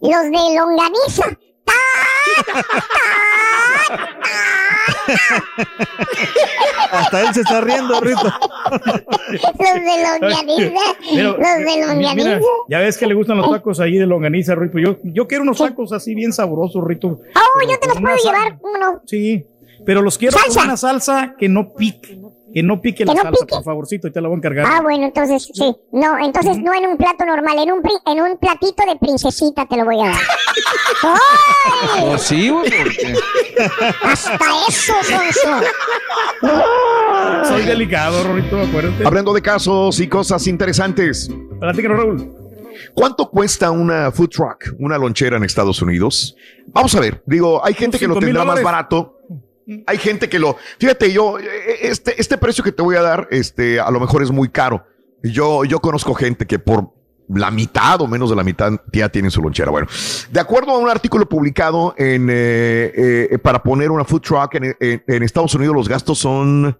Los 0.00 0.22
de 0.22 0.58
longaniza. 0.58 1.38
Hasta 6.92 7.22
él 7.22 7.34
se 7.34 7.40
está 7.40 7.60
riendo, 7.60 8.00
Rito. 8.00 8.32
Los 9.30 9.58
de 9.58 10.02
longaniza. 10.10 10.80
Pero, 11.14 11.36
Los 11.36 11.58
de 11.58 11.86
longaniza. 11.86 12.14
mira, 12.14 12.40
ya 12.68 12.78
ves 12.80 12.98
que 12.98 13.06
le 13.06 13.14
gustan 13.14 13.38
los 13.38 13.50
tacos 13.50 13.80
ahí 13.80 13.96
de 13.96 14.06
longaniza, 14.06 14.54
Rito. 14.54 14.78
Yo, 14.78 14.96
yo 15.04 15.26
quiero 15.26 15.42
unos 15.44 15.58
tacos 15.58 15.92
así 15.92 16.14
bien 16.14 16.32
sabrosos, 16.32 16.82
Rito. 16.84 17.08
Oh, 17.08 17.68
yo 17.68 17.78
te 17.78 17.88
los 17.88 18.00
puedo 18.00 18.16
llevar. 18.16 18.58
uno. 18.62 19.00
Sí, 19.06 19.44
pero 19.84 20.02
los 20.02 20.18
quiero 20.18 20.38
Salsa. 20.38 20.60
con 20.60 20.68
una 20.68 20.76
salsa 20.76 21.34
que 21.38 21.48
no 21.48 21.72
pique. 21.74 22.18
Que 22.56 22.62
no 22.62 22.80
pique 22.80 23.04
la 23.04 23.12
no 23.12 23.20
salsa, 23.20 23.38
pique. 23.44 23.54
por 23.54 23.64
favorcito, 23.64 24.08
y 24.08 24.12
te 24.12 24.18
la 24.18 24.28
voy 24.28 24.36
a 24.36 24.38
encargar. 24.38 24.64
Ah, 24.66 24.80
bueno, 24.80 25.04
entonces 25.04 25.46
sí. 25.52 25.76
No, 25.92 26.18
entonces 26.18 26.56
no 26.56 26.72
en 26.72 26.86
un 26.86 26.96
plato 26.96 27.26
normal, 27.26 27.58
en 27.58 27.70
un, 27.70 27.82
pri- 27.82 27.98
en 28.06 28.18
un 28.22 28.38
platito 28.38 28.82
de 28.88 28.96
princesita 28.96 29.66
te 29.66 29.76
lo 29.76 29.84
voy 29.84 30.00
a 30.00 30.06
dar. 30.06 30.14
¡Ay! 31.02 32.02
Oh, 32.06 32.16
sí, 32.16 32.48
güey. 32.48 32.72
Hasta 34.02 34.38
eso, 34.70 34.94
Sonso. 35.02 35.50
Soy 37.44 37.62
delicado, 37.64 38.24
Rorrito, 38.24 38.58
acuérdate. 38.58 39.06
Hablando 39.06 39.34
de 39.34 39.42
casos 39.42 40.00
y 40.00 40.08
cosas 40.08 40.46
interesantes. 40.46 41.28
Platícanos, 41.60 41.98
Raúl. 41.98 42.32
¿Cuánto 42.94 43.28
cuesta 43.30 43.70
una 43.70 44.10
food 44.10 44.28
truck, 44.30 44.74
una 44.78 44.96
lonchera 44.96 45.36
en 45.36 45.44
Estados 45.44 45.82
Unidos? 45.82 46.36
Vamos 46.68 46.94
a 46.94 47.00
ver, 47.00 47.22
digo, 47.26 47.62
hay 47.64 47.74
gente 47.74 47.98
que 47.98 48.08
lo 48.08 48.18
tendrá 48.18 48.44
más 48.44 48.62
barato. 48.62 49.15
Hay 49.86 49.98
gente 49.98 50.28
que 50.28 50.38
lo, 50.38 50.56
fíjate, 50.78 51.12
yo, 51.12 51.38
eh, 51.38 51.44
este, 51.82 52.20
este 52.20 52.38
precio 52.38 52.62
que 52.62 52.72
te 52.72 52.82
voy 52.82 52.96
a 52.96 53.02
dar, 53.02 53.26
este, 53.30 53.80
a 53.80 53.90
lo 53.90 53.98
mejor 54.00 54.22
es 54.22 54.30
muy 54.30 54.48
caro. 54.48 54.84
Yo, 55.22 55.64
yo 55.64 55.80
conozco 55.80 56.14
gente 56.14 56.46
que 56.46 56.58
por 56.58 56.92
la 57.28 57.50
mitad 57.50 58.00
o 58.00 58.06
menos 58.06 58.30
de 58.30 58.36
la 58.36 58.44
mitad 58.44 58.70
ya 58.92 59.08
tienen 59.08 59.32
su 59.32 59.42
lonchera. 59.42 59.72
Bueno, 59.72 59.88
de 60.30 60.38
acuerdo 60.38 60.70
a 60.70 60.78
un 60.78 60.88
artículo 60.88 61.28
publicado 61.28 61.94
en, 61.98 62.28
eh, 62.30 63.28
eh, 63.32 63.38
para 63.38 63.60
poner 63.62 63.90
una 63.90 64.04
food 64.04 64.20
truck 64.20 64.54
en, 64.54 64.76
en- 64.78 65.02
en 65.06 65.22
Estados 65.24 65.52
Unidos, 65.56 65.74
los 65.74 65.88
gastos 65.88 66.18
son 66.18 66.78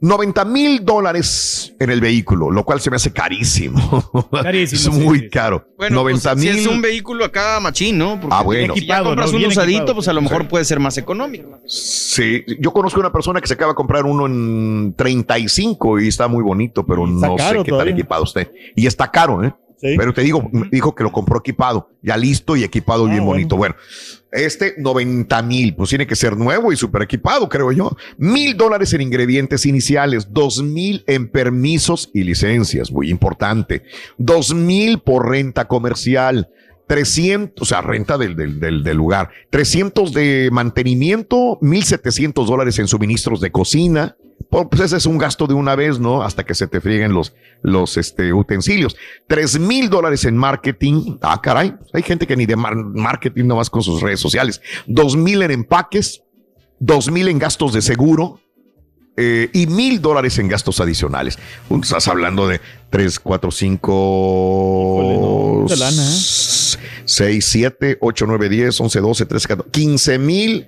90 0.00 0.44
mil 0.44 0.84
dólares 0.84 1.74
en 1.78 1.90
el 1.90 2.00
vehículo, 2.00 2.50
lo 2.50 2.64
cual 2.64 2.80
se 2.80 2.90
me 2.90 2.96
hace 2.96 3.12
carísimo. 3.12 4.28
Carísimo, 4.30 4.94
es 4.96 5.02
muy 5.02 5.18
sí. 5.20 5.28
caro. 5.30 5.66
Bueno, 5.78 5.96
90 5.96 6.30
pues, 6.32 6.42
si 6.42 6.48
mil. 6.50 6.58
es 6.58 6.66
un 6.66 6.82
vehículo 6.82 7.24
acá 7.24 7.58
machín, 7.60 7.96
¿no? 7.98 8.20
Porque 8.20 8.34
Ah, 8.36 8.42
bueno. 8.42 8.74
Si 8.74 8.80
ya 8.80 8.84
Equipado, 8.96 9.04
compras 9.10 9.32
¿no? 9.32 9.38
un 9.38 9.44
usadito, 9.46 9.76
equipado. 9.78 9.94
pues 9.94 10.08
a 10.08 10.12
lo 10.12 10.20
mejor 10.20 10.48
puede 10.48 10.64
ser 10.64 10.78
más 10.80 10.98
económico. 10.98 11.58
Sí, 11.66 12.44
yo 12.60 12.72
conozco 12.72 13.00
una 13.00 13.12
persona 13.12 13.40
que 13.40 13.46
se 13.48 13.54
acaba 13.54 13.72
de 13.72 13.76
comprar 13.76 14.04
uno 14.04 14.26
en 14.26 14.94
35 14.96 16.00
y 16.00 16.08
está 16.08 16.28
muy 16.28 16.42
bonito, 16.42 16.84
pero 16.84 17.06
está 17.06 17.28
no 17.28 17.38
sé 17.38 17.44
qué 17.64 17.70
todavía. 17.70 17.78
tal 17.78 17.88
equipado 17.88 18.24
esté. 18.24 18.52
Y 18.76 18.86
está 18.86 19.10
caro, 19.10 19.42
¿eh? 19.42 19.54
Sí. 19.80 19.94
Pero 19.98 20.14
te 20.14 20.22
digo, 20.22 20.48
me 20.52 20.68
dijo 20.70 20.94
que 20.94 21.02
lo 21.02 21.12
compró 21.12 21.38
equipado, 21.40 21.88
ya 22.02 22.16
listo 22.16 22.56
y 22.56 22.64
equipado 22.64 23.04
Ah, 23.06 23.08
bien 23.08 23.18
bueno. 23.18 23.32
bonito. 23.32 23.56
Bueno, 23.56 23.74
este 24.34 24.74
90 24.78 25.42
mil, 25.42 25.74
pues 25.74 25.90
tiene 25.90 26.06
que 26.06 26.16
ser 26.16 26.36
nuevo 26.36 26.72
y 26.72 26.76
súper 26.76 27.02
equipado, 27.02 27.48
creo 27.48 27.72
yo. 27.72 27.96
Mil 28.18 28.56
dólares 28.56 28.92
en 28.92 29.00
ingredientes 29.00 29.64
iniciales, 29.66 30.32
dos 30.32 30.62
mil 30.62 31.04
en 31.06 31.28
permisos 31.28 32.10
y 32.12 32.24
licencias, 32.24 32.90
muy 32.90 33.10
importante. 33.10 33.82
Dos 34.18 34.54
mil 34.54 34.98
por 35.00 35.28
renta 35.28 35.66
comercial. 35.66 36.50
300, 36.86 37.62
o 37.62 37.64
sea, 37.64 37.80
renta 37.80 38.18
del, 38.18 38.36
del, 38.36 38.60
del, 38.84 38.96
lugar. 38.96 39.30
300 39.50 40.12
de 40.12 40.50
mantenimiento, 40.52 41.58
1.700 41.60 42.44
dólares 42.46 42.78
en 42.78 42.88
suministros 42.88 43.40
de 43.40 43.50
cocina. 43.50 44.16
Pues 44.50 44.80
ese 44.82 44.98
es 44.98 45.06
un 45.06 45.18
gasto 45.18 45.46
de 45.46 45.54
una 45.54 45.74
vez, 45.74 45.98
¿no? 45.98 46.22
Hasta 46.22 46.44
que 46.44 46.54
se 46.54 46.66
te 46.68 46.80
frieguen 46.80 47.12
los, 47.12 47.34
los 47.62 47.96
este, 47.96 48.32
utensilios. 48.32 48.96
Tres 49.26 49.58
mil 49.58 49.88
dólares 49.88 50.24
en 50.26 50.36
marketing. 50.36 51.16
Ah, 51.22 51.40
caray. 51.42 51.74
Hay 51.92 52.02
gente 52.02 52.26
que 52.26 52.36
ni 52.36 52.46
de 52.46 52.54
mar- 52.54 52.76
marketing 52.76 53.46
nomás 53.46 53.70
con 53.70 53.82
sus 53.82 54.00
redes 54.02 54.20
sociales. 54.20 54.60
Dos 54.86 55.16
mil 55.16 55.42
en 55.42 55.50
empaques. 55.50 56.22
Dos 56.78 57.10
mil 57.10 57.28
en 57.28 57.38
gastos 57.38 57.72
de 57.72 57.82
seguro. 57.82 58.40
eh, 59.16 59.48
y 59.52 59.66
mil 59.68 60.00
dólares 60.02 60.38
en 60.38 60.48
gastos 60.48 60.80
adicionales. 60.80 61.38
Estás 61.82 62.08
hablando 62.08 62.48
de 62.48 62.60
3, 62.90 63.20
4, 63.20 63.50
5, 63.50 63.92
Híjole, 65.00 65.16
no, 65.20 65.33
mucha 65.64 65.76
lana, 65.76 66.02
¿eh? 66.02 66.18
6, 67.06 67.44
7, 67.44 67.98
8, 68.00 68.26
9, 68.26 68.48
10, 68.48 68.80
11, 68.80 69.00
12, 69.00 69.26
13, 69.26 69.48
14, 69.48 69.70
15 69.70 70.18
mil. 70.18 70.66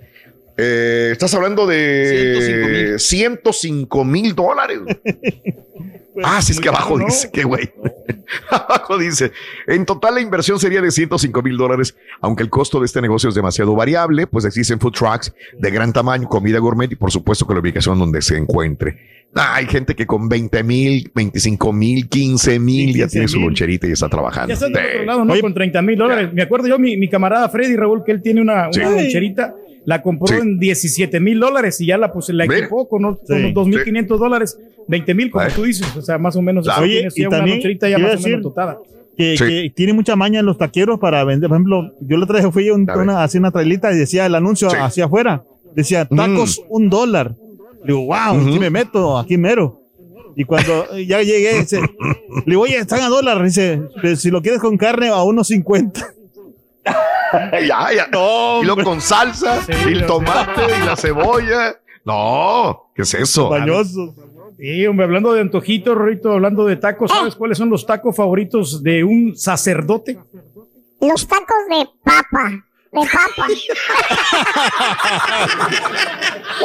Eh, 0.58 1.10
estás 1.12 1.34
hablando 1.34 1.66
de 1.66 2.96
105 2.98 4.04
mil 4.04 4.34
dólares. 4.34 4.80
ah, 6.24 6.40
sí, 6.42 6.52
es 6.52 6.60
que 6.60 6.68
abajo 6.68 6.98
dice, 6.98 7.30
qué 7.32 7.44
güey. 7.44 7.70
abajo 8.50 8.98
dice, 8.98 9.32
en 9.66 9.84
total 9.86 10.14
la 10.16 10.20
inversión 10.20 10.58
sería 10.58 10.80
de 10.80 10.90
105 10.90 11.42
mil 11.42 11.56
dólares, 11.56 11.96
aunque 12.20 12.42
el 12.42 12.50
costo 12.50 12.80
de 12.80 12.86
este 12.86 13.00
negocio 13.02 13.28
es 13.28 13.34
demasiado 13.34 13.74
variable, 13.74 14.26
pues 14.26 14.44
existen 14.44 14.78
food 14.80 14.92
trucks 14.92 15.32
de 15.58 15.70
gran 15.70 15.92
tamaño, 15.92 16.28
comida 16.28 16.58
gourmet 16.58 16.90
y 16.92 16.96
por 16.96 17.10
supuesto 17.10 17.46
que 17.46 17.54
la 17.54 17.60
ubicación 17.60 17.98
donde 17.98 18.22
se 18.22 18.36
encuentre. 18.36 19.16
Ah, 19.34 19.56
hay 19.56 19.66
gente 19.66 19.94
que 19.94 20.06
con 20.06 20.28
20 20.30 20.62
mil, 20.62 21.10
25 21.14 21.72
mil, 21.72 22.08
15 22.08 22.58
mil 22.58 22.88
ya 22.94 23.04
15 23.04 23.08
tiene 23.12 23.28
su 23.28 23.38
loncherita 23.40 23.86
y 23.86 23.92
está 23.92 24.08
trabajando. 24.08 24.48
Ya 24.48 24.54
están 24.54 24.72
del 24.72 24.82
Sí. 24.82 24.88
otro 24.94 25.04
lado, 25.04 25.24
¿no? 25.26 25.32
Oye, 25.34 25.42
con 25.42 25.52
30 25.52 25.82
mil 25.82 25.96
dólares. 25.98 26.30
Me 26.32 26.42
acuerdo 26.42 26.68
yo, 26.68 26.78
mi, 26.78 26.96
mi 26.96 27.08
camarada 27.10 27.46
Freddy 27.50 27.76
Raúl, 27.76 28.02
que 28.02 28.12
él 28.12 28.22
tiene 28.22 28.40
una, 28.40 28.72
Sí. 28.72 28.80
una 28.80 28.90
loncherita, 28.92 29.54
la 29.86 30.02
compró 30.02 30.26
Sí. 30.28 30.34
en 30.42 30.58
17 30.58 31.18
mil 31.20 31.40
dólares 31.40 31.80
y 31.80 31.86
ya 31.86 31.96
la, 31.96 32.12
pues, 32.12 32.28
la 32.28 32.44
Mira. 32.44 32.58
equipó 32.58 32.86
con, 32.88 33.04
unos- 33.06 33.20
Sí. 33.20 33.26
con 33.28 33.38
unos 33.38 33.54
2.500 33.54 34.18
dólares, 34.18 34.58
20 34.88 35.14
mil, 35.14 35.30
como 35.30 35.46
tú 35.48 35.62
dices. 35.62 35.86
O 35.96 36.02
sea, 36.02 36.18
más 36.18 36.36
o 36.36 36.42
menos. 36.42 36.64
Claro. 36.66 36.82
Oye, 36.82 37.08
y 37.14 37.20
una 37.24 37.36
también 37.38 37.60
ya 37.62 37.68
más 37.78 37.92
a 37.92 37.96
o 37.96 37.98
menos 37.98 38.24
decir- 38.24 38.40
dotada. 38.42 38.78
Que, 39.16 39.36
Sí. 39.38 39.44
que 39.44 39.72
tiene 39.74 39.94
mucha 39.94 40.14
maña 40.14 40.40
en 40.40 40.46
los 40.46 40.58
taqueros 40.58 40.98
para 41.00 41.24
vender. 41.24 41.48
Por 41.48 41.56
ejemplo, 41.56 41.90
yo 42.02 42.18
la 42.18 42.24
otra 42.24 42.42
vez 42.42 42.52
fui 42.52 42.68
a 42.68 42.74
un- 42.74 42.82
una, 42.90 43.26
una 43.34 43.50
trailita 43.50 43.90
y 43.92 43.96
decía 43.96 44.26
el 44.26 44.34
anuncio 44.34 44.68
Sí. 44.68 44.76
hacia 44.78 45.06
afuera. 45.06 45.42
Decía 45.74 46.04
tacos 46.04 46.62
un 46.68 46.90
dólar. 46.90 47.34
Digo, 47.86 48.00
wow, 48.06 48.36
Ujú. 48.36 48.48
aquí 48.48 48.58
me 48.58 48.68
meto, 48.68 49.16
aquí 49.16 49.38
mero. 49.38 49.80
Y 50.34 50.44
cuando 50.44 50.84
ya 50.98 51.22
llegué, 51.22 51.60
dice, 51.60 51.80
le 51.80 51.86
digo, 52.44 52.62
oye, 52.62 52.76
están 52.76 53.00
a 53.00 53.08
dólar. 53.08 53.42
Dice, 53.42 53.80
"Pero 54.02 54.16
si 54.16 54.30
lo 54.30 54.42
quieres 54.42 54.60
con 54.60 54.76
carne, 54.76 55.08
a 55.08 55.22
unos 55.22 55.46
50. 55.48 56.12
ya, 57.66 57.92
ya. 57.92 58.06
No, 58.12 58.62
y 58.62 58.66
luego 58.66 58.82
con 58.82 59.00
salsa, 59.00 59.62
Sí, 59.62 59.72
y 59.88 59.92
el 59.92 60.06
tomate, 60.06 60.62
y 60.82 60.86
la 60.86 60.96
cebolla. 60.96 61.76
No, 62.04 62.90
¿qué 62.94 63.02
es 63.02 63.14
eso? 63.14 63.48
bañosos. 63.48 64.10
Sí, 64.58 64.86
hombre, 64.86 65.04
hablando 65.04 65.34
de 65.34 65.42
antojitos, 65.42 65.94
Rorito, 65.94 66.32
hablando 66.32 66.64
de 66.64 66.76
tacos, 66.76 67.10
¿sabes 67.10 67.34
cuáles 67.34 67.58
son 67.58 67.68
los 67.68 67.84
tacos 67.84 68.16
favoritos 68.16 68.82
de 68.82 69.04
un 69.04 69.36
sacerdote? 69.36 70.18
Los 71.00 71.26
tacos 71.26 71.56
de 71.68 71.86
papa. 72.02 72.65
De 73.02 73.10
papa. 73.10 73.46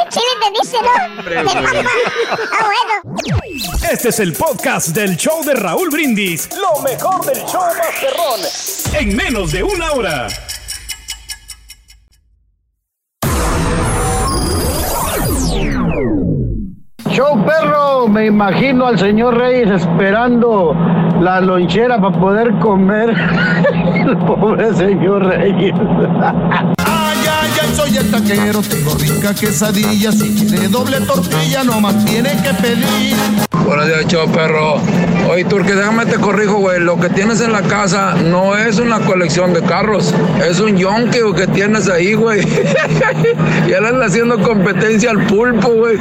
¿Sí 0.08 0.20
me 0.20 0.46
entendiste, 0.46 0.78
no? 0.80 0.92
De 1.22 1.44
papa. 1.44 1.70
Ah, 2.52 2.64
bueno. 2.64 2.94
Este 3.90 4.08
es 4.08 4.18
el 4.20 4.32
podcast 4.32 4.88
del 4.88 5.16
show 5.16 5.44
de 5.44 5.54
Raúl 5.54 5.90
Brindis. 5.90 6.48
Lo 6.56 6.80
mejor 6.80 7.24
del 7.26 7.44
show 7.44 7.62
Masterrón. 7.76 8.40
En 8.94 9.14
menos 9.14 9.52
de 9.52 9.62
una 9.62 9.92
hora. 9.92 10.28
Show 17.12 17.44
perro, 17.44 18.08
me 18.08 18.24
imagino 18.24 18.86
al 18.86 18.98
señor 18.98 19.36
Reyes 19.36 19.82
esperando 19.82 20.74
la 21.20 21.42
lonchera 21.42 22.00
para 22.00 22.18
poder 22.18 22.58
comer. 22.58 23.10
El 23.94 24.16
pobre 24.16 24.72
señor 24.72 25.26
Reyes. 25.26 25.74
Ay, 26.18 27.18
ay, 27.18 27.50
ay, 27.60 27.74
soy 27.74 27.96
el 27.98 28.10
taquero, 28.10 28.62
tengo 28.62 28.94
rica 28.94 29.34
quesadilla. 29.34 30.10
Si 30.10 30.34
quiere 30.34 30.68
doble 30.68 31.00
tortilla, 31.02 31.62
nomás 31.64 32.02
tiene 32.06 32.30
que 32.42 32.54
pedir. 32.62 33.14
Buenos 33.66 33.86
días, 33.86 34.06
show 34.08 34.26
perro. 34.32 34.76
Oye, 35.30 35.44
Turque, 35.44 35.74
déjame 35.74 36.06
te 36.06 36.16
corrijo, 36.16 36.54
güey. 36.54 36.80
Lo 36.80 36.98
que 36.98 37.10
tienes 37.10 37.42
en 37.42 37.52
la 37.52 37.60
casa 37.60 38.14
no 38.14 38.56
es 38.56 38.78
una 38.78 39.00
colección 39.00 39.52
de 39.52 39.60
carros. 39.60 40.14
Es 40.48 40.60
un 40.60 40.78
yonke 40.78 41.20
que 41.36 41.46
tienes 41.46 41.90
ahí, 41.90 42.14
güey. 42.14 42.40
ya 43.68 43.80
le 43.82 43.88
anda 43.88 44.06
haciendo 44.06 44.40
competencia 44.42 45.10
al 45.10 45.26
pulpo, 45.26 45.68
güey. 45.68 45.98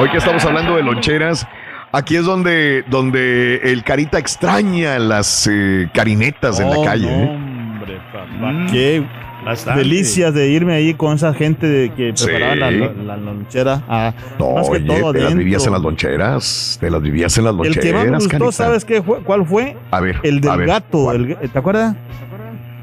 Hoy 0.00 0.08
que 0.10 0.16
estamos 0.16 0.42
hablando 0.44 0.76
de 0.76 0.82
loncheras, 0.82 1.46
aquí 1.92 2.16
es 2.16 2.24
donde, 2.24 2.84
donde 2.88 3.56
el 3.64 3.84
carita 3.84 4.18
extraña 4.18 4.98
las 4.98 5.46
eh, 5.50 5.88
carinetas 5.92 6.58
en 6.60 6.70
la 6.70 6.78
Oh, 6.78 6.84
calle. 6.84 7.06
no, 7.06 7.12
¿eh? 7.24 7.28
hombre, 7.34 7.98
papá. 8.12 8.52
Mm, 8.52 8.66
Qué 8.70 9.04
bastante. 9.44 9.80
delicias 9.80 10.32
de 10.32 10.48
irme 10.48 10.72
ahí 10.74 10.94
con 10.94 11.14
esa 11.16 11.34
gente 11.34 11.66
de 11.66 11.90
que 11.92 12.12
Sí. 12.14 12.24
preparaba 12.24 12.54
la, 12.56 12.70
la- 12.70 12.92
la 12.92 13.16
lonchera. 13.18 13.82
Ah, 13.88 14.14
No, 14.38 14.54
más 14.54 14.68
que 14.70 14.76
oye, 14.76 14.86
todo 14.86 15.12
te 15.12 15.20
las 15.20 15.34
vivías 15.34 15.66
en 15.66 15.72
las 15.72 15.82
loncheras, 15.82 16.78
te 16.80 16.90
las 16.90 17.02
vivías 17.02 17.36
en 17.36 17.44
las 17.44 17.52
El 17.52 17.58
loncheras, 17.58 17.84
que 17.84 17.92
más 17.92 18.04
me 18.06 18.10
gustó, 18.16 18.30
carita. 18.30 18.52
¿sabes 18.52 18.84
qué 18.86 19.02
fue? 19.02 19.18
cuál 19.20 19.44
fue? 19.44 19.76
A 19.90 20.00
ver, 20.00 20.16
El 20.22 20.40
del 20.40 20.56
ver, 20.56 20.66
gato. 20.66 21.12
el- 21.12 21.36
¿Te 21.36 21.58
acuerdas? 21.58 21.94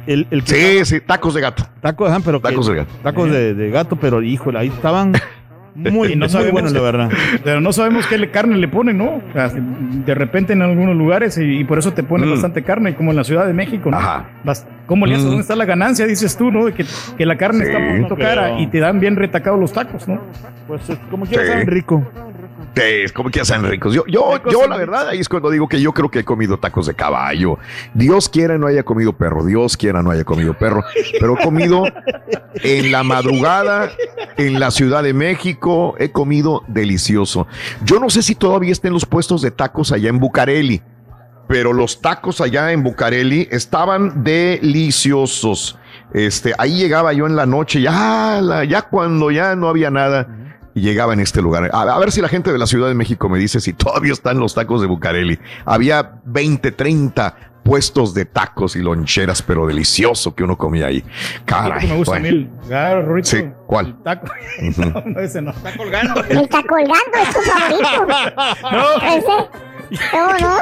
El, 0.06 0.26
el 0.32 0.46
Sí, 0.46 0.86
sí, 0.86 1.02
tacos 1.02 1.34
de 1.34 1.42
gato. 1.42 1.66
Tacos, 1.82 2.10
ajá, 2.10 2.22
pero 2.24 2.40
que- 2.42 2.48
Tacos 2.50 2.68
de 2.68 2.76
gato. 2.76 2.94
Tacos 3.04 3.30
de, 3.32 3.54
de 3.56 3.70
gato, 3.72 3.96
pero 3.98 4.22
híjole, 4.22 4.60
ahí 4.60 4.68
estaban 4.68 5.12
muy, 5.78 6.12
Y 6.12 6.16
no 6.16 6.22
muy 6.26 6.30
sabemos 6.30 6.52
buenos, 6.54 6.74
la 6.74 6.82
verdad. 6.82 7.10
Pero 7.44 7.62
no 7.62 7.72
sabemos 7.72 8.06
qué 8.08 8.18
le- 8.18 8.32
carne 8.32 8.58
le 8.58 8.68
ponen, 8.68 8.98
¿no? 8.98 9.06
O 9.16 9.22
sea, 9.34 9.50
De 9.50 10.16
repente 10.16 10.54
en 10.54 10.62
algunos 10.62 10.96
lugares 10.96 11.38
y, 11.38 11.60
y 11.60 11.64
por 11.64 11.78
eso 11.80 11.94
te 11.94 12.04
ponen 12.04 12.28
Mm. 12.30 12.32
bastante 12.32 12.64
carne, 12.64 12.96
como 12.96 13.12
en 13.12 13.18
la 13.18 13.24
Ciudad 13.24 13.46
de 13.46 13.54
México, 13.54 13.92
¿no? 13.92 13.98
Ajá. 13.98 14.26
¿Cómo 14.86 15.06
le 15.06 15.14
haces? 15.14 15.26
Mm. 15.26 15.30
¿Dónde 15.30 15.42
está 15.42 15.56
la 15.56 15.66
ganancia? 15.66 16.06
Dices 16.08 16.36
tú, 16.38 16.52
¿no? 16.52 16.66
De 16.66 16.74
que, 16.74 16.86
que 17.18 17.26
la 17.26 17.36
carne 17.38 17.66
Sí. 17.66 17.72
está 17.72 17.78
un 17.78 17.98
poquito 18.04 18.16
cara 18.18 18.60
y 18.60 18.68
te 18.68 18.80
dan 18.80 19.00
bien 19.00 19.16
retacados 19.16 19.60
los 19.60 19.72
tacos, 19.74 20.08
¿no? 20.08 20.20
Pues 20.68 20.90
es 20.90 20.98
como 21.12 21.26
quiera 21.26 21.44
Sí. 21.44 21.50
saben 21.50 21.68
rico. 21.68 22.04
Sí, 22.82 23.04
es 23.04 23.12
como 23.14 23.30
que 23.30 23.42
hacen 23.42 23.64
ricos. 23.64 23.94
Yo, 23.94 24.06
yo, 24.08 24.40
yo 24.50 24.68
la 24.68 24.78
verdad, 24.78 25.10
ahí 25.10 25.20
es 25.20 25.28
cuando 25.30 25.50
digo 25.50 25.68
que 25.68 25.82
yo 25.82 25.94
creo 25.94 26.10
que 26.12 26.20
he 26.20 26.24
comido 26.24 26.58
tacos 26.60 26.88
de 26.88 26.94
caballo. 26.94 27.58
Dios 27.94 28.30
quiera 28.30 28.58
no 28.58 28.68
haya 28.68 28.84
comido 28.84 29.14
perro, 29.14 29.44
Dios 29.46 29.76
quiera 29.78 30.02
no 30.04 30.12
haya 30.12 30.24
comido 30.24 30.54
perro, 30.58 30.84
pero 31.20 31.38
he 31.40 31.44
comido 31.44 31.84
en 32.64 32.92
la 32.92 33.04
madrugada 33.04 33.92
en 34.38 34.60
la 34.60 34.72
Ciudad 34.72 35.04
de 35.04 35.14
México, 35.14 35.96
he 36.00 36.12
comido 36.12 36.64
delicioso. 36.68 37.48
Yo 37.84 38.00
no 38.00 38.10
sé 38.10 38.22
si 38.22 38.36
todavía 38.36 38.72
estén 38.72 38.94
los 38.94 39.06
puestos 39.06 39.42
de 39.42 39.52
tacos 39.52 39.92
allá 39.92 40.10
en 40.10 40.20
Bucareli, 40.20 40.82
pero 41.48 41.74
los 41.74 42.02
tacos 42.02 42.42
allá 42.42 42.72
en 42.72 42.84
Bucareli 42.84 43.48
estaban 43.52 44.24
deliciosos. 44.24 45.78
Este, 46.14 46.54
ahí 46.58 46.78
llegaba 46.78 47.14
yo 47.14 47.26
en 47.28 47.36
la 47.36 47.46
noche, 47.46 47.82
ya, 47.82 48.40
la- 48.42 48.64
ya 48.64 48.84
cuando 48.84 49.32
ya 49.32 49.56
no 49.56 49.68
había 49.68 49.90
nada, 49.92 50.28
llegaba 50.82 51.14
en 51.14 51.20
este 51.20 51.42
lugar. 51.42 51.70
A, 51.74 51.82
a 51.82 52.00
ver 52.00 52.12
si 52.12 52.22
la 52.22 52.28
gente 52.30 52.52
de 52.52 52.58
la 52.58 52.68
Ciudad 52.68 52.88
de 52.88 52.94
México 52.96 53.30
me 53.30 53.38
dice 53.40 53.60
si 53.60 53.74
todavía 53.74 54.14
están 54.14 54.40
los 54.40 54.54
tacos 54.54 54.82
de 54.82 54.88
Bucareli. 54.88 55.40
Había 55.66 56.20
20, 56.26 56.72
30 56.72 57.36
puestos 57.64 58.14
de 58.14 58.24
tacos 58.24 58.78
y 58.78 58.80
loncheras, 58.82 59.42
pero 59.42 59.68
delicioso 59.68 60.34
que 60.34 60.44
uno 60.44 60.58
comía 60.58 60.88
ahí. 60.88 61.04
Caray. 61.44 61.86
me 61.88 61.98
gusta 61.98 62.12
bueno. 62.14 62.28
el 62.28 62.50
claro, 62.66 63.16
Sí, 63.24 63.50
¿cuál? 63.66 63.88
el 63.88 64.04
taco. 64.04 64.28
No, 64.78 65.04
no, 65.06 65.20
ese 65.20 65.42
no. 65.42 65.52
Está 65.52 65.76
colgando. 65.76 66.24
Está 66.24 66.64
colgando, 66.64 67.18
es 67.22 67.34
tu 67.34 67.42
favorito. 67.42 68.08
No. 68.72 69.16
Ese. 69.16 69.50
No, 70.14 70.38
no. 70.40 70.58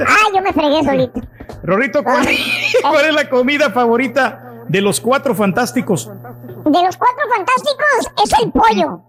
Ah, 0.00 0.28
yo 0.34 0.42
me 0.42 0.52
fregué 0.52 0.84
solito. 0.84 1.20
Rorrito, 1.62 2.04
¿cuál, 2.04 2.26
cuál 2.82 3.04
es 3.06 3.14
la 3.14 3.28
comida 3.28 3.70
favorita 3.70 4.52
de 4.68 4.80
los 4.82 5.00
cuatro 5.00 5.34
fantásticos? 5.34 6.08
De 6.08 6.82
los 6.82 6.96
cuatro 6.96 7.24
fantásticos 7.34 8.12
es 8.22 8.32
el 8.42 8.52
pollo. 8.52 9.02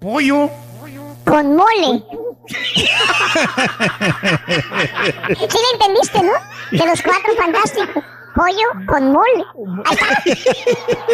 Pollo. 0.00 0.50
Con 1.24 1.56
mole. 1.56 2.02
¿Sí 2.48 2.86
le 5.36 5.70
entendiste, 5.72 6.22
no? 6.22 6.32
De 6.70 6.86
los 6.86 7.02
cuatro 7.02 7.34
fantásticos. 7.36 8.04
Pollo 8.34 8.86
con 8.86 9.12
mole. 9.12 9.44
Ahí 9.86 9.94
está. 9.94 10.06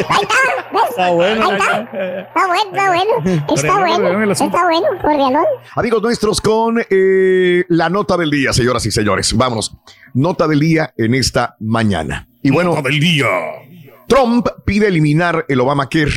Ahí 0.08 0.22
está. 0.22 0.36
¿Ves? 0.72 0.82
Está 0.90 1.10
bueno. 1.10 1.48
Ahí 1.48 1.56
está. 1.56 1.80
Está 2.20 2.46
bueno, 2.46 2.62
está 2.70 2.88
bueno. 2.88 3.12
Está 3.54 3.78
bueno. 3.78 4.32
Está 4.32 4.64
bueno, 4.64 4.86
Cordialón. 5.00 5.44
Amigos 5.76 6.02
nuestros, 6.02 6.40
con 6.40 6.84
eh, 6.90 7.64
la 7.68 7.88
nota 7.88 8.16
del 8.16 8.30
día, 8.30 8.52
señoras 8.52 8.84
y 8.86 8.90
señores. 8.90 9.34
Vámonos. 9.34 9.76
Nota 10.14 10.48
del 10.48 10.60
día 10.60 10.92
en 10.96 11.14
esta 11.14 11.56
mañana. 11.60 12.28
Y 12.42 12.50
bueno, 12.50 12.74
del 12.82 12.98
día. 12.98 13.26
Trump 14.08 14.46
pide 14.66 14.88
eliminar 14.88 15.46
el 15.48 15.60
Obamacare. 15.60 16.10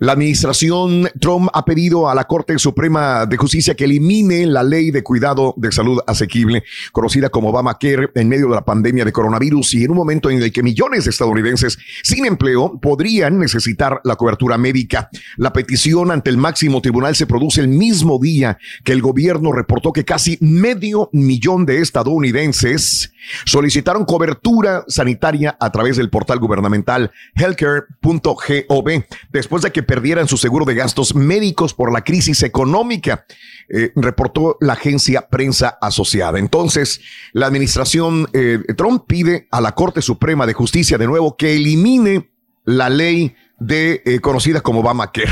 La 0.00 0.12
administración 0.12 1.08
Trump 1.20 1.48
ha 1.52 1.64
pedido 1.64 2.08
a 2.08 2.14
la 2.14 2.24
Corte 2.24 2.56
Suprema 2.58 3.26
de 3.26 3.36
Justicia 3.36 3.74
que 3.74 3.84
elimine 3.84 4.46
la 4.46 4.62
ley 4.62 4.92
de 4.92 5.02
cuidado 5.02 5.54
de 5.56 5.72
salud 5.72 5.98
asequible, 6.06 6.62
conocida 6.92 7.30
como 7.30 7.48
Obamacare, 7.48 8.10
en 8.14 8.28
medio 8.28 8.48
de 8.48 8.54
la 8.54 8.64
pandemia 8.64 9.04
de 9.04 9.10
coronavirus 9.10 9.74
y 9.74 9.84
en 9.84 9.90
un 9.90 9.96
momento 9.96 10.30
en 10.30 10.40
el 10.40 10.52
que 10.52 10.62
millones 10.62 11.04
de 11.04 11.10
estadounidenses 11.10 11.78
sin 12.04 12.26
empleo 12.26 12.78
podrían 12.80 13.40
necesitar 13.40 14.00
la 14.04 14.14
cobertura 14.14 14.56
médica. 14.56 15.10
La 15.36 15.52
petición 15.52 16.12
ante 16.12 16.30
el 16.30 16.36
máximo 16.36 16.80
tribunal 16.80 17.16
se 17.16 17.26
produce 17.26 17.60
el 17.60 17.68
mismo 17.68 18.20
día 18.20 18.56
que 18.84 18.92
el 18.92 19.02
gobierno 19.02 19.50
reportó 19.50 19.92
que 19.92 20.04
casi 20.04 20.38
medio 20.40 21.10
millón 21.12 21.66
de 21.66 21.80
estadounidenses 21.80 23.12
solicitaron 23.44 24.04
cobertura 24.04 24.84
sanitaria 24.86 25.56
a 25.58 25.72
través 25.72 25.96
del 25.96 26.08
portal 26.08 26.38
gubernamental 26.38 27.10
healthcare.gov 27.34 29.04
después 29.32 29.62
de 29.62 29.72
que 29.72 29.82
perdieran 29.88 30.28
su 30.28 30.36
seguro 30.36 30.66
de 30.66 30.74
gastos 30.74 31.14
médicos 31.14 31.72
por 31.72 31.90
la 31.90 32.04
crisis 32.04 32.42
económica, 32.42 33.24
eh, 33.70 33.90
reportó 33.96 34.58
la 34.60 34.74
agencia 34.74 35.28
Prensa 35.30 35.78
Asociada. 35.80 36.38
Entonces, 36.38 37.00
la 37.32 37.46
administración 37.46 38.28
eh, 38.34 38.58
Trump 38.76 39.04
pide 39.06 39.48
a 39.50 39.62
la 39.62 39.74
Corte 39.74 40.02
Suprema 40.02 40.46
de 40.46 40.52
Justicia 40.52 40.98
de 40.98 41.06
nuevo 41.06 41.38
que 41.38 41.56
elimine 41.56 42.30
la 42.66 42.90
ley 42.90 43.34
de 43.58 44.02
eh, 44.04 44.20
conocida 44.20 44.60
como 44.60 44.80
Obamacare. 44.80 45.26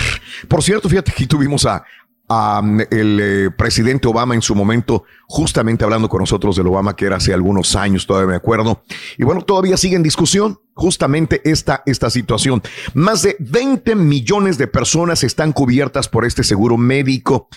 Por 0.48 0.62
cierto, 0.62 0.88
fíjate 0.88 1.12
que 1.12 1.26
tuvimos 1.26 1.66
a, 1.66 1.84
um, 2.28 2.80
el 2.90 3.20
eh, 3.20 3.50
presidente 3.50 4.08
Obama 4.08 4.34
en 4.34 4.42
su 4.42 4.54
momento, 4.54 5.04
justamente 5.26 5.84
hablando 5.84 6.08
con 6.08 6.20
nosotros 6.20 6.56
del 6.56 6.66
Obama, 6.66 6.96
que 6.96 7.06
era 7.06 7.16
hace 7.16 7.32
algunos 7.32 7.76
años, 7.76 8.06
todavía 8.06 8.30
me 8.30 8.36
acuerdo. 8.36 8.82
Y 9.18 9.24
bueno, 9.24 9.42
todavía 9.42 9.76
sigue 9.76 9.96
en 9.96 10.02
discusión 10.02 10.60
justamente 10.74 11.40
esta, 11.44 11.82
esta 11.86 12.10
situación. 12.10 12.62
Más 12.94 13.22
de 13.22 13.36
20 13.38 13.94
millones 13.96 14.58
de 14.58 14.66
personas 14.66 15.24
están 15.24 15.52
cubiertas 15.52 16.08
por 16.08 16.24
este 16.24 16.44
seguro 16.44 16.76
médico. 16.76 17.48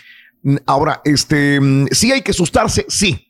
Ahora, 0.65 1.01
este, 1.03 1.59
mm, 1.59 1.87
sí 1.91 2.11
hay 2.11 2.21
que 2.21 2.31
asustarse, 2.31 2.85
sí. 2.87 3.28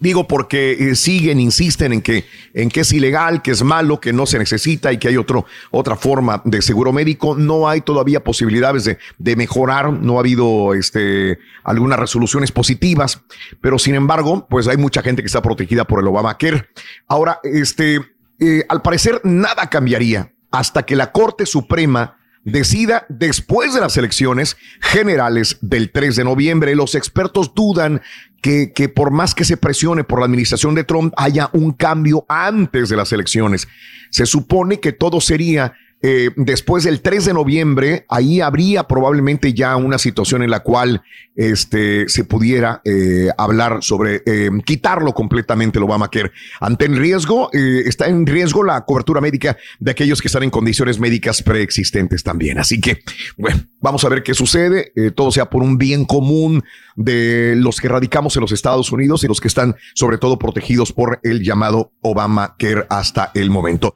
Digo 0.00 0.28
porque 0.28 0.72
eh, 0.72 0.94
siguen, 0.94 1.40
insisten 1.40 1.92
en 1.92 2.02
que, 2.02 2.24
en 2.54 2.68
que 2.68 2.80
es 2.80 2.92
ilegal, 2.92 3.42
que 3.42 3.50
es 3.50 3.64
malo, 3.64 3.98
que 4.00 4.12
no 4.12 4.26
se 4.26 4.38
necesita 4.38 4.92
y 4.92 4.98
que 4.98 5.08
hay 5.08 5.16
otro, 5.16 5.44
otra 5.72 5.96
forma 5.96 6.40
de 6.44 6.62
seguro 6.62 6.92
médico. 6.92 7.34
No 7.34 7.68
hay 7.68 7.80
todavía 7.80 8.22
posibilidades 8.22 8.84
de, 8.84 8.98
de 9.18 9.34
mejorar, 9.34 9.92
no 9.92 10.16
ha 10.16 10.20
habido 10.20 10.72
este, 10.74 11.40
algunas 11.64 11.98
resoluciones 11.98 12.52
positivas, 12.52 13.22
pero 13.60 13.76
sin 13.76 13.96
embargo, 13.96 14.46
pues 14.48 14.68
hay 14.68 14.76
mucha 14.76 15.02
gente 15.02 15.20
que 15.22 15.26
está 15.26 15.42
protegida 15.42 15.84
por 15.84 16.00
el 16.00 16.06
Obamacare. 16.06 16.68
Ahora, 17.08 17.40
este, 17.42 18.00
eh, 18.38 18.64
al 18.68 18.82
parecer 18.82 19.20
nada 19.24 19.68
cambiaría 19.68 20.32
hasta 20.52 20.84
que 20.84 20.94
la 20.94 21.10
Corte 21.10 21.44
Suprema 21.44 22.17
decida 22.50 23.06
después 23.08 23.74
de 23.74 23.80
las 23.80 23.96
elecciones 23.96 24.56
generales 24.80 25.58
del 25.60 25.90
3 25.90 26.16
de 26.16 26.24
noviembre. 26.24 26.74
Los 26.74 26.94
expertos 26.94 27.54
dudan 27.54 28.00
que, 28.42 28.72
que, 28.72 28.88
por 28.88 29.10
más 29.10 29.34
que 29.34 29.44
se 29.44 29.56
presione 29.56 30.04
por 30.04 30.20
la 30.20 30.26
administración 30.26 30.74
de 30.74 30.84
Trump, 30.84 31.12
haya 31.16 31.50
un 31.52 31.72
cambio 31.72 32.24
antes 32.28 32.88
de 32.88 32.96
las 32.96 33.12
elecciones. 33.12 33.68
Se 34.10 34.26
supone 34.26 34.80
que 34.80 34.92
todo 34.92 35.20
sería 35.20 35.74
eh, 36.02 36.30
después 36.36 36.84
del 36.84 37.00
3 37.00 37.26
de 37.26 37.34
noviembre, 37.34 38.06
ahí 38.08 38.40
habría 38.40 38.84
probablemente 38.84 39.52
ya 39.52 39.76
una 39.76 39.98
situación 39.98 40.42
en 40.42 40.50
la 40.50 40.60
cual 40.60 41.02
este, 41.34 42.08
se 42.08 42.24
pudiera 42.24 42.82
eh, 42.84 43.28
hablar 43.38 43.78
sobre 43.82 44.22
eh, 44.26 44.50
quitarlo 44.64 45.14
completamente 45.14 45.78
el 45.78 45.84
Obamacare. 45.84 46.32
Ante 46.60 46.86
el 46.86 46.96
riesgo, 46.96 47.50
eh, 47.52 47.82
está 47.86 48.08
en 48.08 48.26
riesgo 48.26 48.64
la 48.64 48.84
cobertura 48.84 49.20
médica 49.20 49.56
de 49.78 49.90
aquellos 49.92 50.20
que 50.20 50.28
están 50.28 50.42
en 50.42 50.50
condiciones 50.50 50.98
médicas 50.98 51.42
preexistentes 51.42 52.22
también. 52.22 52.58
Así 52.58 52.80
que, 52.80 52.98
bueno, 53.36 53.60
vamos 53.80 54.04
a 54.04 54.08
ver 54.08 54.22
qué 54.22 54.34
sucede. 54.34 54.92
Eh, 54.96 55.10
todo 55.12 55.30
sea 55.30 55.48
por 55.48 55.62
un 55.62 55.78
bien 55.78 56.04
común 56.04 56.64
de 56.96 57.54
los 57.56 57.80
que 57.80 57.88
radicamos 57.88 58.36
en 58.36 58.42
los 58.42 58.52
Estados 58.52 58.90
Unidos 58.90 59.22
y 59.24 59.28
los 59.28 59.40
que 59.40 59.48
están 59.48 59.76
sobre 59.94 60.18
todo 60.18 60.38
protegidos 60.38 60.92
por 60.92 61.20
el 61.22 61.42
llamado 61.42 61.92
Obamacare 62.02 62.86
hasta 62.88 63.30
el 63.34 63.50
momento. 63.50 63.94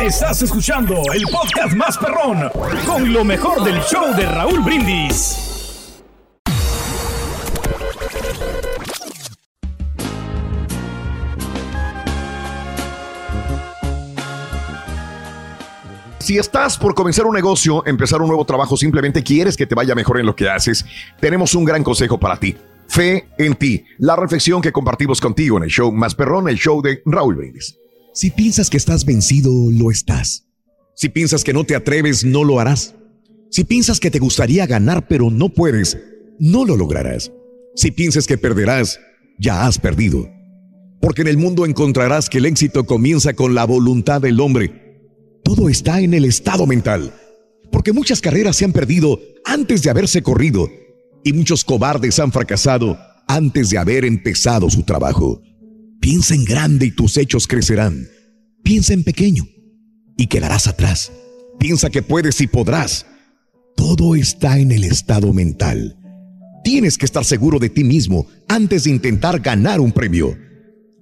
Estás 0.00 0.42
escuchando 0.42 0.94
el 1.14 1.22
podcast 1.24 1.74
más 1.74 1.98
perrón 1.98 2.50
con 2.86 3.12
lo 3.12 3.22
mejor 3.22 3.62
del 3.62 3.78
show 3.82 4.14
de 4.16 4.24
Raúl 4.24 4.60
Brindis. 4.60 5.46
Si 16.18 16.38
estás 16.38 16.78
por 16.78 16.94
comenzar 16.94 17.26
un 17.26 17.34
negocio, 17.34 17.84
empezar 17.86 18.22
un 18.22 18.28
nuevo 18.28 18.44
trabajo, 18.44 18.76
simplemente 18.76 19.22
quieres 19.22 19.56
que 19.56 19.66
te 19.66 19.74
vaya 19.74 19.94
mejor 19.94 20.20
en 20.20 20.26
lo 20.26 20.36
que 20.36 20.48
haces, 20.48 20.86
tenemos 21.18 21.54
un 21.54 21.64
gran 21.64 21.82
consejo 21.82 22.18
para 22.18 22.36
ti. 22.36 22.56
Fe 22.88 23.28
en 23.36 23.54
ti. 23.54 23.84
La 23.98 24.16
reflexión 24.16 24.62
que 24.62 24.72
compartimos 24.72 25.20
contigo 25.20 25.58
en 25.58 25.64
el 25.64 25.70
show 25.70 25.92
más 25.92 26.14
perrón, 26.14 26.48
el 26.48 26.56
show 26.56 26.80
de 26.80 27.02
Raúl 27.04 27.34
Brindis. 27.34 27.76
Si 28.20 28.30
piensas 28.30 28.68
que 28.68 28.76
estás 28.76 29.06
vencido, 29.06 29.50
lo 29.72 29.90
estás. 29.90 30.44
Si 30.94 31.08
piensas 31.08 31.42
que 31.42 31.54
no 31.54 31.64
te 31.64 31.74
atreves, 31.74 32.22
no 32.22 32.44
lo 32.44 32.60
harás. 32.60 32.94
Si 33.50 33.64
piensas 33.64 33.98
que 33.98 34.10
te 34.10 34.18
gustaría 34.18 34.66
ganar 34.66 35.08
pero 35.08 35.30
no 35.30 35.48
puedes, 35.48 35.96
no 36.38 36.66
lo 36.66 36.76
lograrás. 36.76 37.32
Si 37.74 37.90
piensas 37.90 38.26
que 38.26 38.36
perderás, 38.36 39.00
ya 39.38 39.66
has 39.66 39.78
perdido. 39.78 40.28
Porque 41.00 41.22
en 41.22 41.28
el 41.28 41.38
mundo 41.38 41.64
encontrarás 41.64 42.28
que 42.28 42.36
el 42.36 42.44
éxito 42.44 42.84
comienza 42.84 43.32
con 43.32 43.54
la 43.54 43.64
voluntad 43.64 44.20
del 44.20 44.38
hombre. 44.40 45.00
Todo 45.42 45.70
está 45.70 46.02
en 46.02 46.12
el 46.12 46.26
estado 46.26 46.66
mental. 46.66 47.14
Porque 47.72 47.94
muchas 47.94 48.20
carreras 48.20 48.56
se 48.56 48.66
han 48.66 48.74
perdido 48.74 49.18
antes 49.46 49.80
de 49.80 49.88
haberse 49.88 50.20
corrido 50.22 50.68
y 51.24 51.32
muchos 51.32 51.64
cobardes 51.64 52.18
han 52.18 52.32
fracasado 52.32 52.98
antes 53.28 53.70
de 53.70 53.78
haber 53.78 54.04
empezado 54.04 54.68
su 54.68 54.82
trabajo. 54.82 55.40
Piensa 56.00 56.34
en 56.34 56.44
grande 56.44 56.86
y 56.86 56.90
tus 56.90 57.18
hechos 57.18 57.46
crecerán. 57.46 58.08
Piensa 58.62 58.94
en 58.94 59.04
pequeño 59.04 59.46
y 60.16 60.26
quedarás 60.28 60.66
atrás. 60.66 61.12
Piensa 61.58 61.90
que 61.90 62.02
puedes 62.02 62.40
y 62.40 62.46
podrás. 62.46 63.06
Todo 63.76 64.14
está 64.14 64.58
en 64.58 64.72
el 64.72 64.84
estado 64.84 65.32
mental. 65.34 65.98
Tienes 66.64 66.96
que 66.96 67.04
estar 67.04 67.24
seguro 67.24 67.58
de 67.58 67.68
ti 67.68 67.84
mismo 67.84 68.26
antes 68.48 68.84
de 68.84 68.90
intentar 68.90 69.40
ganar 69.40 69.80
un 69.80 69.92
premio. 69.92 70.36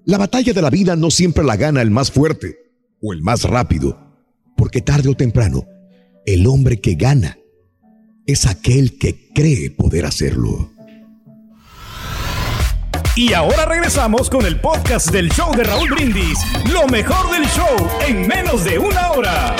La 0.04 0.18
batalla 0.18 0.52
de 0.52 0.62
la 0.62 0.70
vida 0.70 0.96
no 0.96 1.10
siempre 1.10 1.44
la 1.44 1.56
gana 1.56 1.80
el 1.80 1.90
más 1.90 2.10
fuerte 2.10 2.56
o 3.00 3.12
el 3.12 3.22
más 3.22 3.44
rápido, 3.44 4.16
porque 4.56 4.80
tarde 4.80 5.10
o 5.10 5.14
temprano, 5.14 5.64
el 6.26 6.46
hombre 6.46 6.80
que 6.80 6.94
gana 6.94 7.38
es 8.26 8.46
aquel 8.46 8.98
que 8.98 9.30
cree 9.32 9.70
poder 9.70 10.06
hacerlo. 10.06 10.72
Y 13.18 13.32
ahora 13.32 13.66
regresamos 13.66 14.30
con 14.30 14.46
el 14.46 14.60
podcast 14.60 15.10
del 15.10 15.28
show 15.30 15.52
de 15.56 15.64
Raúl 15.64 15.90
Brindis. 15.90 16.38
Lo 16.72 16.86
mejor 16.86 17.28
del 17.32 17.44
show 17.48 17.90
en 18.06 18.28
menos 18.28 18.64
de 18.64 18.78
una 18.78 19.10
hora. 19.10 19.56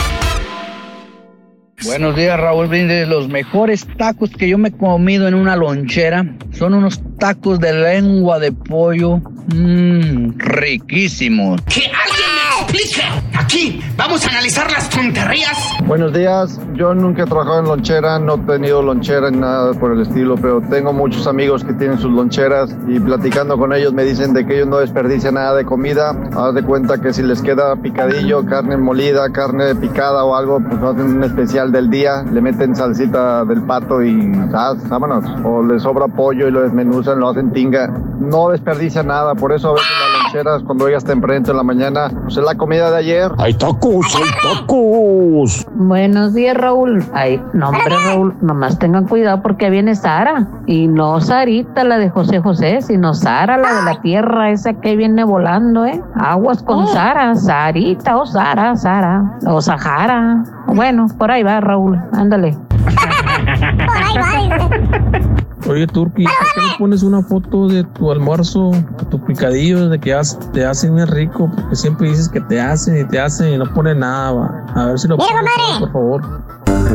Buenos 1.85 2.15
días, 2.15 2.39
Raúl 2.39 2.69
Brindis. 2.69 3.09
Los 3.09 3.27
mejores 3.29 3.85
tacos 3.97 4.31
que 4.31 4.49
yo 4.49 4.59
me 4.59 4.69
he 4.69 4.73
comido 4.73 5.27
en 5.27 5.35
una 5.35 5.57
lonchera 5.57 6.25
son 6.57 6.73
unos 6.73 7.01
tacos 7.19 7.59
de 7.59 7.73
lengua 7.73 8.39
de 8.39 8.53
pollo. 8.53 9.17
Mmm, 9.53 10.39
riquísimos. 10.39 11.61
¡Que 11.63 11.87
alguien 11.87 12.38
me 12.59 12.79
explique! 12.79 13.29
Aquí 13.39 13.81
vamos 13.97 14.27
a 14.27 14.31
analizar 14.31 14.71
las 14.71 14.91
tonterías. 14.91 15.57
Buenos 15.87 16.13
días, 16.13 16.61
yo 16.75 16.95
nunca 16.95 17.23
he 17.23 17.25
trabajado 17.25 17.61
en 17.61 17.67
lonchera, 17.67 18.19
no 18.19 18.35
he 18.35 18.39
tenido 18.39 18.83
lonchera 18.83 19.31
ni 19.31 19.39
nada 19.39 19.73
por 19.75 19.93
el 19.93 20.03
estilo, 20.03 20.35
pero 20.35 20.61
tengo 20.61 20.93
muchos 20.93 21.27
amigos 21.27 21.65
que 21.65 21.73
tienen 21.73 21.99
sus 21.99 22.11
loncheras 22.11 22.77
y 22.87 23.01
platicando 23.01 23.57
con 23.57 23.73
ellos 23.73 23.93
me 23.93 24.05
dicen 24.05 24.35
de 24.35 24.45
que 24.45 24.57
ellos 24.57 24.69
no 24.69 24.79
desperdician 24.79 25.35
nada 25.35 25.55
de 25.55 25.65
comida. 25.65 26.15
Haz 26.37 26.55
de 26.55 26.63
cuenta 26.63 27.01
que 27.01 27.13
si 27.13 27.23
les 27.23 27.41
queda 27.41 27.77
picadillo, 27.77 28.45
carne 28.45 28.77
molida, 28.77 29.31
carne 29.31 29.75
picada 29.75 30.25
o 30.25 30.35
algo, 30.35 30.61
pues 30.61 30.83
hacen 30.83 31.17
un 31.17 31.25
especial 31.25 31.73
del 31.73 31.89
día, 31.89 32.23
le 32.31 32.41
meten 32.41 32.75
salsita 32.75 33.45
del 33.45 33.63
pato 33.63 34.03
y 34.03 34.33
¡zas! 34.51 34.87
vámonos. 34.89 35.25
O 35.45 35.63
les 35.63 35.83
sobra 35.83 36.07
pollo 36.07 36.49
y 36.49 36.51
lo 36.51 36.63
desmenuzan, 36.63 37.21
lo 37.21 37.31
hacen 37.31 37.53
tinga. 37.53 37.89
No 38.19 38.51
desperdician 38.51 39.07
nada, 39.07 39.35
por 39.35 39.53
eso 39.53 39.71
a 39.71 39.73
veces 39.75 39.89
loncheras 40.29 40.63
cuando 40.63 40.87
llegas 40.87 41.05
tempranito 41.05 41.53
en 41.53 41.57
la 41.57 41.63
mañana. 41.63 42.11
Pues 42.23 42.37
es 42.37 42.45
la 42.45 42.55
comida 42.55 42.91
de 42.91 42.99
ayer. 42.99 43.31
Hay 43.39 43.55
tacos, 43.55 44.15
hay 44.15 44.31
tacos. 44.43 45.67
Buenos 45.75 46.35
días, 46.35 46.57
Raúl. 46.57 47.05
Ay, 47.13 47.43
no, 47.53 47.69
hombre, 47.69 47.95
Raúl, 48.07 48.35
nomás 48.41 48.79
tengan 48.79 49.07
cuidado 49.07 49.43
porque 49.43 49.71
viene 49.71 49.95
Sara. 49.95 50.47
Y 50.67 50.87
no 50.87 51.21
Sarita, 51.21 51.85
la 51.85 51.99
de 51.99 52.11
José 52.11 52.41
José, 52.41 52.83
sino 52.83 53.15
Sara, 53.15 53.57
la 53.57 53.75
de 53.75 53.83
la 53.85 54.01
tierra, 54.01 54.51
esa 54.51 54.75
que 54.75 54.97
viene 54.97 55.25
volando, 55.25 55.87
¿eh? 55.87 56.03
Aguas 56.15 56.63
con 56.63 56.87
Sara, 56.89 57.35
Sarita 57.35 58.19
o 58.19 58.27
Sara, 58.27 58.77
Sara, 58.77 59.39
o 59.47 59.61
Sahara. 59.61 60.45
Bueno, 60.67 61.07
por 61.19 61.31
ahí 61.31 61.43
va, 61.43 61.61
Raúl, 61.61 61.99
ándale. 62.13 62.57
Oye, 65.69 65.87
Turki, 65.87 66.25
¿por 66.25 66.33
qué 66.33 66.61
no 66.63 66.79
pones 66.79 67.03
una 67.03 67.23
foto 67.23 67.69
de 67.69 67.85
tu 67.85 68.11
almuerzo, 68.11 68.71
tu 69.11 69.23
picadillo, 69.23 69.91
de 69.91 70.01
que 70.01 70.19
te 70.55 70.65
hacen 70.65 70.95
bien 70.95 71.07
rico? 71.09 71.51
Porque 71.55 71.77
siempre 71.77 72.09
dices 72.09 72.27
que 72.31 72.41
te 72.41 72.59
hacen 72.59 72.99
y 72.99 73.05
te 73.05 73.21
hacen 73.21 73.53
y 73.53 73.59
no 73.59 73.67
pones 73.75 73.95
nada, 73.95 74.33
va. 74.33 74.65
A 74.75 74.87
ver 74.87 74.99
si 74.99 75.09
lo 75.09 75.19
Mira, 75.19 75.29
pones, 75.29 75.53
compadre. 75.53 75.81
por 75.81 75.93
favor. 75.93 76.23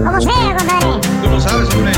Como 0.03 0.21
sea, 0.21 0.57
compadre. 0.57 1.01
Tú 1.23 1.29
lo 1.29 1.39
sabes, 1.39 1.75
hombre. 1.75 1.93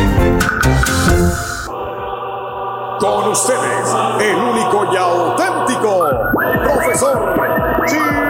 Con 2.99 3.31
ustedes, 3.31 3.95
el 4.19 4.35
único 4.35 4.93
y 4.93 4.97
auténtico 4.97 6.09
profesor 6.63 7.35
Tumba 7.87 8.25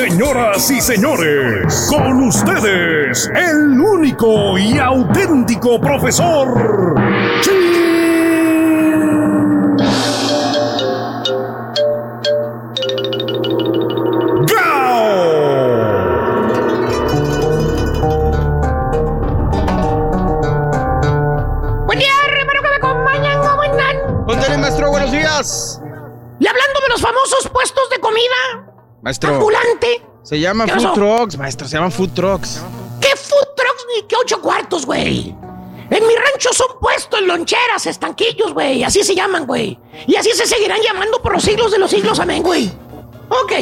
Señoras 0.00 0.70
y 0.70 0.80
señores, 0.80 1.86
con 1.90 2.22
ustedes, 2.22 3.30
el 3.34 3.78
único 3.78 4.56
y 4.56 4.78
auténtico 4.78 5.78
profesor. 5.78 6.94
Buen 21.84 21.98
día, 21.98 22.08
hermano 22.38 22.62
que 22.62 22.68
me 22.70 22.76
acompañan, 22.76 23.42
¿cómo 23.42 23.64
están? 23.64 24.24
Póntale, 24.24 24.56
maestro, 24.56 24.88
buenos 24.88 25.12
días. 25.12 25.82
Y 26.38 26.46
hablando 26.46 26.80
de 26.80 26.88
los 26.88 27.02
famosos 27.02 27.50
puestos 27.50 27.90
de 27.90 28.00
comida, 28.00 28.70
Maestro. 29.02 29.38
Se 30.30 30.38
llaman 30.38 30.68
¿Qué 30.68 30.74
food 30.74 30.82
pasó? 30.84 30.94
trucks, 30.94 31.36
maestro, 31.38 31.66
se 31.66 31.74
llaman 31.74 31.90
food 31.90 32.10
trucks. 32.10 32.62
¿qué 33.00 33.16
food 33.16 33.48
trucks 33.56 33.86
ni 33.92 34.02
qué 34.06 34.14
ocho 34.14 34.40
cuartos, 34.40 34.86
güey? 34.86 35.34
En 35.90 36.06
mi 36.06 36.14
rancho 36.14 36.52
son 36.52 36.68
puestos 36.80 37.20
loncheras, 37.22 37.84
estanquillos, 37.86 38.54
güey. 38.54 38.84
Así 38.84 39.02
se 39.02 39.16
llaman, 39.16 39.44
güey. 39.44 39.76
Y 40.06 40.14
así 40.14 40.30
se 40.30 40.46
seguirán 40.46 40.78
llamando 40.82 41.20
por 41.20 41.32
los 41.32 41.42
siglos 41.42 41.72
de 41.72 41.78
los 41.80 41.90
siglos, 41.90 42.20
amén, 42.20 42.44
güey. 42.44 42.70
Ok. 43.28 43.54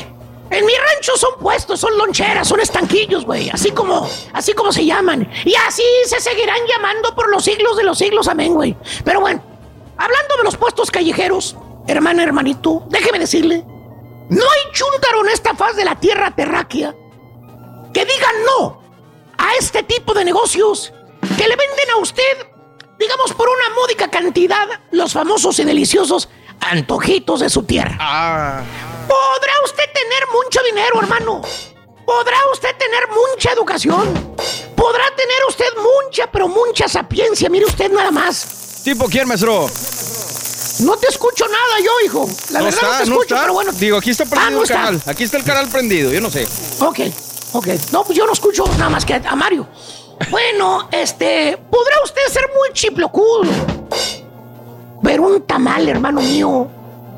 En 0.51 0.67
mi 0.67 0.75
rancho 0.75 1.17
son 1.17 1.39
puestos, 1.41 1.81
son 1.81 1.97
loncheras, 1.97 2.47
son 2.47 2.61
estanquillos, 2.61 3.25
güey. 3.25 3.49
Así 3.49 3.71
como, 3.71 4.07
así 4.35 4.53
como 4.53 4.71
se 4.71 4.85
llaman. 4.85 5.27
Y 5.47 5.55
así 5.67 5.83
se 6.05 6.21
seguirán 6.21 6.61
llamando 6.69 7.15
por 7.15 7.31
los 7.31 7.45
siglos 7.45 7.79
de 7.79 7.85
los 7.85 7.97
siglos, 7.97 8.29
amén, 8.29 8.53
güey. 8.53 8.77
Pero 9.05 9.23
bueno, 9.23 9.43
hablando 9.97 10.37
de 10.37 10.45
los 10.45 10.59
puestos 10.59 10.91
callejeros, 10.91 11.57
hermana, 11.87 12.25
hermanito, 12.25 12.83
déjeme 12.91 13.21
decirle, 13.21 13.65
no 14.29 14.43
hay 14.43 14.73
chúntaro 14.73 15.25
en 15.25 15.31
esta 15.31 15.55
faz 15.55 15.77
de 15.77 15.85
la 15.85 15.99
tierra 15.99 16.31
terráquea 16.35 16.95
que 17.93 18.05
diga 18.05 18.29
no 18.47 18.83
a 19.39 19.55
este 19.59 19.83
tipo 19.83 20.13
de 20.15 20.25
negocios 20.25 20.93
que 21.37 21.49
le 21.49 21.57
venden 21.57 21.91
a 21.95 21.97
usted, 21.99 22.47
digamos, 22.99 23.33
por 23.33 23.49
una 23.49 23.75
módica 23.75 24.11
cantidad, 24.11 24.67
los 24.91 25.13
famosos 25.13 25.59
y 25.59 25.65
deliciosos 25.65 26.29
antojitos 26.61 27.41
de 27.41 27.51
su 27.51 27.63
tierra. 27.63 27.97
Ah. 28.01 28.63
Podrá 29.07 29.53
usted 29.65 29.85
tener 29.93 30.25
mucho 30.33 30.61
dinero, 30.65 31.01
hermano. 31.01 31.43
Podrá 32.05 32.39
usted 32.53 32.77
tener 32.77 33.09
mucha 33.09 33.53
educación. 33.53 34.37
Podrá 34.75 35.05
tener 35.17 35.39
usted 35.49 35.69
mucha, 35.77 36.31
pero 36.31 36.49
mucha 36.49 36.89
sapiencia. 36.89 37.49
Mire 37.49 37.67
usted 37.67 37.91
nada 37.91 38.11
más. 38.11 38.83
¿Tipo 38.85 39.07
quién, 39.07 39.29
maestro? 39.29 39.69
No 40.81 40.97
te 40.97 41.09
escucho 41.09 41.45
nada 41.47 41.81
yo, 41.85 41.91
hijo. 42.07 42.29
La 42.51 42.61
no 42.61 42.65
verdad 42.67 42.81
está, 42.83 42.87
no 42.87 43.05
te 43.05 43.11
no 43.11 43.15
escucho, 43.15 43.35
está. 43.35 43.41
pero 43.43 43.53
bueno. 43.55 43.73
Digo, 43.73 43.97
aquí 43.99 44.11
está 44.11 44.25
Ah, 44.25 44.27
prendido 44.31 44.51
no 44.51 44.59
el 44.59 44.63
está. 44.65 44.75
canal. 44.75 45.03
Aquí 45.07 45.25
está 45.25 45.37
el 45.39 45.45
canal 45.45 45.69
prendido, 45.69 46.13
yo 46.13 46.21
no 46.21 46.31
sé. 46.31 46.47
Ok, 46.81 47.01
ok. 47.53 47.67
No, 47.93 48.05
pues 48.05 48.17
yo 48.19 48.27
no 48.27 48.33
escucho 48.33 48.65
nada 48.79 48.89
más 48.89 49.05
que 49.05 49.15
a 49.15 49.37
Mario. 49.37 49.67
Bueno, 50.31 50.89
este, 50.93 51.57
podrá 51.71 51.97
usted 52.05 52.23
ser 52.31 52.45
muy 52.57 52.73
chiplocudo. 52.73 53.43
Pero 55.03 55.23
un 55.25 55.43
tamal, 55.43 55.89
hermano 55.89 56.21
mío. 56.21 56.69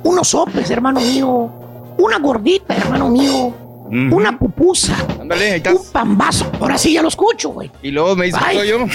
Unos 0.05 0.29
sopes, 0.29 0.71
hermano 0.71 1.01
mío. 1.01 1.51
Una 1.99 2.19
gordita, 2.19 2.75
hermano 2.77 3.09
mío. 3.09 3.53
Una 3.91 4.39
pupusa. 4.39 4.95
Ándale, 5.21 5.51
ahí 5.53 5.57
está. 5.59 5.73
Un 5.73 5.91
pambazo. 5.93 6.51
Ahora 6.61 6.79
sí 6.79 6.93
ya 6.93 7.03
lo 7.03 7.09
escucho, 7.09 7.51
güey. 7.51 7.71
Y 7.83 7.91
luego 7.91 8.15
me 8.17 8.27
dice 8.27 8.39
yo. 8.67 8.79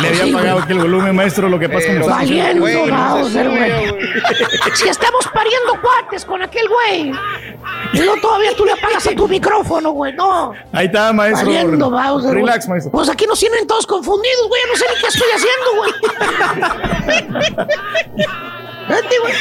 Le 0.00 0.08
había 0.08 0.24
Sí, 0.24 0.34
aquí 0.34 0.72
el 0.72 0.78
volumen, 0.78 1.14
maestro, 1.14 1.48
lo 1.48 1.58
que 1.58 1.68
pasa 1.68 1.86
con 1.86 1.96
Pero 1.96 2.06
los 2.08 2.16
Valiendo, 2.16 2.60
güey, 2.60 2.86
no. 2.86 3.28
Si 4.74 4.88
estamos 4.88 5.28
pariendo 5.32 5.80
cuates 5.80 6.24
con 6.24 6.40
aquel 6.42 6.66
güey. 6.68 7.12
Y 7.92 7.98
luego 7.98 8.16
todavía 8.20 8.54
tú 8.56 8.64
le 8.64 8.72
apagas 8.72 9.06
a 9.06 9.14
tu 9.14 9.28
micrófono, 9.28 9.90
güey. 9.90 10.12
No. 10.14 10.52
Ahí 10.72 10.86
está, 10.86 11.12
maestro. 11.12 11.46
Valiendo, 11.46 11.90
Bowser, 11.90 12.30
güey. 12.32 12.44
Relax, 12.44 12.68
maestro. 12.68 12.92
Pues 12.92 13.08
aquí 13.08 13.26
nos 13.26 13.38
tienen 13.38 13.66
todos 13.66 13.86
confundidos, 13.86 14.48
güey. 14.48 14.62
No 14.68 14.76
sé 14.76 14.84
ni 14.94 15.00
qué 15.00 15.06
estoy 15.08 15.28
haciendo, 15.34 15.70
güey. 15.76 15.92
Vete, 18.88 19.18
güey. 19.20 19.34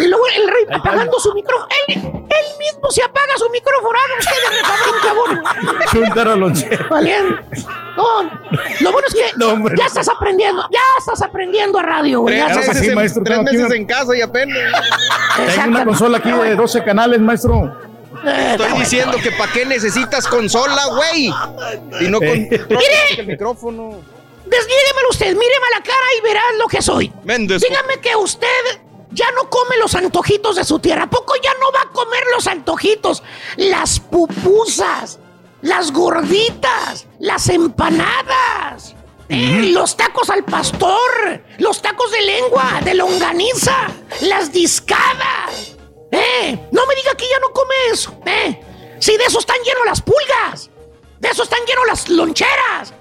Y 0.00 0.08
luego 0.08 0.24
el 0.36 0.48
rey 0.48 0.64
apagando 0.72 1.18
su 1.20 1.32
micrófono. 1.34 1.68
Él, 1.88 1.94
él 1.96 2.46
mismo 2.58 2.90
se 2.90 3.02
apaga 3.02 3.32
su 3.36 3.48
micrófono. 3.50 3.98
Hagan 3.98 4.18
ustedes, 4.18 4.50
me 4.50 4.62
cabrón, 4.68 5.42
cabrón. 5.42 5.86
Chúntaro 5.92 6.36
lonchero. 6.36 6.86
Valiendo. 6.88 7.36
No, 7.96 8.22
lo 8.80 8.92
bueno 8.92 9.08
es 9.08 9.14
que 9.14 9.24
No, 9.36 9.48
hombre. 9.50 9.74
ya 9.78 9.86
estás 9.86 10.08
aprendiendo. 10.08 10.66
Ya 10.70 10.80
estás 10.98 11.22
aprendiendo 11.22 11.78
a 11.78 11.82
radio, 11.82 12.20
güey. 12.20 12.36
Ya 12.36 12.46
Tres 12.46 12.68
meses, 12.68 12.78
sí, 12.82 12.88
en, 12.88 12.94
maestro, 12.94 13.22
tres 13.24 13.42
meses 13.42 13.64
una- 13.66 13.74
en 13.76 13.86
casa 13.86 14.16
y 14.16 14.22
apenas. 14.22 14.58
Tengo 15.36 15.68
una 15.68 15.84
consola 15.84 16.18
aquí 16.18 16.30
de 16.30 16.54
12 16.56 16.82
canales, 16.84 17.20
maestro. 17.20 17.76
Eh, 18.24 18.50
Estoy 18.58 18.78
diciendo 18.78 19.16
que 19.22 19.32
para 19.32 19.50
qué 19.52 19.64
necesitas 19.64 20.26
consola, 20.26 20.82
güey. 20.86 21.26
Y 22.00 22.08
no 22.08 22.18
Eh. 22.22 22.48
con 22.58 22.68
Mire. 22.78 23.18
el 23.18 23.26
micrófono. 23.26 24.00
Desmíremelo 24.50 25.08
usted, 25.10 25.28
míreme 25.28 25.66
a 25.74 25.78
la 25.78 25.82
cara 25.82 26.06
y 26.18 26.20
verás 26.22 26.44
lo 26.58 26.66
que 26.66 26.82
soy. 26.82 27.12
Méndez. 27.24 27.62
Dígame 27.62 28.00
que 28.00 28.16
usted 28.16 28.80
ya 29.12 29.30
no 29.32 29.48
come 29.48 29.76
los 29.78 29.94
antojitos 29.94 30.56
de 30.56 30.64
su 30.64 30.80
tierra. 30.80 31.04
¿A 31.04 31.10
poco 31.10 31.34
ya 31.42 31.52
no 31.60 31.70
va 31.72 31.82
a 31.82 31.92
comer 31.92 32.24
los 32.34 32.46
antojitos? 32.46 33.22
Las 33.56 34.00
pupusas, 34.00 35.20
las 35.62 35.92
gorditas, 35.92 37.06
las 37.20 37.48
empanadas, 37.48 38.96
eh, 39.28 39.70
los 39.72 39.96
tacos 39.96 40.30
al 40.30 40.44
pastor, 40.44 41.44
los 41.58 41.80
tacos 41.80 42.10
de 42.10 42.20
lengua, 42.22 42.80
de 42.84 42.94
longaniza, 42.94 43.86
las 44.22 44.52
discadas. 44.52 45.76
Eh, 46.10 46.68
no 46.72 46.86
me 46.86 46.94
diga 46.96 47.14
que 47.14 47.28
ya 47.28 47.38
no 47.38 47.52
come 47.52 47.74
eso. 47.92 48.12
Eh, 48.26 48.60
si 48.98 49.16
de 49.16 49.24
eso 49.24 49.38
están 49.38 49.58
llenos 49.64 49.86
las 49.86 50.02
pulgas, 50.02 50.70
de 51.20 51.28
eso 51.28 51.44
están 51.44 51.60
llenos 51.66 51.86
las 51.86 52.08
loncheras. 52.08 52.94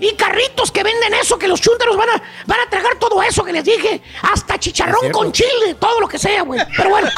Y 0.00 0.14
carritos 0.14 0.70
que 0.70 0.82
venden 0.82 1.14
eso, 1.14 1.38
que 1.38 1.48
los 1.48 1.60
chúntaros 1.60 1.96
van 1.96 2.08
a, 2.10 2.22
van 2.46 2.60
a 2.60 2.70
tragar 2.70 2.96
todo 2.98 3.22
eso 3.22 3.44
que 3.44 3.52
les 3.52 3.64
dije. 3.64 4.00
Hasta 4.22 4.58
chicharrón 4.58 5.10
con 5.10 5.32
chile, 5.32 5.74
todo 5.78 6.00
lo 6.00 6.08
que 6.08 6.18
sea, 6.18 6.42
güey. 6.42 6.60
Pero 6.76 6.90
bueno, 6.90 7.08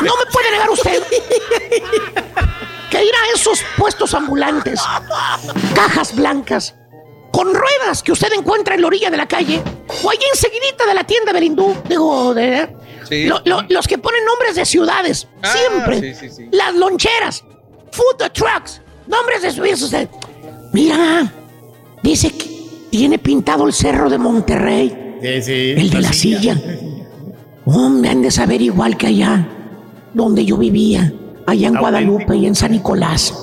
no 0.00 0.16
me 0.16 0.26
puede 0.32 0.50
negar 0.50 0.70
usted 0.70 1.02
que 2.90 3.04
ir 3.04 3.12
a 3.14 3.34
esos 3.34 3.60
puestos 3.76 4.14
ambulantes, 4.14 4.80
cajas 5.74 6.14
blancas, 6.14 6.74
con 7.32 7.52
ruedas 7.52 8.02
que 8.02 8.12
usted 8.12 8.32
encuentra 8.32 8.74
en 8.74 8.80
la 8.82 8.86
orilla 8.86 9.10
de 9.10 9.16
la 9.16 9.26
calle, 9.26 9.62
o 10.04 10.10
allí 10.10 10.24
enseguidita 10.32 10.86
de 10.86 10.94
la 10.94 11.04
tienda 11.04 11.32
del 11.32 11.44
hindú, 11.44 11.76
digo, 11.88 12.32
de, 12.34 12.74
Sí. 13.08 13.24
lo- 13.26 13.40
lo- 13.44 13.62
los 13.68 13.86
que 13.86 13.98
ponen 13.98 14.24
nombres 14.24 14.54
de 14.54 14.64
ciudades, 14.64 15.28
Ah, 15.42 15.52
siempre. 15.52 16.00
sí, 16.00 16.14
sí, 16.14 16.30
sí. 16.30 16.48
Las 16.52 16.74
loncheras, 16.74 17.44
food 17.92 18.30
trucks, 18.32 18.80
nombres 19.06 19.42
de 19.42 19.50
ciudades. 19.52 19.82
usted. 19.82 20.08
Mira, 20.72 21.30
dice 22.10 22.30
que 22.30 22.86
tiene 22.90 23.18
pintado 23.18 23.66
el 23.66 23.72
cerro 23.72 24.08
de 24.08 24.18
Monterrey, 24.18 25.18
Sí, 25.22 25.42
sí. 25.42 25.74
el 25.76 25.90
de 25.90 26.00
la 26.00 26.12
silla. 26.12 26.56
Hombre, 27.64 28.10
han 28.10 28.22
de 28.22 28.30
saber 28.30 28.62
igual 28.62 28.96
que 28.96 29.08
allá, 29.08 29.46
donde 30.14 30.44
yo 30.44 30.56
vivía, 30.56 31.12
allá 31.46 31.68
en 31.68 31.74
Guadalupe 31.76 32.36
y 32.36 32.46
en 32.46 32.54
San 32.54 32.72
Nicolás. 32.72 33.34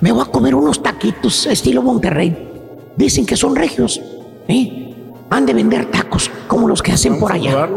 me 0.00 0.12
voy 0.12 0.22
a 0.22 0.26
comer 0.30 0.54
unos 0.54 0.82
taquitos 0.82 1.46
estilo 1.46 1.82
Monterrey. 1.82 2.50
Dicen 2.96 3.26
que 3.26 3.36
son 3.36 3.54
regios. 3.56 4.00
¿eh? 4.48 4.94
Han 5.30 5.46
de 5.46 5.54
vender 5.54 5.90
tacos 5.90 6.30
como 6.46 6.68
los 6.68 6.82
que 6.82 6.92
hacen 6.92 7.18
por 7.18 7.32
allá. 7.32 7.68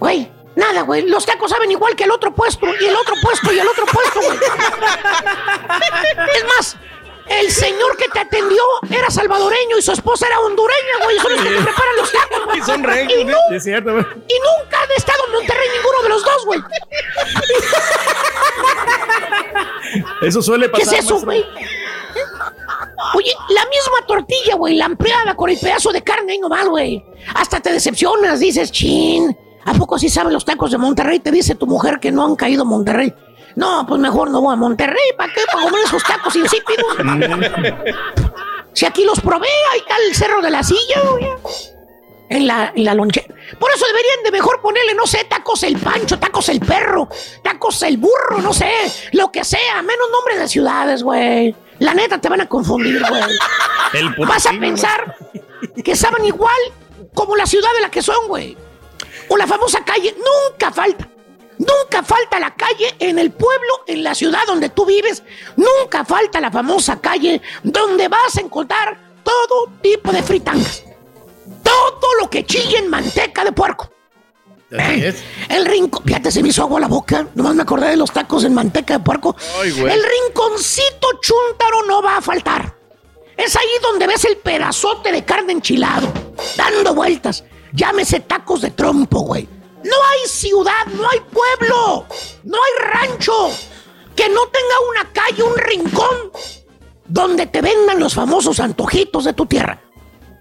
Güey, 0.00 0.30
nada, 0.56 0.82
güey. 0.82 1.06
Los 1.06 1.24
tacos 1.26 1.50
saben 1.50 1.70
igual 1.70 1.94
que 1.96 2.04
el 2.04 2.10
otro 2.10 2.34
puesto, 2.34 2.66
y 2.80 2.84
el 2.86 2.94
otro 2.96 3.14
puesto, 3.22 3.52
y 3.52 3.58
el 3.58 3.66
otro 3.68 3.84
puesto, 3.86 4.20
güey. 4.26 4.38
Es 6.36 6.44
más, 6.56 6.76
el 7.30 7.50
señor 7.50 7.96
que 7.96 8.08
te 8.08 8.18
atendió 8.20 8.62
era 8.90 9.10
salvadoreño 9.10 9.78
y 9.78 9.82
su 9.82 9.92
esposa 9.92 10.26
era 10.26 10.40
hondureña, 10.40 11.04
güey. 11.04 11.18
Son 11.18 11.32
los 11.32 11.40
que 11.42 11.48
te 11.50 11.62
preparan 11.62 11.96
los 11.96 12.12
tacos, 12.12 12.44
güey. 12.46 12.58
Y 12.60 12.62
son 12.62 12.82
regios, 12.82 13.20
Y, 13.20 13.24
¿no? 13.24 13.36
Sí, 13.50 13.54
es 13.56 13.64
cierto, 13.64 13.92
güey. 13.92 14.04
y 14.04 14.34
nunca 14.64 14.82
han 14.82 14.90
estado 14.96 15.18
en 15.26 15.32
Monterrey 15.32 15.68
ninguno 15.76 16.02
de 16.02 16.08
los 16.08 16.24
dos, 16.24 16.44
güey. 16.46 16.60
Eso 20.22 20.42
suele 20.42 20.66
¿Qué 20.66 20.80
pasar. 20.80 20.94
es 20.98 21.04
eso, 21.04 21.20
güey? 21.20 21.44
Oye, 23.14 23.32
la 23.50 23.64
misma 23.66 24.06
tortilla, 24.06 24.56
güey, 24.56 24.74
la 24.76 24.86
ampliada 24.86 25.34
con 25.34 25.48
el 25.50 25.58
pedazo 25.58 25.90
de 25.92 26.02
carne 26.02 26.32
ahí 26.32 26.38
nomás, 26.38 26.66
güey. 26.68 27.04
Hasta 27.34 27.60
te 27.60 27.72
decepcionas, 27.72 28.40
dices, 28.40 28.70
chin. 28.72 29.36
¿A 29.64 29.74
poco 29.74 29.96
así 29.96 30.08
saben 30.08 30.32
los 30.32 30.44
tacos 30.44 30.70
de 30.70 30.78
Monterrey? 30.78 31.20
Te 31.20 31.30
dice 31.30 31.54
tu 31.54 31.66
mujer 31.66 32.00
que 32.00 32.10
no 32.10 32.24
han 32.24 32.36
caído 32.36 32.64
Monterrey. 32.64 33.14
No, 33.58 33.84
pues 33.88 34.00
mejor 34.00 34.30
no 34.30 34.40
voy 34.40 34.52
a 34.52 34.56
Monterrey. 34.56 35.12
¿Para 35.16 35.32
qué? 35.34 35.40
Para 35.52 35.64
comer 35.64 35.82
esos 35.84 36.04
tacos 36.04 36.36
insípidos. 36.36 36.96
si 38.72 38.86
aquí 38.86 39.04
los 39.04 39.20
probé, 39.20 39.48
ahí 39.72 39.80
está 39.80 39.96
el 39.96 40.14
cerro 40.14 40.40
de 40.40 40.50
la 40.52 40.62
silla, 40.62 41.00
güey. 41.10 41.26
En 42.28 42.46
la, 42.46 42.72
en 42.76 42.84
la 42.84 42.94
lonchera. 42.94 43.34
Por 43.58 43.68
eso 43.72 43.84
deberían 43.84 44.22
de 44.22 44.30
mejor 44.30 44.60
ponerle, 44.60 44.94
no 44.94 45.08
sé, 45.08 45.24
tacos 45.24 45.64
el 45.64 45.76
pancho, 45.76 46.20
tacos 46.20 46.48
el 46.50 46.60
perro, 46.60 47.08
tacos 47.42 47.82
el 47.82 47.96
burro, 47.96 48.38
no 48.40 48.52
sé, 48.52 48.70
lo 49.12 49.32
que 49.32 49.42
sea, 49.42 49.82
menos 49.82 50.08
nombres 50.12 50.38
de 50.38 50.46
ciudades, 50.46 51.02
güey. 51.02 51.56
La 51.80 51.94
neta 51.94 52.20
te 52.20 52.28
van 52.28 52.42
a 52.42 52.48
confundir, 52.48 53.02
güey. 53.08 53.22
Vas 54.28 54.46
a 54.46 54.52
pensar 54.52 55.16
que 55.82 55.96
saben 55.96 56.24
igual 56.24 56.60
como 57.12 57.34
la 57.34 57.46
ciudad 57.46 57.72
de 57.74 57.80
la 57.80 57.90
que 57.90 58.02
son, 58.02 58.28
güey. 58.28 58.56
O 59.28 59.36
la 59.36 59.48
famosa 59.48 59.84
calle, 59.84 60.14
nunca 60.16 60.70
falta. 60.70 61.08
Nunca 61.58 62.02
falta 62.02 62.38
la 62.38 62.54
calle 62.54 62.94
en 62.98 63.18
el 63.18 63.32
pueblo, 63.32 63.84
en 63.86 64.04
la 64.04 64.14
ciudad 64.14 64.40
donde 64.46 64.68
tú 64.68 64.86
vives. 64.86 65.22
Nunca 65.56 66.04
falta 66.04 66.40
la 66.40 66.50
famosa 66.50 67.00
calle 67.00 67.42
donde 67.62 68.08
vas 68.08 68.36
a 68.36 68.40
encontrar 68.40 68.98
todo 69.24 69.72
tipo 69.82 70.12
de 70.12 70.22
fritangas. 70.22 70.84
Todo 71.62 72.14
lo 72.20 72.30
que 72.30 72.46
chille 72.46 72.78
en 72.78 72.88
manteca 72.88 73.44
de 73.44 73.52
puerco. 73.52 73.90
El 75.48 75.64
rincón, 75.64 76.04
fíjate, 76.04 76.30
se 76.30 76.42
me 76.42 76.50
hizo 76.50 76.62
agua 76.62 76.78
la 76.78 76.88
boca. 76.88 77.26
Nomás 77.34 77.54
me 77.54 77.62
acordé 77.62 77.88
de 77.88 77.96
los 77.96 78.12
tacos 78.12 78.44
en 78.44 78.54
manteca 78.54 78.98
de 78.98 79.04
puerco. 79.04 79.34
Ay, 79.60 79.70
el 79.70 80.02
rinconcito 80.02 81.08
chúntaro 81.20 81.86
no 81.86 82.02
va 82.02 82.18
a 82.18 82.22
faltar. 82.22 82.76
Es 83.36 83.56
ahí 83.56 83.68
donde 83.82 84.06
ves 84.06 84.24
el 84.24 84.36
pedazote 84.36 85.12
de 85.12 85.24
carne 85.24 85.52
enchilado, 85.52 86.12
dando 86.56 86.94
vueltas. 86.94 87.44
Llámese 87.72 88.20
tacos 88.20 88.60
de 88.60 88.70
trompo, 88.70 89.20
güey. 89.20 89.48
No 89.84 89.94
hay 90.10 90.28
ciudad, 90.28 90.86
no 90.86 91.08
hay 91.08 91.20
pueblo, 91.20 92.06
no 92.44 92.56
hay 92.56 92.90
rancho 92.90 93.50
que 94.16 94.28
no 94.28 94.46
tenga 94.48 94.74
una 94.90 95.12
calle, 95.12 95.42
un 95.42 95.56
rincón 95.56 96.32
donde 97.06 97.46
te 97.46 97.60
vendan 97.60 98.00
los 98.00 98.14
famosos 98.14 98.58
antojitos 98.60 99.24
de 99.24 99.32
tu 99.32 99.46
tierra. 99.46 99.80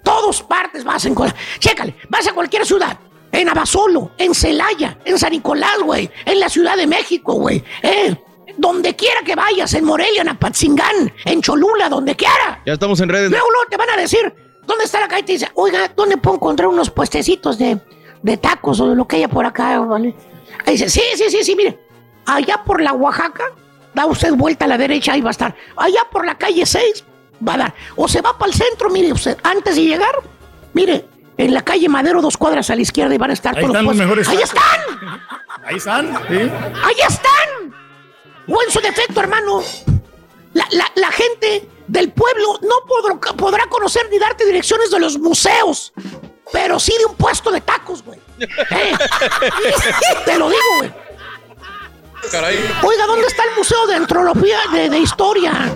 Todos 0.04 0.42
partes 0.42 0.84
vas 0.84 1.06
a 1.06 1.10
encontrar. 1.10 1.40
Chécale, 1.60 1.96
vas 2.10 2.28
a 2.28 2.34
cualquier 2.34 2.66
ciudad. 2.66 2.98
En 3.32 3.50
Abasolo, 3.50 4.12
en 4.18 4.34
Celaya, 4.34 5.00
en 5.06 5.20
San 5.20 5.32
Nicolás, 5.32 5.78
güey. 5.84 6.10
En 6.26 6.40
la 6.40 6.50
Ciudad 6.50 6.76
de 6.76 6.88
México, 6.88 7.34
güey. 7.34 7.64
Eh, 7.84 8.16
donde 8.58 8.96
quiera 8.96 9.22
que 9.22 9.36
vayas, 9.36 9.74
en 9.74 9.84
Morelia, 9.84 10.22
en 10.22 10.30
Apatzingán, 10.30 11.14
en 11.26 11.42
Cholula, 11.42 11.90
donde 11.90 12.16
quiera. 12.16 12.62
Ya 12.66 12.74
estamos 12.74 13.00
en 13.02 13.10
redes. 13.10 13.30
Luego, 13.30 13.48
luego 13.52 13.70
te 13.70 13.78
van 13.78 13.90
a 13.92 13.98
decir, 13.98 14.34
¿dónde 14.66 14.86
está 14.86 15.00
la 15.00 15.08
calle? 15.08 15.22
Y 15.22 15.26
te 15.26 15.32
dice, 15.34 15.52
oiga, 15.54 15.92
¿dónde 15.96 16.18
puedo 16.18 16.38
encontrar 16.38 16.68
unos 16.68 16.90
puestecitos 16.90 17.58
de, 17.58 17.80
de 18.28 18.38
tacos 18.38 18.80
o 18.80 18.90
de 18.90 18.96
lo 18.96 19.08
que 19.08 19.16
haya 19.16 19.28
por 19.28 19.46
acá? 19.46 19.80
¿vale? 19.80 20.14
Ahí 20.66 20.74
dice, 20.74 20.90
sí, 20.90 21.02
sí, 21.16 21.26
sí, 21.30 21.44
sí, 21.44 21.56
mire. 21.56 21.80
Allá 22.26 22.64
por 22.64 22.82
la 22.82 22.94
Oaxaca, 22.94 23.46
da 23.94 24.06
usted 24.06 24.34
vuelta 24.34 24.66
a 24.66 24.68
la 24.68 24.78
derecha, 24.78 25.14
ahí 25.14 25.22
va 25.22 25.30
a 25.30 25.32
estar. 25.32 25.56
Allá 25.76 26.02
por 26.12 26.26
la 26.26 26.36
calle 26.38 26.66
6, 26.66 27.04
va 27.48 27.54
a 27.54 27.58
dar. 27.58 27.74
O 27.96 28.08
se 28.08 28.22
va 28.22 28.38
para 28.38 28.52
el 28.52 28.58
centro, 28.58 28.90
mire 28.90 29.12
usted, 29.14 29.38
antes 29.44 29.76
de 29.78 29.84
llegar, 29.84 30.14
mire, 30.74 31.06
en 31.38 31.54
la 31.54 31.62
calle 31.62 31.88
Madero, 31.88 32.22
dos 32.22 32.36
cuadras 32.36 32.70
a 32.70 32.76
la 32.76 32.82
izquierda, 32.82 33.14
y 33.16 33.18
van 33.18 33.30
a 33.30 33.34
estar 33.34 33.56
Ahí 33.56 33.62
todos 33.62 33.76
están 33.76 33.86
los 33.86 33.96
mejores 33.96 34.28
¡Ahí 34.28 34.38
están! 34.42 34.62
Ahí 35.66 35.76
están. 35.78 36.08
Sí. 36.28 36.36
¡Ahí 36.84 36.96
están! 37.08 37.74
O 38.48 38.62
en 38.64 38.72
su 38.72 38.80
defecto, 38.82 39.20
hermano, 39.22 39.62
la, 40.54 40.66
la- 40.72 40.92
la 40.96 41.12
gente 41.12 41.70
del 41.88 42.12
pueblo 42.12 42.60
no 42.64 42.76
podrá, 42.88 43.34
podrá 43.38 43.68
conocer 43.68 44.08
ni 44.12 44.18
darte 44.20 44.46
direcciones 44.46 44.90
de 44.92 45.00
los 45.00 45.18
museos, 45.20 45.94
pero 46.52 46.80
sí 46.80 46.94
de 46.98 47.06
un 47.06 47.16
puesto 47.16 47.52
de 47.52 47.62
tacos, 47.62 48.04
güey. 48.04 48.20
Eh, 48.40 48.48
Te 50.26 50.38
lo 50.38 50.50
digo, 50.50 50.62
güey. 50.80 50.92
Oiga, 52.84 53.06
¿dónde 53.06 53.28
está 53.28 53.44
el 53.44 53.56
Museo 53.56 53.88
de 53.88 53.96
Antropología 53.96 54.58
de, 54.74 54.90
de 54.90 55.00
Historia? 55.00 55.74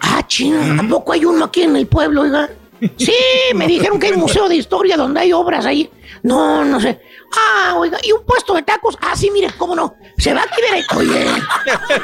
Ah, 0.00 0.22
chino, 0.26 0.76
tampoco 0.76 1.12
hay 1.12 1.24
uno 1.24 1.46
aquí 1.46 1.62
en 1.62 1.76
el 1.76 1.86
pueblo, 1.86 2.22
oiga. 2.22 2.50
Sí, 2.96 3.14
me 3.54 3.66
dijeron 3.66 3.98
que 3.98 4.06
hay 4.06 4.12
un 4.12 4.20
museo 4.20 4.48
de 4.48 4.56
historia 4.56 4.96
donde 4.96 5.20
hay 5.20 5.32
obras 5.32 5.66
ahí. 5.66 5.90
No, 6.22 6.64
no 6.64 6.80
sé. 6.80 7.00
Ah, 7.36 7.74
oiga, 7.76 7.98
¿y 8.02 8.12
un 8.12 8.24
puesto 8.24 8.54
de 8.54 8.62
tacos? 8.62 8.96
Ah, 9.00 9.14
sí, 9.14 9.30
mire, 9.30 9.48
cómo 9.58 9.74
no. 9.74 9.96
Se 10.16 10.32
va 10.32 10.42
aquí 10.42 10.62
derecho. 10.62 10.96
Oye, 10.96 11.26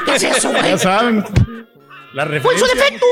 ¿qué 0.05 0.15
es 0.15 0.23
eso, 0.23 0.49
güey? 0.51 0.63
Ya 0.63 0.77
saben. 0.77 1.25
La 2.17 2.23
O 2.23 2.25
en 2.25 2.41
su 2.41 2.47
referencia. 2.65 2.73
defecto, 2.73 3.05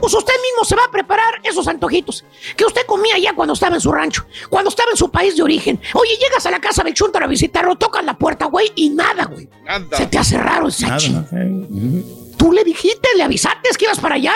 pues 0.00 0.14
usted 0.14 0.32
mismo 0.32 0.64
se 0.64 0.74
va 0.74 0.84
a 0.84 0.90
preparar 0.90 1.40
esos 1.44 1.68
antojitos 1.68 2.24
que 2.56 2.64
usted 2.64 2.86
comía 2.86 3.18
ya 3.18 3.34
cuando 3.34 3.52
estaba 3.52 3.74
en 3.74 3.82
su 3.82 3.92
rancho, 3.92 4.24
cuando 4.48 4.70
estaba 4.70 4.90
en 4.90 4.96
su 4.96 5.10
país 5.10 5.36
de 5.36 5.42
origen. 5.42 5.78
Oye, 5.92 6.16
llegas 6.16 6.46
a 6.46 6.50
la 6.50 6.58
casa 6.58 6.82
del 6.82 6.94
chuntaro 6.94 7.26
a 7.26 7.28
visitarlo, 7.28 7.76
tocas 7.76 8.02
la 8.02 8.14
puerta, 8.14 8.46
güey, 8.46 8.72
y 8.76 8.88
nada, 8.88 9.26
güey. 9.26 9.46
Nada. 9.62 9.94
Se 9.94 10.06
te 10.06 10.16
hace 10.16 10.38
raro 10.38 10.68
esa 10.68 10.88
Nada, 10.88 11.00
no. 11.32 12.02
Tú 12.38 12.50
le 12.50 12.64
dijiste, 12.64 13.10
le 13.14 13.24
avisaste 13.24 13.68
que 13.78 13.84
ibas 13.84 14.00
para 14.00 14.14
allá. 14.14 14.32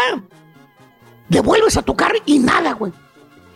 Le 1.30 1.40
vuelves 1.40 1.78
a 1.78 1.82
tocar 1.82 2.12
y 2.26 2.38
nada, 2.38 2.74
güey. 2.74 2.92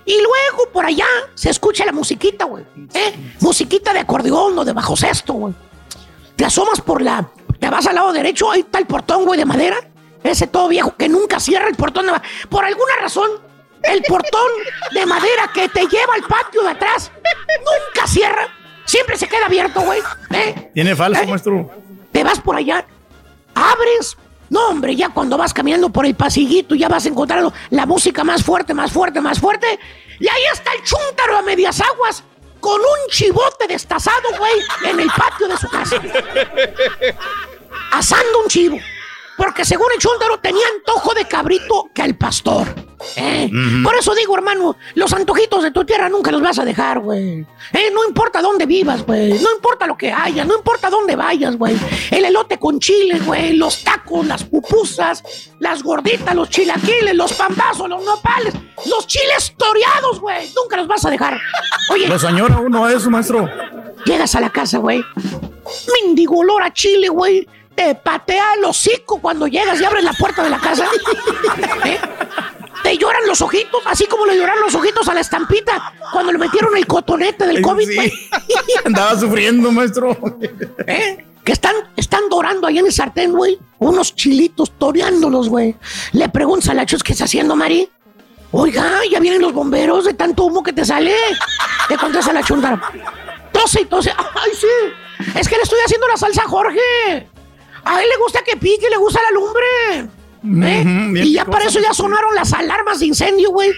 Y 0.06 0.14
luego 0.22 0.72
por 0.72 0.86
allá 0.86 1.04
se 1.34 1.50
escucha 1.50 1.84
la 1.84 1.92
musiquita, 1.92 2.46
güey. 2.46 2.64
¿Eh? 2.94 3.14
Musiquita 3.40 3.92
de 3.92 3.98
acordeón 3.98 4.58
o 4.58 4.64
de 4.64 4.72
bajo 4.72 4.96
sexto, 4.96 5.34
güey. 5.34 5.52
Te 6.36 6.46
asomas 6.46 6.80
por 6.80 7.02
la. 7.02 7.28
Te 7.60 7.68
vas 7.68 7.86
al 7.86 7.96
lado 7.96 8.14
derecho, 8.14 8.50
ahí 8.50 8.60
está 8.60 8.78
el 8.78 8.86
portón, 8.86 9.26
güey, 9.26 9.38
de 9.38 9.44
madera. 9.44 9.87
Ese 10.22 10.46
todo 10.46 10.68
viejo 10.68 10.94
que 10.96 11.08
nunca 11.08 11.40
cierra 11.40 11.68
el 11.68 11.76
portón 11.76 12.06
de 12.06 12.12
madera. 12.12 12.28
Por 12.48 12.64
alguna 12.64 12.96
razón, 13.00 13.30
el 13.82 14.02
portón 14.02 14.50
de 14.92 15.06
madera 15.06 15.50
que 15.52 15.68
te 15.68 15.86
lleva 15.86 16.14
al 16.14 16.22
patio 16.22 16.62
de 16.62 16.70
atrás 16.70 17.10
nunca 17.58 18.06
cierra. 18.06 18.48
Siempre 18.84 19.16
se 19.16 19.28
queda 19.28 19.46
abierto, 19.46 19.80
güey. 19.80 20.00
¿Eh? 20.30 20.70
Tiene 20.74 20.96
falso, 20.96 21.22
¿Eh? 21.22 21.26
maestro. 21.26 21.70
Te 22.12 22.24
vas 22.24 22.40
por 22.40 22.56
allá, 22.56 22.84
abres. 23.54 24.16
No, 24.50 24.68
hombre, 24.68 24.96
ya 24.96 25.10
cuando 25.10 25.36
vas 25.36 25.52
caminando 25.52 25.90
por 25.90 26.06
el 26.06 26.14
pasillito, 26.14 26.74
ya 26.74 26.88
vas 26.88 27.04
encontrando 27.04 27.52
la 27.70 27.84
música 27.84 28.24
más 28.24 28.42
fuerte, 28.42 28.72
más 28.72 28.90
fuerte, 28.90 29.20
más 29.20 29.38
fuerte. 29.38 29.78
Y 30.18 30.26
ahí 30.26 30.42
está 30.52 30.72
el 30.72 30.82
chúntaro 30.82 31.36
a 31.36 31.42
medias 31.42 31.80
aguas 31.82 32.24
con 32.60 32.80
un 32.80 33.10
chivote 33.10 33.66
destazado, 33.68 34.30
güey, 34.38 34.54
en 34.90 35.00
el 35.00 35.10
patio 35.10 35.48
de 35.48 35.56
su 35.58 35.68
casa. 35.68 35.96
Asando 37.92 38.40
un 38.42 38.48
chivo. 38.48 38.78
Porque 39.38 39.64
según 39.64 39.86
el 39.94 40.00
chúntaro 40.00 40.38
tenía 40.40 40.66
antojo 40.76 41.14
de 41.14 41.24
cabrito 41.24 41.88
que 41.94 42.02
el 42.02 42.16
pastor. 42.18 42.66
¿eh? 43.16 43.48
Por 43.84 43.94
eso 43.94 44.12
digo, 44.12 44.34
hermano, 44.36 44.76
los 44.96 45.12
antojitos 45.12 45.62
de 45.62 45.70
tu 45.70 45.84
tierra 45.84 46.08
nunca 46.08 46.32
los 46.32 46.42
vas 46.42 46.58
a 46.58 46.64
dejar, 46.64 46.98
güey. 46.98 47.46
Eh, 47.72 47.90
no 47.92 48.04
importa 48.04 48.42
dónde 48.42 48.66
vivas, 48.66 49.06
güey. 49.06 49.38
No 49.38 49.52
importa 49.54 49.86
lo 49.86 49.96
que 49.96 50.12
haya, 50.12 50.44
no 50.44 50.56
importa 50.56 50.90
dónde 50.90 51.14
vayas, 51.14 51.56
güey. 51.56 51.76
El 52.10 52.24
elote 52.24 52.58
con 52.58 52.80
chile, 52.80 53.20
güey. 53.24 53.54
Los 53.56 53.84
tacos, 53.84 54.26
las 54.26 54.42
pupusas, 54.42 55.22
las 55.60 55.84
gorditas, 55.84 56.34
los 56.34 56.50
chilaquiles, 56.50 57.14
los 57.14 57.32
pambazos, 57.34 57.88
los 57.88 58.04
nopales, 58.04 58.54
los 58.86 59.06
chiles 59.06 59.54
toreados, 59.56 60.20
güey. 60.20 60.50
Nunca 60.56 60.78
los 60.78 60.88
vas 60.88 61.04
a 61.04 61.10
dejar. 61.10 61.40
Oye, 61.92 62.08
Lo 62.08 62.18
señora 62.18 62.58
uno 62.58 62.88
eso, 62.88 63.08
maestro. 63.08 63.48
Llegas 64.04 64.34
a 64.34 64.40
la 64.40 64.50
casa, 64.50 64.78
güey. 64.78 65.00
Mendigo 66.02 66.38
olor 66.38 66.62
a 66.62 66.72
chile, 66.72 67.08
güey. 67.08 67.46
Te 67.78 67.94
patea 67.94 68.54
el 68.54 68.64
hocico 68.64 69.20
cuando 69.20 69.46
llegas 69.46 69.80
y 69.80 69.84
abres 69.84 70.02
la 70.02 70.12
puerta 70.12 70.42
de 70.42 70.50
la 70.50 70.58
casa. 70.58 70.84
¿Eh? 71.84 71.96
Te 72.82 72.98
lloran 72.98 73.24
los 73.28 73.40
ojitos, 73.40 73.80
así 73.84 74.06
como 74.06 74.26
le 74.26 74.36
lloraron 74.36 74.64
los 74.64 74.74
ojitos 74.74 75.06
a 75.06 75.14
la 75.14 75.20
estampita 75.20 75.92
cuando 76.12 76.32
le 76.32 76.38
metieron 76.38 76.76
el 76.76 76.88
cotonete 76.88 77.46
del 77.46 77.62
COVID, 77.62 77.88
Sí. 77.88 78.12
Andaba 78.84 79.16
sufriendo, 79.16 79.70
maestro. 79.70 80.18
¿Eh? 80.88 81.24
Que 81.44 81.52
están, 81.52 81.76
están 81.94 82.28
dorando 82.28 82.66
ahí 82.66 82.78
en 82.78 82.86
el 82.86 82.92
sartén, 82.92 83.30
güey. 83.30 83.56
Unos 83.78 84.12
chilitos 84.12 84.72
toreándolos, 84.76 85.48
güey. 85.48 85.76
Le 86.14 86.28
preguntas 86.30 86.70
a 86.70 86.74
la 86.74 86.84
chus, 86.84 87.04
¿qué 87.04 87.12
está 87.12 87.26
haciendo, 87.26 87.54
Mari? 87.54 87.88
Oiga, 88.50 89.02
ya 89.08 89.20
vienen 89.20 89.40
los 89.40 89.52
bomberos 89.52 90.04
de 90.04 90.14
tanto 90.14 90.42
humo 90.42 90.64
que 90.64 90.72
te 90.72 90.84
sale. 90.84 91.14
Le 91.88 91.96
contesta 91.96 92.32
la 92.32 92.42
chundara. 92.42 92.80
Tose 93.52 93.82
y 93.82 93.84
tose. 93.84 94.10
Ay, 94.18 94.50
sí. 94.52 95.30
Es 95.38 95.48
que 95.48 95.54
le 95.54 95.62
estoy 95.62 95.78
haciendo 95.84 96.08
la 96.08 96.16
salsa 96.16 96.42
a 96.42 96.48
Jorge. 96.48 97.28
A 97.84 98.02
él 98.02 98.08
le 98.08 98.16
gusta 98.16 98.42
que 98.42 98.56
pique, 98.56 98.88
le 98.90 98.96
gusta 98.96 99.20
la 99.22 99.30
lumbre. 99.30 99.66
¿Eh? 100.44 101.24
Y 101.24 101.34
ya 101.34 101.44
para 101.44 101.64
eso 101.64 101.80
ya 101.80 101.92
sonaron 101.92 102.34
las 102.34 102.52
alarmas 102.52 103.00
de 103.00 103.06
incendio, 103.06 103.50
güey. 103.50 103.70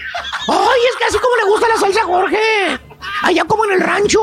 Ay, 0.47 0.81
es 0.89 0.95
que 0.97 1.05
así 1.05 1.17
como 1.17 1.35
le 1.37 1.43
gusta 1.45 1.67
la 1.67 1.77
salsa 1.77 2.01
a 2.01 2.05
Jorge. 2.05 2.79
Allá 3.23 3.45
como 3.45 3.65
en 3.65 3.73
el 3.73 3.81
rancho. 3.81 4.21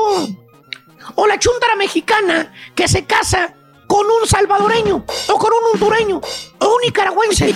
O 1.15 1.27
la 1.27 1.37
chuntara 1.37 1.75
mexicana 1.75 2.53
que 2.75 2.87
se 2.87 3.05
casa 3.05 3.55
con 3.87 4.05
un 4.05 4.27
salvadoreño, 4.27 5.03
o 5.29 5.37
con 5.39 5.51
un 5.51 5.73
hondureño, 5.73 6.21
o 6.59 6.75
un 6.75 6.81
nicaragüense. 6.83 7.55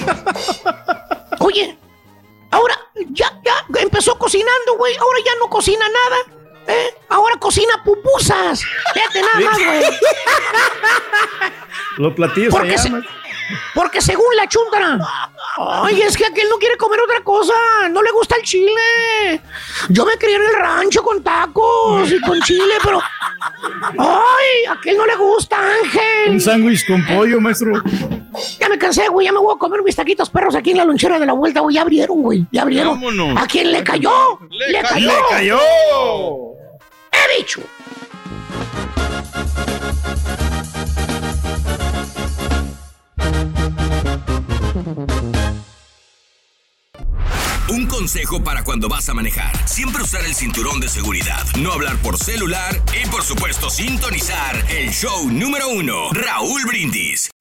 Oye, 1.40 1.78
ahora 2.50 2.76
ya, 3.12 3.40
ya 3.46 3.80
empezó 3.80 4.18
cocinando, 4.18 4.78
güey. 4.78 4.96
Ahora 4.96 5.20
ya 5.24 5.32
no 5.40 5.48
cocina 5.50 5.86
nada. 5.88 6.43
¿Eh? 6.68 6.88
Ahora 7.10 7.36
cocina 7.40 7.82
pupusas. 7.84 8.64
Fíjate 8.94 9.22
nada 9.22 9.40
más, 9.52 9.58
güey. 9.60 9.84
Los 11.98 12.14
platillos 12.14 12.52
Porque, 12.54 12.72
se 12.72 12.78
se- 12.78 12.90
llaman. 12.90 13.06
porque 13.76 14.02
según 14.02 14.36
la 14.36 14.48
chuntara, 14.48 14.98
ay, 15.84 16.02
es 16.02 16.18
que 16.18 16.26
aquel 16.26 16.50
no 16.50 16.58
quiere 16.58 16.76
comer 16.78 17.00
otra 17.02 17.22
cosa, 17.24 17.54
no 17.92 18.02
le 18.02 18.12
gusta 18.12 18.36
el 18.38 18.42
chile. 18.44 19.42
Yo 19.90 20.06
me 20.06 20.14
crié 20.14 20.38
en 20.38 20.42
el 20.44 20.56
rancho 20.56 21.04
con 21.04 21.22
tacos 21.22 22.12
y 22.12 22.20
con 22.22 22.42
chile, 22.42 22.74
pero, 22.84 23.00
ay, 24.00 24.66
aquel 24.72 24.98
no 24.98 25.06
le 25.06 25.16
gusta, 25.18 25.58
Ángel. 25.60 26.32
Un 26.32 26.42
sándwich 26.42 26.88
con 26.88 27.06
pollo, 27.06 27.40
maestro. 27.40 27.74
Ya 28.60 28.68
me 28.70 28.80
cansé, 28.80 29.08
güey, 29.10 29.26
ya 29.28 29.32
me 29.32 29.38
voy 29.40 29.54
a 29.56 29.60
comer 29.60 29.84
mis 29.84 29.96
taquitos 29.96 30.28
perros 30.32 30.56
aquí 30.56 30.72
en 30.72 30.78
la 30.78 30.86
lonchera 30.86 31.20
de 31.20 31.26
la 31.28 31.34
vuelta, 31.34 31.60
güey, 31.60 31.76
ya 31.76 31.82
abrieron, 31.84 32.22
güey, 32.24 32.46
ya 32.52 32.64
abrieron. 32.64 32.96
Vámonos. 33.00 33.40
¿A 33.40 33.46
quién 33.46 33.72
le 33.72 33.84
cayó? 33.84 34.40
Le, 34.50 34.82
cayó. 34.82 35.08
¡Le 35.08 35.14
cayó! 35.30 35.60
Un 47.70 47.88
consejo 47.88 48.44
para 48.44 48.64
cuando 48.64 48.88
vas 48.88 49.10
a 49.10 49.14
manejar. 49.14 49.68
Siempre 49.68 50.04
usar 50.04 50.24
el 50.26 50.36
cinturón 50.36 50.80
de 50.80 50.88
seguridad, 50.90 51.44
no 51.60 51.72
hablar 51.72 51.98
por 51.98 52.18
celular 52.18 52.80
y 53.04 53.08
por 53.08 53.24
supuesto 53.24 53.70
sintonizar 53.70 54.64
el 54.70 54.92
show 54.92 55.30
número 55.32 55.70
uno, 55.70 56.12
Raúl 56.12 56.66
Brindis. 56.66 57.33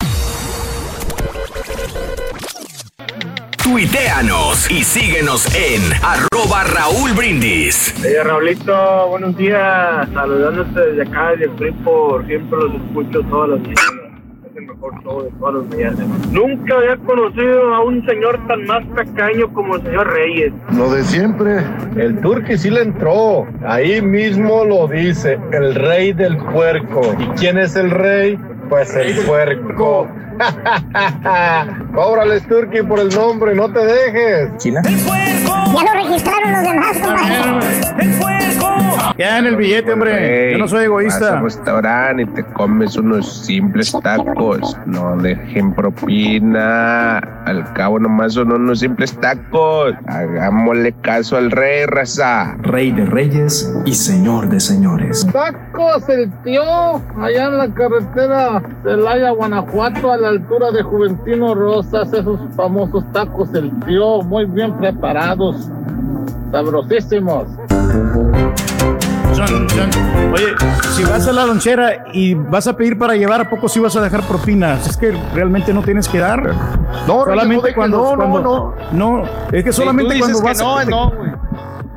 Tuiteanos 3.62 4.68
y 4.72 4.82
síguenos 4.82 5.46
en 5.54 5.80
arroba 6.02 6.64
Raúl 6.64 7.12
Brindis. 7.12 7.94
Oye, 8.00 8.24
Raulito, 8.24 9.08
buenos 9.08 9.36
días. 9.36 10.08
Saludándote 10.12 10.80
desde 10.80 11.02
acá, 11.02 11.30
desde 11.30 11.48
Freeport. 11.56 12.26
Siempre 12.26 12.58
los 12.58 12.74
escucho 12.74 13.22
todas 13.30 13.50
las 13.50 13.60
mañanas. 13.60 14.20
Es 14.50 14.56
el 14.56 14.66
mejor 14.66 15.02
show 15.04 15.22
de 15.22 15.30
todas 15.38 15.54
las 15.54 15.64
mañanas. 15.66 16.28
Nunca 16.32 16.74
había 16.74 16.96
conocido 16.96 17.74
a 17.74 17.84
un 17.84 18.04
señor 18.04 18.46
tan 18.48 18.66
más 18.66 18.82
tacaño 18.96 19.52
como 19.54 19.76
el 19.76 19.82
señor 19.82 20.12
Reyes. 20.12 20.52
Lo 20.76 20.90
de 20.90 21.04
siempre, 21.04 21.64
el 21.96 22.20
turqui 22.20 22.58
sí 22.58 22.68
le 22.68 22.82
entró. 22.82 23.46
Ahí 23.64 24.02
mismo 24.02 24.64
lo 24.64 24.88
dice, 24.88 25.38
el 25.52 25.76
rey 25.76 26.12
del 26.12 26.36
puerco. 26.36 27.00
¿Y 27.16 27.26
quién 27.38 27.58
es 27.58 27.76
el 27.76 27.92
rey? 27.92 28.36
Pues 28.72 28.94
el 28.96 29.14
puerco. 29.26 30.08
Cóbrales, 31.94 32.48
turqui, 32.48 32.82
por 32.82 33.00
el 33.00 33.10
nombre, 33.10 33.54
no 33.54 33.70
te 33.70 33.84
dejes. 33.84 34.48
Ya 34.64 35.82
lo 35.84 35.92
registraron 35.92 36.52
los 36.52 36.62
demás, 36.62 36.96
compadre. 36.96 38.71
Ya 39.18 39.38
en 39.38 39.46
el 39.46 39.56
billete, 39.56 39.92
hombre. 39.92 40.52
Yo 40.52 40.58
no 40.58 40.66
soy 40.68 40.78
Vas 40.80 40.84
egoísta. 40.86 41.38
al 41.38 41.44
restaurante 41.44 42.22
y 42.22 42.26
te 42.26 42.44
comes 42.44 42.96
unos 42.96 43.44
simples 43.44 43.94
tacos. 44.02 44.76
No 44.86 45.16
dejen 45.18 45.74
propina. 45.74 47.18
Al 47.44 47.72
cabo 47.74 47.98
nomás 47.98 48.34
son 48.34 48.52
unos 48.52 48.80
simples 48.80 49.12
tacos. 49.20 49.94
Hagámosle 50.06 50.92
caso 51.02 51.36
al 51.36 51.50
rey, 51.50 51.84
raza. 51.86 52.56
Rey 52.62 52.90
de 52.92 53.04
reyes 53.04 53.72
y 53.84 53.92
señor 53.94 54.48
de 54.48 54.60
señores. 54.60 55.26
Tacos 55.32 56.08
el 56.08 56.30
tío, 56.42 56.62
allá 57.20 57.46
en 57.48 57.58
la 57.58 57.68
carretera 57.74 58.62
Celaya, 58.82 59.30
Guanajuato, 59.30 60.10
a 60.12 60.16
la 60.16 60.28
altura 60.28 60.70
de 60.70 60.82
Juventino 60.82 61.54
Rosas, 61.54 62.12
esos 62.12 62.40
famosos 62.56 63.04
tacos 63.12 63.52
el 63.54 63.70
tío, 63.80 64.22
muy 64.22 64.46
bien 64.46 64.72
preparados, 64.78 65.68
sabrosísimos. 66.50 67.46
Oye, 69.46 70.46
si 70.94 71.02
vas 71.04 71.26
a 71.26 71.32
la 71.32 71.44
lonchera 71.46 72.04
y 72.12 72.34
vas 72.34 72.66
a 72.66 72.76
pedir 72.76 72.96
para 72.96 73.14
llevar, 73.16 73.40
¿a 73.40 73.50
poco 73.50 73.68
sí 73.68 73.80
vas 73.80 73.96
a 73.96 74.00
dejar 74.00 74.22
propinas? 74.22 74.86
Es 74.86 74.96
que 74.96 75.12
realmente 75.34 75.72
no 75.74 75.82
tienes 75.82 76.08
que 76.08 76.18
dar. 76.18 76.54
No, 77.08 77.24
solamente 77.24 77.70
no, 77.70 77.74
cuando, 77.74 77.98
no, 77.98 78.10
no, 78.10 78.16
cuando- 78.30 78.74
no, 78.92 79.22
es 79.50 79.64
que 79.64 79.72
solamente 79.72 80.14
tú 80.14 80.26
dices 80.26 80.40
cuando 80.40 80.64
vas 80.64 80.86
a- 80.86 80.90
no, 80.90 81.10
no, 81.10 81.16
güey. 81.16 81.30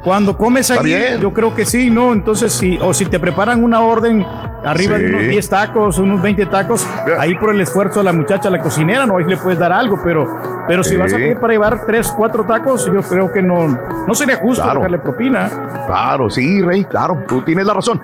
Cuando 0.06 0.38
comes 0.38 0.70
ahí, 0.72 0.84
bien. 0.86 1.20
yo 1.20 1.34
creo 1.34 1.54
que 1.56 1.66
sí, 1.66 1.90
¿no? 1.90 2.14
Entonces 2.14 2.54
sí, 2.54 2.78
o 2.82 2.94
si 2.94 3.06
te 3.08 3.20
preparan 3.20 3.64
una 3.64 3.82
orden 3.82 4.24
arriba 4.64 4.98
de 5.00 5.08
Sí. 5.08 5.14
unos 5.16 5.28
10 5.28 5.50
tacos, 5.50 5.98
unos 5.98 6.22
20 6.22 6.46
tacos, 6.46 6.88
ahí 7.20 7.36
por 7.36 7.50
el 7.54 7.60
esfuerzo 7.62 8.00
de 8.02 8.06
la 8.06 8.14
muchacha, 8.14 8.50
la 8.52 8.62
cocinera, 8.62 9.06
no, 9.08 9.18
ahí 9.18 9.26
le 9.26 9.36
puedes 9.38 9.58
dar 9.60 9.74
algo, 9.74 10.00
pero, 10.04 10.64
pero 10.68 10.84
si 10.84 10.92
Sí. 10.92 10.98
vas 10.98 11.12
a 11.12 11.18
pedir 11.18 11.40
para 11.40 11.54
llevar 11.54 11.86
3, 11.88 12.14
4 12.16 12.44
tacos, 12.46 12.86
yo 12.86 13.02
creo 13.02 13.32
que 13.32 13.42
no, 13.42 13.68
no 14.08 14.14
sería 14.16 14.38
justo 14.38 14.64
Claro. 14.64 14.80
dejarle 14.82 15.00
propina. 15.00 15.50
Claro, 15.88 16.30
sí, 16.30 16.62
Rey, 16.62 16.86
claro, 16.86 17.24
tú 17.28 17.42
tienes 17.42 17.66
la 17.66 17.74
razón. 17.74 18.00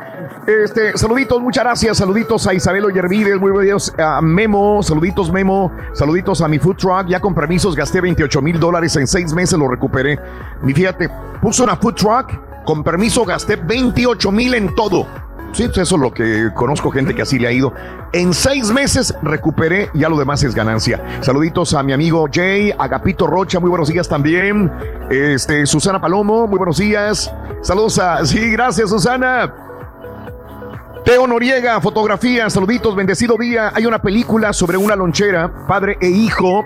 Este, 0.47 0.97
saluditos, 0.97 1.39
muchas 1.39 1.63
gracias. 1.63 1.97
Saluditos 1.97 2.47
a 2.47 2.53
Isabel 2.55 2.85
Oyervides, 2.85 3.39
muy 3.39 3.51
buenos. 3.51 3.93
A 3.99 4.21
Memo, 4.21 4.81
saluditos, 4.81 5.31
Memo. 5.31 5.71
Saluditos 5.93 6.41
a 6.41 6.47
mi 6.47 6.57
food 6.57 6.77
truck. 6.77 7.05
Ya 7.07 7.19
con 7.19 7.35
permisos 7.35 7.75
gasté 7.75 8.01
28 8.01 8.41
mil 8.41 8.59
dólares 8.59 8.95
en 8.95 9.05
seis 9.05 9.33
meses, 9.35 9.59
lo 9.59 9.67
recuperé. 9.67 10.17
Y 10.65 10.73
fíjate, 10.73 11.09
puso 11.41 11.63
una 11.63 11.75
food 11.75 11.95
truck. 11.95 12.51
Con 12.65 12.83
permiso 12.83 13.25
gasté 13.25 13.55
28 13.55 14.31
mil 14.31 14.53
en 14.53 14.75
todo. 14.75 15.07
Sí, 15.53 15.65
pues 15.65 15.79
eso 15.79 15.95
es 15.95 16.01
lo 16.01 16.13
que 16.13 16.49
conozco 16.55 16.91
gente 16.91 17.13
que 17.13 17.23
así 17.23 17.37
le 17.37 17.47
ha 17.47 17.51
ido. 17.51 17.73
En 18.13 18.33
seis 18.33 18.71
meses 18.71 19.13
recuperé, 19.21 19.89
ya 19.93 20.07
lo 20.07 20.17
demás 20.17 20.43
es 20.43 20.55
ganancia. 20.55 21.01
Saluditos 21.21 21.73
a 21.73 21.83
mi 21.83 21.91
amigo 21.91 22.27
Jay, 22.31 22.73
Agapito 22.77 23.27
Rocha, 23.27 23.59
muy 23.59 23.69
buenos 23.69 23.89
días 23.89 24.07
también. 24.07 24.71
Este, 25.09 25.65
Susana 25.65 25.99
Palomo, 25.99 26.47
muy 26.47 26.57
buenos 26.57 26.77
días. 26.77 27.33
Saludos 27.61 27.99
a, 27.99 28.25
sí, 28.25 28.51
gracias 28.51 28.89
Susana. 28.89 29.53
Teo 31.03 31.27
Noriega, 31.27 31.81
fotografía, 31.81 32.49
saluditos, 32.49 32.95
bendecido 32.95 33.35
día. 33.37 33.71
Hay 33.73 33.85
una 33.85 33.99
película 34.01 34.53
sobre 34.53 34.77
una 34.77 34.95
lonchera, 34.95 35.65
padre 35.67 35.97
e 35.99 36.07
hijo, 36.07 36.63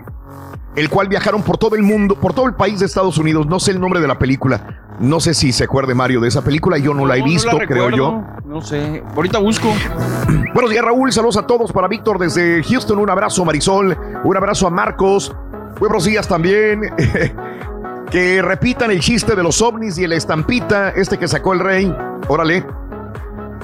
el 0.75 0.89
cual 0.89 1.07
viajaron 1.07 1.41
por 1.41 1.57
todo 1.57 1.75
el 1.75 1.83
mundo, 1.83 2.15
por 2.15 2.33
todo 2.33 2.47
el 2.47 2.53
país 2.53 2.79
de 2.79 2.85
Estados 2.85 3.17
Unidos. 3.17 3.47
No 3.47 3.59
sé 3.59 3.71
el 3.71 3.79
nombre 3.79 3.99
de 3.99 4.07
la 4.07 4.19
película. 4.19 4.81
No 4.99 5.19
sé 5.19 5.33
si 5.33 5.51
se 5.51 5.65
acuerde 5.65 5.93
Mario 5.93 6.21
de 6.21 6.27
esa 6.27 6.41
película. 6.43 6.77
Yo 6.77 6.93
no 6.93 7.05
la 7.05 7.15
he 7.15 7.19
No, 7.19 7.25
no 7.25 7.31
visto, 7.31 7.57
la 7.57 7.65
creo 7.67 7.89
yo. 7.89 8.23
No 8.45 8.61
sé. 8.61 9.03
Ahorita 9.15 9.39
busco. 9.39 9.67
Buenos 10.53 10.71
días, 10.71 10.83
Raúl. 10.83 11.11
Saludos 11.11 11.37
a 11.37 11.47
todos 11.47 11.71
para 11.71 11.87
Víctor 11.87 12.19
desde 12.19 12.63
Houston. 12.63 12.99
Un 12.99 13.09
abrazo, 13.09 13.43
Marisol. 13.43 13.97
Un 14.23 14.37
abrazo 14.37 14.67
a 14.67 14.69
Marcos. 14.69 15.35
Buenos 15.79 16.05
días 16.05 16.27
también. 16.27 16.81
que 18.11 18.41
repitan 18.41 18.91
el 18.91 18.99
chiste 18.99 19.35
de 19.35 19.43
los 19.43 19.61
ovnis 19.61 19.97
y 19.97 20.03
el 20.05 20.13
estampita, 20.13 20.89
este 20.89 21.17
que 21.17 21.27
sacó 21.27 21.53
el 21.53 21.59
rey. 21.59 21.95
Órale. 22.27 22.65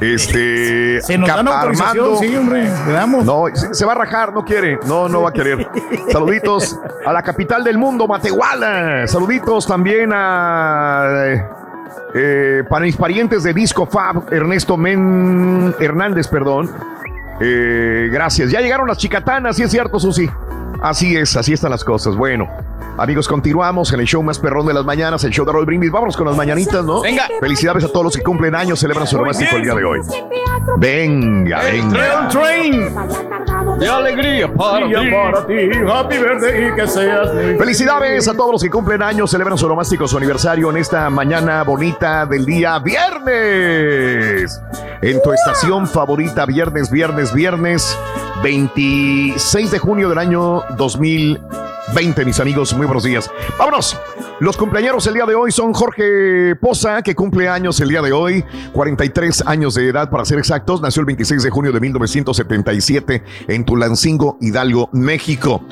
Este. 0.02 1.00
Se 1.04 1.18
nos 1.18 1.30
autorización, 1.30 2.18
sí, 2.18 2.36
hombre, 2.36 2.64
le 2.64 2.92
damos. 2.92 3.24
No, 3.24 3.46
se, 3.54 3.74
se 3.74 3.86
va 3.86 3.92
a 3.94 3.96
rajar, 3.96 4.34
no 4.34 4.44
quiere. 4.44 4.80
No, 4.88 5.08
no 5.08 5.22
va 5.22 5.30
a 5.30 5.34
querer. 5.34 5.68
Saluditos 6.12 6.78
a 7.06 7.14
la 7.14 7.22
capital 7.22 7.64
del 7.64 7.78
mundo, 7.78 8.08
Matehuala. 8.08 9.08
Saluditos 9.08 9.68
también 9.68 10.12
a. 10.14 11.06
eh, 12.16 12.64
para 12.68 12.86
mis 12.86 12.98
parientes 12.98 13.44
de 13.44 13.54
Disco 13.54 13.86
Fab, 13.86 14.24
Ernesto 14.34 14.76
Men 14.76 15.74
Hernández, 15.80 16.28
perdón. 16.28 16.70
Eh, 17.40 18.10
gracias. 18.12 18.52
Ya 18.52 18.60
llegaron 18.62 18.88
las 18.88 18.98
chicatanas, 18.98 19.56
sí 19.56 19.64
es 19.64 19.72
cierto, 19.72 20.00
Susi. 20.00 20.30
Así 20.82 21.16
es, 21.16 21.38
así 21.38 21.54
están 21.54 21.70
las 21.70 21.84
cosas. 21.84 22.16
Bueno, 22.16 22.50
amigos, 22.98 23.28
continuamos 23.28 23.94
en 23.94 24.00
el 24.00 24.08
show 24.08 24.24
más 24.24 24.40
perrón 24.40 24.66
de 24.66 24.74
las 24.74 24.84
mañanas, 24.84 25.24
el 25.24 25.32
show 25.32 25.46
de 25.46 25.52
Roll 25.52 25.66
Brindis. 25.66 25.92
Vámonos 25.92 26.18
con 26.18 26.26
las 26.26 26.36
mañanitas, 26.36 26.84
¿no? 26.84 27.02
Venga. 27.02 27.28
Felicidades 27.40 27.84
a 27.84 27.88
todos 27.88 28.06
los 28.06 28.18
que 28.18 28.24
cumplen 28.24 28.56
años, 28.56 28.80
celebran 28.80 29.06
su 29.06 29.16
Muy 29.16 29.26
romástico 29.26 29.58
el 29.58 29.64
día 29.64 29.76
de 29.76 29.86
hoy. 29.86 30.00
Venga, 30.78 31.70
El 31.70 31.82
venga. 31.84 32.28
Trail 32.30 32.92
Train. 32.92 33.80
De 33.80 33.88
alegría 33.88 34.52
para 34.52 34.88
ti. 34.88 34.94
para 35.12 35.46
ti, 35.46 35.54
happy 35.88 36.18
birthday 36.18 36.68
y 36.68 36.76
que 36.76 36.88
seas 36.88 37.34
muy 37.34 37.56
Felicidades 37.58 38.28
a 38.28 38.34
todos 38.34 38.54
los 38.54 38.64
que 38.64 38.70
cumplen 38.72 39.04
años, 39.04 39.30
celebran 39.30 39.58
su 39.58 39.68
romástico, 39.68 40.08
su 40.08 40.18
aniversario 40.18 40.72
en 40.72 40.78
esta 40.78 41.10
mañana 41.12 41.64
bonita 41.64 42.26
del 42.26 42.44
día 42.46 42.80
viernes. 42.80 44.60
En 45.02 45.22
tu 45.22 45.32
estación 45.32 45.88
favorita, 45.88 46.46
viernes, 46.46 46.90
viernes, 46.90 47.34
viernes, 47.34 47.98
26 48.44 49.72
de 49.72 49.80
junio 49.80 50.10
del 50.10 50.18
año 50.18 50.64
2020, 50.78 52.26
mis 52.26 52.40
amigos, 52.40 52.74
muy 52.76 52.86
buenos 52.86 53.04
días. 53.04 53.30
Vámonos. 53.58 53.98
Los 54.40 54.58
cumpleaños 54.58 55.06
el 55.06 55.14
día 55.14 55.26
de 55.28 55.36
hoy 55.36 55.52
son 55.52 55.72
Jorge 55.74 56.56
Poza, 56.60 57.04
que 57.04 57.14
cumple 57.14 57.48
años 57.48 57.80
el 57.80 57.90
día 57.90 58.02
de 58.02 58.12
hoy, 58.12 58.44
43 58.74 59.44
años 59.46 59.76
de 59.76 59.90
edad 59.90 60.10
para 60.10 60.26
ser 60.26 60.40
exactos, 60.40 60.82
nació 60.82 61.02
el 61.02 61.06
26 61.06 61.44
de 61.44 61.50
junio 61.52 61.72
de 61.72 61.80
1977 61.80 63.24
en 63.50 63.66
Tulancingo, 63.66 64.38
Hidalgo, 64.42 64.90
México. 64.94 65.64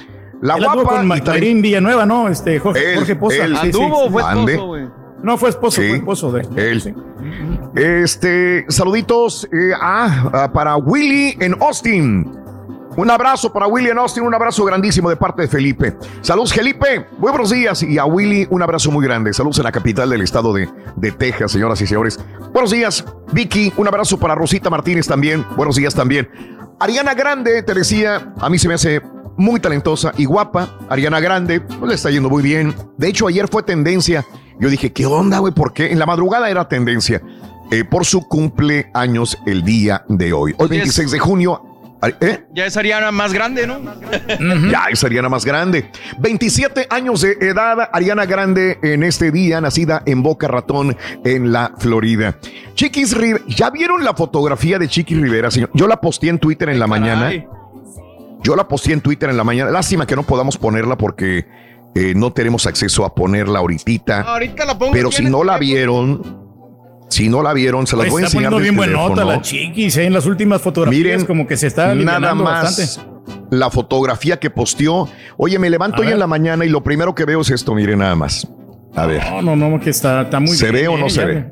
La 0.41 0.56
Él 0.56 0.64
guapa 0.66 0.84
con 0.84 1.04
y 1.04 1.08
Ma- 1.08 1.16
también- 1.16 1.34
Marín 1.36 1.62
Villanueva, 1.64 2.06
¿no? 2.06 2.28
Este, 2.30 2.60
Jorge, 2.60 2.91
Él, 2.91 2.97
Jorge 3.00 3.16
Poza. 3.16 3.43
él. 3.45 3.56
Sí, 3.56 3.60
sí, 3.60 3.66
¿Anduvo 3.82 4.04
o 4.04 4.06
sí. 4.06 4.12
fue 4.14 4.22
esposo, 4.22 4.66
güey? 4.68 4.88
No, 5.24 5.38
fue 5.38 5.50
esposo, 5.50 5.82
Sí. 5.82 5.88
fue 5.89 5.97
esposo 5.97 6.32
de 6.32 6.41
Él. 6.56 6.95
Este, 7.76 8.66
saluditos 8.70 9.45
eh, 9.52 9.72
ah, 9.82 10.50
para 10.54 10.76
Willy 10.78 11.36
en 11.39 11.56
Austin. 11.62 12.32
Un 13.00 13.10
abrazo 13.10 13.54
para 13.54 13.66
Willy 13.66 13.91
en 13.91 13.97
Austin, 13.97 14.24
un 14.24 14.36
abrazo 14.36 14.66
grandísimo 14.66 15.10
de 15.10 15.16
parte 15.16 15.43
de 15.43 15.47
Felipe. 15.47 15.95
Saludos, 16.20 16.52
Felipe. 16.52 17.06
Muy 17.18 17.32
buenos 17.32 17.50
días. 17.50 17.82
Y 17.82 17.97
a 17.97 18.04
Willy, 18.04 18.45
un 18.50 18.62
abrazo 18.62 18.91
muy 18.91 19.06
grande. 19.06 19.32
Saludos 19.32 19.58
en 19.60 19.64
la 19.64 19.72
capital 19.72 20.10
del 20.10 20.20
estado 20.20 20.52
de, 20.52 20.68
de 20.97 21.14
Texas, 21.14 21.54
señoras 21.54 21.80
y 21.80 21.88
señores. 21.88 22.20
Buenos 22.52 22.72
días, 22.72 23.06
Vicky. 23.32 23.72
Un 23.78 23.88
abrazo 23.88 24.20
para 24.20 24.36
Rosita 24.36 24.70
Martínez 24.70 25.08
también. 25.08 25.45
Buenos 25.56 25.78
días 25.78 25.95
también. 25.95 26.30
Ariana 26.78 27.14
Grande, 27.14 27.64
te 27.64 27.74
decía, 27.74 28.34
a 28.38 28.50
mí 28.50 28.60
se 28.60 28.68
me 28.68 28.74
hace 28.74 29.02
muy 29.38 29.62
talentosa 29.62 30.12
y 30.18 30.26
guapa. 30.26 30.78
Ariana 30.89 31.22
Grande, 31.22 31.62
pues 31.62 31.88
le 31.88 31.95
está 31.95 32.10
yendo 32.10 32.30
muy 32.30 32.43
bien. 32.43 32.76
De 32.97 33.08
hecho, 33.08 33.28
ayer 33.28 33.47
fue 33.47 33.64
tendencia. 33.64 34.26
Yo 34.60 34.68
dije, 34.70 34.91
¿qué 34.91 35.06
onda, 35.06 35.39
güey? 35.39 35.54
¿Por 35.54 35.72
qué? 35.72 35.93
En 35.93 36.00
la 36.00 36.06
madrugada 36.06 36.50
era 36.50 36.68
tendencia. 36.68 37.22
eh, 37.72 37.86
por 37.86 38.04
su 38.04 38.28
cumpleaños 38.28 39.38
el 39.45 39.64
día 39.64 40.04
de 40.10 40.34
hoy. 40.34 40.54
Hoy, 40.58 40.68
26 40.68 41.12
de 41.12 41.20
junio. 41.20 41.68
¿Eh? 42.02 42.45
Ya 42.54 42.66
es 42.66 42.78
Ariana 42.78 43.12
más 43.12 43.34
grande, 43.34 43.68
¿no? 43.68 43.80
Ya 44.72 44.86
es 44.89 45.04
Ariana 45.04 45.28
más 45.28 45.45
grande. 45.45 45.91
27 46.20 46.88
años 46.89 47.22
de 47.22 47.34
edad, 47.41 47.89
Ariana 47.91 48.26
Grande 48.26 48.80
en 48.82 49.04
este 49.04 49.32
día, 49.32 49.60
nacida 49.60 50.02
en 50.06 50.24
Boca 50.24 50.47
Ratón, 50.47 50.95
en 51.26 51.52
la 51.52 51.74
Florida. 51.78 52.38
Chiquis 52.76 53.16
Rivera, 53.18 53.43
¿ya 53.47 53.70
vieron 53.70 54.04
la 54.04 54.14
fotografía 54.14 54.80
de 54.80 54.88
Chiquis 54.88 55.20
Rivera, 55.20 55.52
señor? 55.52 55.72
Yo 55.74 55.88
la 55.88 56.00
posté 56.00 56.30
en 56.30 56.39
Twitter 56.39 56.70
en 56.70 56.80
la 56.80 56.88
mañana. 56.88 57.32
Yo 58.41 58.56
la 58.56 58.68
posté 58.68 58.93
en 58.93 59.02
Twitter 59.02 59.30
en 59.30 59.36
la 59.36 59.43
mañana. 59.43 59.70
Lástima 59.70 60.08
que 60.08 60.16
no 60.16 60.24
podamos 60.24 60.58
ponerla 60.58 60.97
porque 60.97 61.45
eh, 61.95 62.14
no 62.16 62.32
tenemos 62.32 62.66
acceso 62.66 63.04
a 63.04 63.14
ponerla 63.14 63.60
ahorita. 63.60 64.22
Ahorita 64.22 64.66
la 64.66 64.78
pongo. 64.78 64.93
Pero 64.93 65.12
si 65.12 65.26
no 65.26 65.43
la 65.43 65.58
vieron, 65.58 66.49
si 67.10 67.28
no 67.30 67.41
la 67.43 67.53
vieron, 67.53 67.86
se 67.88 67.95
las 67.95 68.05
Pues 68.05 68.12
voy 68.12 68.24
a 68.24 68.26
está 68.28 68.38
enseñar. 68.38 68.51
poniendo 68.51 68.57
del 68.57 68.64
bien 68.64 68.76
buena 68.76 68.93
nota 68.93 69.22
teléfono. 69.22 69.36
la 69.38 69.41
chiquis, 69.41 69.97
¿eh? 69.97 70.05
En 70.05 70.14
las 70.14 70.26
últimas 70.26 70.62
fotografías 70.62 71.03
Miren, 71.03 71.26
como 71.26 71.45
que 71.47 71.57
se 71.57 71.68
está 71.68 71.93
nada 71.95 72.34
más 72.36 72.64
bastante. 72.78 73.10
la 73.51 73.70
fotografía 73.70 74.38
que 74.39 74.49
posteó. 74.49 75.10
Oye, 75.38 75.57
me 75.60 75.70
levanto 75.70 75.97
A 75.97 75.99
hoy 76.01 76.05
ver. 76.07 76.14
en 76.14 76.20
la 76.20 76.28
mañana 76.28 76.66
y 76.66 76.70
lo 76.70 76.84
primero 76.84 77.14
que 77.16 77.26
veo 77.26 77.41
es 77.41 77.49
esto, 77.49 77.74
miren 77.76 77.99
nada 77.99 78.16
más. 78.16 78.47
A 78.95 79.05
ver. 79.05 79.22
No, 79.41 79.41
no, 79.41 79.55
no, 79.70 79.80
que 79.80 79.89
está, 79.91 80.22
está 80.22 80.39
muy 80.39 80.49
¿Se 80.55 80.72
bien. 80.72 80.76
ve 80.84 80.88
o 80.88 80.97
no 80.97 81.05
¿eh? 81.07 81.10
se 81.10 81.20
Ya- 81.22 81.26
ve? 81.26 81.45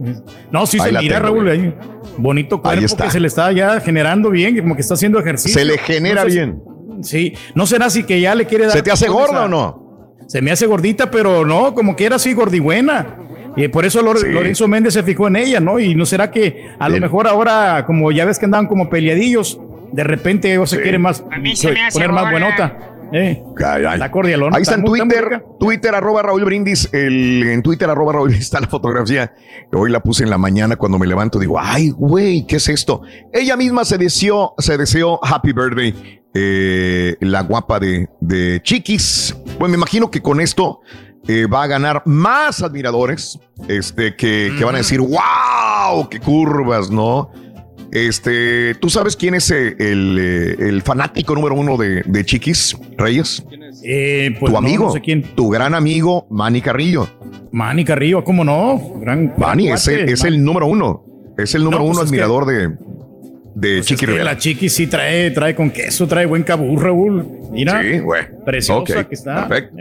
No, 0.51 0.65
sí 0.65 0.77
Ahí 0.81 0.91
se 0.93 0.99
mira, 0.99 1.15
tengo, 1.21 1.33
Raúl. 1.35 1.49
ahí. 1.49 1.73
Bonito 2.17 2.61
cuerpo 2.61 2.83
está. 2.85 3.05
que 3.05 3.11
se 3.11 3.19
le 3.19 3.27
está 3.27 3.51
ya 3.51 3.79
generando 3.79 4.29
bien, 4.31 4.57
como 4.59 4.75
que 4.75 4.81
está 4.81 4.95
haciendo 4.95 5.19
ejercicio. 5.19 5.57
Se 5.59 5.65
le 5.65 5.77
genera 5.77 6.23
No 6.23 6.29
sé 6.29 6.31
si- 6.31 6.35
bien. 6.37 6.61
Sí, 7.01 7.33
no 7.53 7.67
será 7.67 7.85
así 7.85 8.03
que 8.03 8.19
ya 8.19 8.33
le 8.33 8.45
quiere 8.45 8.65
dar. 8.65 8.73
¿Se 8.73 8.81
te 8.81 8.91
hace 8.91 9.07
gorda 9.07 9.45
o 9.45 9.47
no? 9.47 10.15
Se 10.27 10.41
me 10.41 10.51
hace 10.51 10.65
gordita, 10.65 11.11
pero 11.11 11.45
no, 11.45 11.73
como 11.75 11.95
que 11.95 12.05
era 12.05 12.15
así 12.15 12.33
gordigüena. 12.33 13.17
Y 13.57 13.67
por 13.67 13.85
eso 13.85 14.01
Sí. 14.15 14.27
Lorenzo 14.27 14.67
Méndez 14.67 14.93
se 14.93 15.03
fijó 15.03 15.27
en 15.27 15.35
ella, 15.35 15.59
¿no? 15.59 15.79
Y 15.79 15.95
no 15.95 16.05
será 16.05 16.31
que 16.31 16.69
a 16.79 16.87
lo 16.87 16.99
mejor 16.99 17.27
ahora, 17.27 17.83
como 17.85 18.11
ya 18.11 18.23
ves 18.23 18.39
que 18.39 18.45
andaban 18.45 18.67
como 18.67 18.89
peleadillos, 18.89 19.59
de 19.91 20.03
repente 20.03 20.53
ella 20.53 20.65
se 20.65 20.81
quiere 20.81 20.99
más 20.99 21.23
mí 21.41 21.55
se 21.55 21.71
me 21.71 21.81
hace 21.85 21.93
poner 21.99 22.11
más 22.11 22.31
buenota. 22.31 22.93
Eh, 23.13 23.41
Ay, 23.65 23.85
ay. 23.85 23.93
Está 23.93 24.11
cordialona, 24.11 24.57
Ahí 24.57 24.63
está 24.63 24.75
en 24.75 24.83
Twitter, 24.83 25.41
Twitter 25.59 25.95
arroba 25.95 26.23
Raúl 26.23 26.43
Brindis, 26.43 26.89
el, 26.91 27.41
en 27.47 27.63
Twitter 27.63 27.89
arroba 27.89 28.11
Raúl 28.13 28.27
Brindis 28.27 28.45
está 28.47 28.59
la 28.59 28.67
fotografía. 28.67 29.33
Hoy 29.71 29.91
la 29.91 30.01
puse 30.01 30.23
en 30.25 30.29
la 30.29 30.37
mañana 30.37 30.75
cuando 30.75 30.99
me 30.99 31.07
levanto, 31.07 31.39
digo, 31.39 31.57
ay, 31.57 31.91
güey, 31.91 32.45
¿qué 32.45 32.57
es 32.57 32.67
esto? 32.67 33.03
Ella 33.31 33.55
misma 33.55 33.85
se 33.85 33.97
deseó, 33.97 34.53
se 34.57 34.77
deseó 34.77 35.23
Happy 35.23 35.53
Birthday, 35.53 36.21
eh, 36.33 37.15
la 37.21 37.43
guapa 37.43 37.79
de, 37.79 38.09
de 38.19 38.59
Chiquis. 38.61 39.37
Pues 39.57 39.71
me 39.71 39.77
imagino 39.77 40.11
que 40.11 40.21
con 40.21 40.41
esto 40.41 40.81
eh, 41.27 41.45
va 41.45 41.63
a 41.63 41.67
ganar 41.67 42.01
más 42.05 42.61
admiradores, 42.61 43.39
este, 43.67 44.15
que, 44.15 44.53
que 44.57 44.63
van 44.65 44.75
a 44.75 44.79
decir, 44.79 44.99
wow, 45.01 46.07
qué 46.09 46.19
curvas, 46.19 46.89
¿no? 46.89 47.29
Este, 47.91 48.75
¿tú 48.75 48.89
sabes 48.89 49.15
quién 49.15 49.33
es 49.33 49.49
eh, 49.49 49.75
el, 49.79 50.17
eh, 50.19 50.55
el 50.67 50.81
fanático 50.81 51.33
número 51.35 51.55
uno 51.55 51.77
de, 51.77 52.03
de 52.05 52.25
Chiquis 52.25 52.75
Reyes? 52.97 53.43
Eh, 53.83 54.35
pues 54.39 54.51
tu 54.51 54.59
no, 54.59 54.65
amigo, 54.67 54.85
no 54.87 54.91
sé 54.91 55.01
quién. 55.01 55.23
tu 55.23 55.49
gran 55.49 55.73
amigo 55.73 56.27
Manny 56.29 56.61
Carrillo. 56.61 57.07
Manny 57.51 57.85
Carrillo, 57.85 58.23
¿cómo 58.23 58.43
no? 58.43 58.99
Gran, 58.99 59.33
Manny 59.37 59.65
gran 59.67 59.77
es 59.77 59.87
el, 59.87 60.09
es 60.09 60.23
Manny. 60.23 60.35
el 60.35 60.43
número 60.43 60.67
uno, 60.67 61.05
es 61.37 61.55
el 61.55 61.63
número 61.63 61.79
No, 61.83 61.85
pues 61.87 61.95
uno 61.97 62.03
es 62.05 62.11
que- 62.11 62.15
admirador 62.17 62.45
de, 62.45 62.67
de 62.67 62.75
Pues 63.55 63.79
es 63.79 63.85
Chiqui 63.85 64.05
que 64.05 64.23
la 64.23 64.37
chiqui 64.37 64.69
sí 64.69 64.87
trae, 64.87 65.31
trae 65.31 65.55
con 65.55 65.69
queso, 65.71 66.07
trae 66.07 66.25
buen 66.25 66.43
cabur, 66.43 66.83
Raúl. 66.83 67.25
Mira, 67.51 67.81
Sí, 67.81 67.99
güey. 67.99 68.23
preciosa 68.45 69.07
que 69.07 69.15
está. 69.15 69.47
perfecto. 69.47 69.77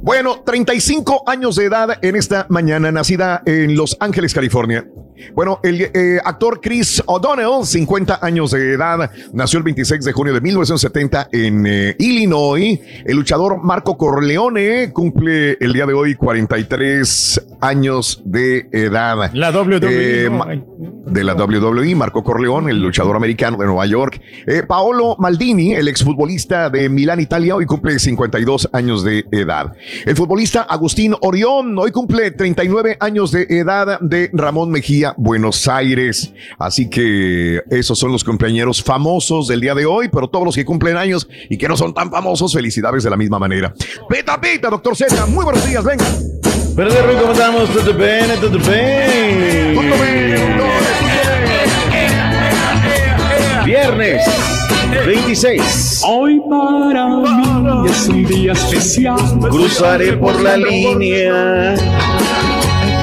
Bueno, 0.00 0.42
35 0.44 1.24
años 1.26 1.56
de 1.56 1.64
edad 1.64 1.98
en 2.02 2.16
esta 2.16 2.46
mañana, 2.48 2.92
nacida 2.92 3.42
en 3.46 3.76
Los 3.76 3.96
Ángeles, 4.00 4.34
California. 4.34 4.86
Bueno, 5.34 5.60
el 5.62 5.80
eh, 5.80 6.18
actor 6.24 6.60
Chris 6.60 7.02
O'Donnell, 7.06 7.64
50 7.64 8.18
años 8.22 8.50
de 8.50 8.74
edad, 8.74 9.10
nació 9.32 9.58
el 9.58 9.64
26 9.64 10.04
de 10.04 10.12
junio 10.12 10.34
de 10.34 10.40
1970 10.40 11.28
en 11.32 11.66
eh, 11.66 11.96
Illinois. 11.98 12.78
El 13.04 13.16
luchador 13.16 13.62
Marco 13.62 13.96
Corleone 13.96 14.92
cumple 14.92 15.56
el 15.60 15.72
día 15.72 15.86
de 15.86 15.94
hoy 15.94 16.14
43 16.14 17.46
años 17.60 18.22
de 18.24 18.68
edad. 18.72 19.30
La 19.32 19.50
WWE. 19.50 20.26
Eh, 20.26 20.30
de 21.06 21.24
la 21.24 21.34
WWE, 21.34 21.94
Marco 21.94 22.22
Corleone, 22.22 22.70
el 22.70 22.82
luchador 22.82 23.16
americano 23.16 23.56
de 23.56 23.66
Nueva 23.66 23.86
York. 23.86 24.20
Paolo 24.66 25.16
Maldini, 25.18 25.72
el 25.72 25.88
exfutbolista 25.88 26.68
de 26.68 26.88
Milán, 26.88 27.20
Italia, 27.20 27.54
hoy 27.54 27.64
cumple 27.64 27.98
52 27.98 28.68
años 28.72 29.04
de 29.04 29.24
edad. 29.30 29.72
El 30.04 30.16
futbolista 30.16 30.62
Agustín 30.62 31.14
Orión, 31.20 31.78
hoy 31.78 31.90
cumple 31.90 32.30
39 32.30 32.96
años 33.00 33.30
de 33.32 33.46
edad 33.48 34.00
de 34.00 34.30
Ramón 34.32 34.70
Mejía, 34.70 35.14
Buenos 35.16 35.68
Aires. 35.68 36.32
Así 36.58 36.88
que 36.90 37.62
esos 37.70 37.98
son 37.98 38.12
los 38.12 38.24
cumpleaños 38.24 38.82
famosos 38.82 39.48
del 39.48 39.60
día 39.60 39.74
de 39.74 39.86
hoy, 39.86 40.08
pero 40.08 40.28
todos 40.28 40.44
los 40.44 40.54
que 40.54 40.64
cumplen 40.64 40.96
años 40.96 41.28
y 41.48 41.58
que 41.58 41.68
no 41.68 41.76
son 41.76 41.94
tan 41.94 42.10
famosos, 42.10 42.52
felicidades 42.52 43.04
de 43.04 43.10
la 43.10 43.16
misma 43.16 43.38
manera. 43.38 43.74
Peta, 44.08 44.40
peta, 44.40 44.70
doctor 44.70 44.96
Z, 44.96 45.26
muy 45.26 45.44
buenos 45.44 45.64
días, 45.66 45.84
venga. 45.84 46.04
Pero 46.74 46.92
de 46.92 47.20
¿cómo 47.20 47.32
estamos? 47.32 47.70
Tutto 47.70 47.94
bene. 47.94 48.36
Tutto 48.36 48.58
bene, 48.58 49.76
Viernes 53.64 54.55
26. 55.04 56.02
Hoy 56.06 56.40
para 56.48 57.06
mí 57.08 57.88
es 57.88 58.08
un 58.08 58.24
día 58.24 58.52
especial. 58.52 59.18
Cruzaré 59.50 60.16
por 60.16 60.40
la 60.40 60.56
línea. 60.56 61.74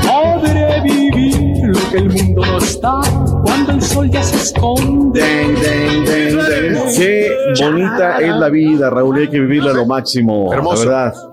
Podré 0.07 0.81
vivir 0.81 1.67
lo 1.67 1.79
que 1.91 1.97
el 1.97 2.09
mundo 2.09 2.45
no 2.45 2.57
está 2.57 3.01
cuando 3.43 3.73
el 3.73 3.81
sol 3.81 4.09
ya 4.09 4.23
se 4.23 4.37
esconde. 4.37 5.21
Den, 5.21 5.55
den, 5.55 6.05
den, 6.05 6.37
den. 6.37 6.95
Qué 6.95 7.31
bonita 7.59 8.19
es 8.19 8.35
la 8.35 8.49
vida, 8.49 8.89
Raúl. 8.89 9.19
Hay 9.19 9.29
que 9.29 9.39
vivirla 9.39 9.71
a 9.71 9.73
lo 9.73 9.85
máximo. 9.85 10.51
Hermoso. 10.51 10.85
La 10.85 11.11
verdad. 11.11 11.32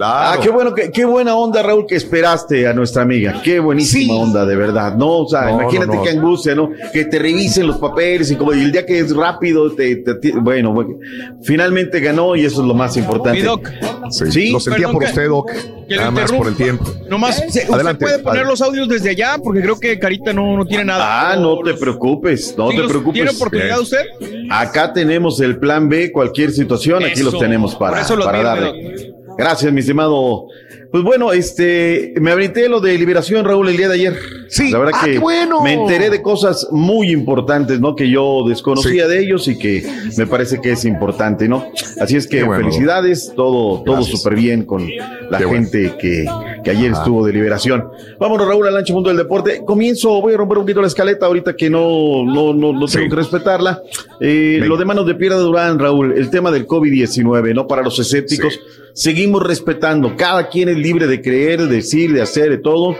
Ah, 0.00 0.36
qué 0.42 0.50
bueno, 0.50 0.74
que, 0.74 0.90
qué 0.90 1.04
buena 1.04 1.34
onda, 1.36 1.62
Raúl, 1.62 1.86
que 1.86 1.96
esperaste 1.96 2.66
a 2.66 2.72
nuestra 2.72 3.02
amiga. 3.02 3.40
Qué 3.42 3.60
buenísima 3.60 4.14
onda, 4.14 4.44
de 4.46 4.56
verdad. 4.56 4.96
No, 4.96 5.18
o 5.20 5.28
sea, 5.28 5.42
No, 5.42 5.60
imagínate 5.60 5.86
no, 5.88 5.94
no. 5.96 6.02
qué 6.02 6.10
angustia, 6.10 6.54
¿no? 6.54 6.70
Que 6.92 7.04
te 7.04 7.18
revisen 7.18 7.66
los 7.66 7.78
papeles 7.78 8.30
y 8.30 8.36
como 8.36 8.52
y 8.54 8.60
el 8.62 8.72
día 8.72 8.84
que 8.86 8.98
es 8.98 9.14
rápido, 9.14 9.72
te, 9.72 9.96
te- 9.96 10.14
te- 10.14 10.32
bueno, 10.38 10.72
bueno, 10.72 10.96
finalmente 11.42 12.00
ganó 12.00 12.36
y 12.36 12.44
eso 12.44 12.62
es 12.62 12.68
lo 12.68 12.74
más 12.74 12.96
importante. 12.96 13.38
Mi 13.40 13.44
doc. 13.46 13.68
Sí, 14.10 14.30
Sí, 14.30 14.50
lo 14.50 14.60
sentía 14.60 14.86
perdón 14.88 14.92
por 14.94 15.04
usted, 15.04 15.28
Doc. 15.28 15.50
que 15.88 15.94
lo 15.94 16.00
Nada 16.00 16.10
más 16.10 16.32
por 16.32 16.46
el 16.48 16.54
tiempo. 16.56 16.84
Nomás, 17.08 17.36
¿se- 17.36 17.46
¿usted 17.46 17.70
Adelante, 17.72 18.04
puede 18.04 18.18
poner 18.18 18.28
adelante. 18.42 18.50
los 18.50 18.62
audios 18.62 18.88
desde 18.88 19.10
allá? 19.10 19.36
Porque 19.42 19.60
creo 19.62 19.78
que 19.78 19.98
Carita 19.98 20.32
no, 20.32 20.56
no 20.56 20.64
tiene 20.66 20.84
nada. 20.84 21.32
Ah, 21.32 21.36
no 21.36 21.58
te 21.60 21.74
preocupes, 21.74 22.54
no 22.56 22.70
¿Sí 22.70 22.76
te 22.76 22.82
preocupes. 22.84 23.14
¿Tiene 23.14 23.30
oportunidad 23.30 23.68
Bien. 23.68 23.80
usted? 23.80 24.02
Acá 24.50 24.92
tenemos 24.92 25.40
el 25.40 25.58
plan 25.58 25.88
B, 25.88 26.10
cualquier 26.12 26.50
situación, 26.52 27.04
aquí 27.04 27.22
los 27.22 27.38
tenemos 27.38 27.74
para, 27.74 27.92
Por 27.92 28.00
eso 28.00 28.16
lo 28.16 28.24
para 28.24 28.42
darle. 28.42 29.12
Gracias, 29.42 29.72
mi 29.72 29.80
estimado. 29.80 30.46
Pues 30.92 31.02
bueno, 31.04 31.32
este, 31.32 32.12
me 32.20 32.30
abrité 32.32 32.68
lo 32.68 32.80
de 32.80 32.96
liberación, 32.98 33.44
Raúl, 33.44 33.68
el 33.70 33.76
día 33.76 33.88
de 33.88 33.94
ayer. 33.94 34.16
Sí. 34.48 34.70
La 34.70 34.78
verdad 34.78 34.92
Ah, 35.00 35.04
que 35.06 35.18
bueno. 35.18 35.62
me 35.62 35.72
enteré 35.72 36.10
de 36.10 36.20
cosas 36.20 36.68
muy 36.70 37.10
importantes, 37.10 37.80
¿no? 37.80 37.96
Que 37.96 38.10
yo 38.10 38.44
desconocía 38.46 39.08
de 39.08 39.20
ellos 39.20 39.48
y 39.48 39.58
que 39.58 39.82
me 40.18 40.26
parece 40.26 40.60
que 40.60 40.72
es 40.72 40.84
importante, 40.84 41.48
¿no? 41.48 41.66
Así 41.98 42.16
es 42.16 42.26
que 42.26 42.42
bueno. 42.44 42.62
felicidades, 42.62 43.32
todo, 43.34 43.82
todo 43.82 44.02
súper 44.02 44.34
bien 44.36 44.64
con 44.66 44.86
la 45.30 45.38
Qué 45.38 45.44
bueno. 45.46 45.62
gente 45.62 45.94
que, 45.98 46.26
que 46.62 46.70
ayer 46.70 46.92
estuvo 46.92 47.26
de 47.26 47.32
liberación. 47.32 47.88
Vámonos, 48.18 48.46
Raúl, 48.46 48.66
al 48.66 48.76
ancho 48.76 48.94
mundo 48.94 49.08
del 49.08 49.18
deporte. 49.18 49.62
Comienzo, 49.64 50.20
voy 50.20 50.34
a 50.34 50.36
romper 50.36 50.58
un 50.58 50.64
poquito 50.64 50.80
la 50.80 50.86
escaleta 50.86 51.26
ahorita 51.26 51.54
que 51.54 51.68
no, 51.70 52.24
no, 52.24 52.52
no, 52.52 52.72
no 52.72 52.86
tengo 52.86 53.08
que 53.08 53.16
respetarla. 53.16 53.82
Eh, 54.20 54.60
lo 54.64 54.76
de 54.76 54.84
manos 54.84 55.06
de 55.06 55.14
Piedra 55.14 55.36
Durán, 55.36 55.78
Raúl, 55.78 56.12
el 56.12 56.30
tema 56.30 56.50
del 56.50 56.66
COVID-19, 56.66 57.54
¿no? 57.54 57.66
Para 57.66 57.82
los 57.82 57.98
escépticos, 57.98 58.60
seguimos 58.92 59.42
respetando. 59.42 60.16
Cada 60.16 60.48
quien 60.48 60.68
es 60.68 60.76
libre 60.76 61.06
de 61.06 61.20
creer, 61.20 61.62
de 61.62 61.76
decir, 61.76 62.12
de 62.12 62.22
hacer, 62.22 62.50
de 62.50 62.58
todo. 62.58 62.96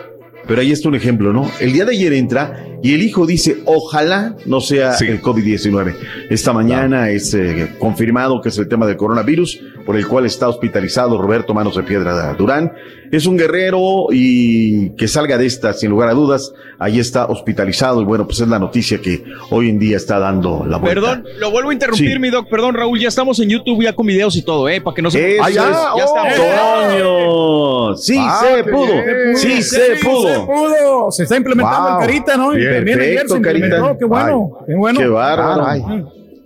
Pero 0.47 0.61
ahí 0.61 0.73
está 0.73 0.89
un 0.89 0.95
ejemplo, 0.95 1.33
¿no? 1.33 1.51
El 1.61 1.73
día 1.73 1.85
de 1.85 1.93
ayer 1.93 2.13
entra 2.13 2.67
y 2.83 2.95
el 2.95 3.03
hijo 3.03 3.27
dice, 3.27 3.59
ojalá 3.65 4.35
no 4.47 4.61
sea 4.61 4.95
el 5.01 5.23
COVID-19. 5.23 5.95
Esta 6.31 6.53
mañana 6.53 7.11
es 7.11 7.33
eh, 7.35 7.69
confirmado 7.79 8.41
que 8.41 8.49
es 8.49 8.59
el 8.59 8.67
tema 8.69 8.87
del 8.87 8.97
coronavirus, 8.97 9.61
por 9.87 9.97
el 9.97 10.07
cual 10.07 10.27
está 10.27 10.49
hospitalizado 10.49 11.21
Roberto 11.21 11.55
Manos 11.55 11.77
de 11.77 11.83
Piedra 11.85 12.35
Durán. 12.35 12.73
Es 13.13 13.27
un 13.27 13.37
guerrero 13.37 14.07
y 14.11 14.91
que 14.97 15.07
salga 15.07 15.37
de 15.39 15.45
esta, 15.47 15.75
sin 15.75 15.91
lugar 15.91 16.09
a 16.09 16.15
dudas, 16.15 16.53
ahí 16.79 16.99
está 16.99 17.27
hospitalizado 17.27 18.01
y 18.01 18.05
bueno, 18.05 18.27
pues 18.27 18.41
es 18.41 18.49
la 18.49 18.59
noticia 18.59 19.01
que 19.03 19.23
hoy 19.51 19.69
en 19.69 19.79
día 19.79 19.99
está 19.99 20.19
dando 20.19 20.65
la 20.67 20.79
vuelta. 20.79 21.01
Perdón, 21.01 21.25
lo 21.39 21.51
vuelvo 21.51 21.71
a 21.71 21.73
interrumpir, 21.75 22.15
Sí. 22.15 22.19
mi 22.19 22.31
doc. 22.31 22.49
Perdón, 22.49 22.75
Raúl, 22.75 22.99
ya 22.99 23.09
estamos 23.09 23.39
en 23.41 23.51
YouTube 23.51 23.83
ya 23.83 23.93
con 23.93 24.07
videos 24.07 24.35
y 24.37 24.43
todo, 24.43 24.67
¿eh? 24.69 24.81
Para 24.81 24.95
que 24.95 25.03
no 25.03 25.11
se... 25.11 25.35
Eso 25.35 25.45
Ah, 25.45 25.51
ya, 25.51 25.71
es, 25.71 25.77
ya 25.99 26.05
estamos. 26.05 26.33
Toño. 26.37 27.97
Sí 27.97 28.17
Ah, 28.19 28.41
se 28.57 28.65
pudo. 28.65 28.87
bien. 28.95 29.37
Sí 29.37 29.63
se 29.63 29.97
pudo. 30.03 30.32
Se 30.41 30.47
pudo. 30.47 31.11
Se 31.13 31.23
está 31.25 31.37
implementando 31.37 31.89
Wow. 31.91 32.01
el 32.01 32.07
Carita, 32.07 32.37
¿no? 32.37 32.51
Ayer 32.51 32.63
se 32.63 32.83
Perfecto, 32.83 33.37
implementó. 33.37 33.77
Carita. 33.77 33.99
Qué 33.99 34.05
bueno. 34.05 34.51
Ay, 34.61 34.65
Qué 34.67 34.75
bueno. 34.75 35.01
Qué 35.01 35.07
bárbaro. 35.09 35.65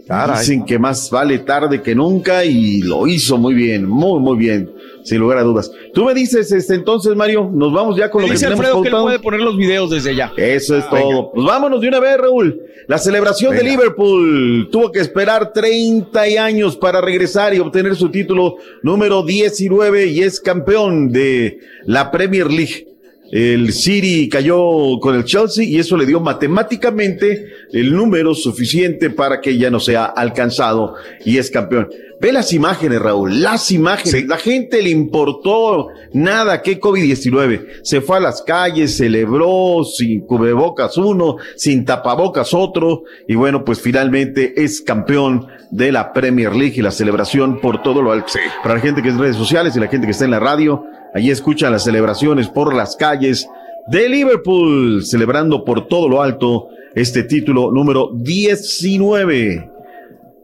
Caray. 0.09 0.39
Dicen 0.39 0.65
que 0.65 0.79
más 0.79 1.11
vale 1.11 1.41
tarde 1.41 1.83
que 1.83 1.93
nunca 1.93 2.45
y 2.45 2.81
lo 2.83 3.09
hizo 3.09 3.39
muy 3.39 3.55
bien, 3.55 3.89
muy, 3.89 4.21
muy 4.21 4.37
bien, 4.39 4.71
sin 5.03 5.19
lugar 5.19 5.39
a 5.39 5.43
dudas. 5.43 5.69
Tú 5.93 6.05
me 6.05 6.15
dices, 6.15 6.53
este, 6.53 6.75
entonces, 6.77 7.17
Mario, 7.17 7.51
nos 7.53 7.73
vamos 7.73 7.97
ya 7.97 8.09
con 8.09 8.23
lo 8.23 8.29
que 8.29 8.35
dice 8.35 8.47
Alfredo 8.47 8.83
que 8.83 8.89
él 8.89 8.95
puede 9.03 9.19
poner 9.19 9.41
los 9.41 9.57
videos 9.57 9.91
desde 9.91 10.15
ya. 10.15 10.31
Eso 10.37 10.77
es 10.77 10.85
Ah, 10.85 10.91
todo. 10.91 11.09
venga. 11.09 11.31
Pues 11.35 11.47
vámonos 11.47 11.81
de 11.81 11.89
una 11.89 11.99
vez, 11.99 12.19
Raúl. 12.19 12.61
La 12.87 12.99
celebración 12.99 13.51
de 13.57 13.65
Venga. 13.65 13.71
Liverpool 13.73 14.69
tuvo 14.71 14.93
que 14.93 15.01
esperar 15.01 15.53
30 15.53 16.21
años 16.39 16.77
para 16.77 17.01
regresar 17.01 17.53
y 17.53 17.59
obtener 17.59 17.97
su 17.97 18.09
título 18.09 18.59
número 18.85 19.25
19 19.25 20.07
y 20.07 20.21
es 20.23 20.39
campeón 20.41 21.11
de 21.11 21.59
la 21.85 22.13
Premier 22.13 22.47
League. 22.49 22.87
El 23.31 23.73
City 23.73 24.29
cayó 24.29 24.99
con 25.01 25.15
el 25.17 25.25
Chelsea 25.25 25.65
y 25.65 25.79
eso 25.79 25.97
le 25.97 26.07
dio 26.07 26.21
matemáticamente 26.21 27.47
el 27.73 27.95
número 27.95 28.35
suficiente 28.35 29.11
para 29.11 29.41
que 29.41 29.59
ya 29.59 29.71
no 29.71 29.81
sea 29.81 30.05
alcanzado 30.05 30.95
y 31.25 31.39
es 31.39 31.51
campeón. 31.51 31.89
Ve 32.19 32.33
las 32.33 32.55
imágenes, 32.55 33.01
Raúl, 33.01 33.43
las 33.43 33.71
imágenes. 33.71 34.27
La 34.27 34.39
gente 34.39 34.81
le 34.81 34.89
importó 34.89 35.89
nada 36.15 36.63
que 36.63 36.81
COVID-19. 36.81 37.81
Se 37.83 38.01
fue 38.01 38.17
a 38.17 38.21
las 38.21 38.41
calles, 38.41 38.97
celebró 38.97 39.85
sin 39.85 40.21
cubrebocas 40.21 40.97
uno, 40.97 41.37
sin 41.57 41.85
tapabocas 41.85 42.55
otro. 42.55 43.03
Y 43.29 43.35
bueno, 43.35 43.65
pues 43.65 43.83
finalmente 43.83 44.65
es 44.65 44.81
campeón 44.81 45.47
de 45.71 45.93
la 45.93 46.15
Premier 46.15 46.55
League 46.55 46.75
y 46.77 46.83
la 46.83 46.91
celebración 46.91 47.61
por 47.61 47.83
todo 47.83 48.01
lo 48.01 48.13
alto. 48.13 48.33
Para 48.63 48.77
la 48.77 48.81
gente 48.81 49.03
que 49.03 49.09
es 49.09 49.15
en 49.15 49.21
redes 49.21 49.37
sociales 49.37 49.77
y 49.77 49.81
la 49.81 49.89
gente 49.89 50.07
que 50.07 50.13
está 50.13 50.25
en 50.25 50.31
la 50.31 50.41
radio, 50.41 50.85
allí 51.17 51.31
escuchan 51.31 51.73
las 51.73 51.85
celebraciones 51.85 52.49
por 52.49 52.75
las 52.75 52.95
calles 52.95 53.49
de 53.89 54.09
Liverpool, 54.09 55.03
celebrando 55.05 55.65
por 55.65 55.89
todo 55.89 56.09
lo 56.09 56.23
alto 56.23 56.69
este 56.95 57.23
título 57.23 57.71
número 57.73 58.11
19. 58.15 59.71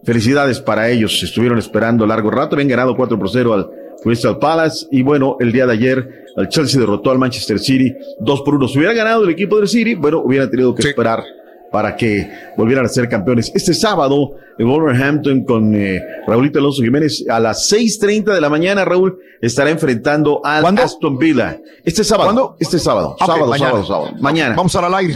Felicidades 0.03 0.61
para 0.61 0.89
ellos. 0.89 1.23
Estuvieron 1.23 1.59
esperando 1.59 2.07
largo 2.07 2.31
rato. 2.31 2.57
Habían 2.57 2.69
ganado 2.69 2.97
4 2.97 3.19
por 3.19 3.31
0 3.31 3.55
al 3.55 3.71
Crystal 4.03 4.39
Palace. 4.39 4.87
Y 4.91 5.03
bueno, 5.03 5.37
el 5.41 5.53
día 5.53 5.67
de 5.67 5.73
ayer, 5.75 6.25
el 6.37 6.49
Chelsea 6.49 6.81
derrotó 6.81 7.11
al 7.11 7.19
Manchester 7.19 7.59
City 7.59 7.95
2 8.21 8.43
por 8.43 8.55
1. 8.55 8.69
Si 8.69 8.79
hubiera 8.79 8.95
ganado 8.95 9.25
el 9.25 9.31
equipo 9.31 9.59
del 9.59 9.69
City, 9.69 9.95
bueno, 9.95 10.23
hubieran 10.25 10.51
tenido 10.51 10.75
que 10.75 10.89
esperar 10.89 11.23
para 11.73 11.97
que 11.97 12.31
volvieran 12.57 12.85
a 12.85 12.89
ser 12.89 13.09
campeones. 13.09 13.51
Este 13.55 13.75
sábado, 13.75 14.37
el 14.59 14.67
Wolverhampton 14.67 15.45
con 15.45 15.75
eh, 15.75 16.01
Raúlito 16.27 16.59
Alonso 16.59 16.83
Jiménez 16.83 17.25
a 17.29 17.41
las 17.41 17.73
6.30 17.73 18.35
de 18.35 18.41
la 18.41 18.51
mañana, 18.51 18.85
Raúl, 18.85 19.19
estará 19.41 19.71
enfrentando 19.71 20.41
al 20.45 20.79
Aston 20.79 21.19
Villa. 21.19 21.61
Este 21.85 22.05
sábado. 22.05 22.27
¿Cuándo? 22.29 22.57
Este 22.61 22.79
sábado. 22.79 23.17
Ok, 23.19 23.27
sábado, 23.27 23.47
mañana. 23.47 23.71
sábado, 23.71 23.87
sábado. 23.87 24.11
Mañana. 24.21 24.55
Vamos 24.55 24.77
al 24.77 24.95
aire. 24.95 25.15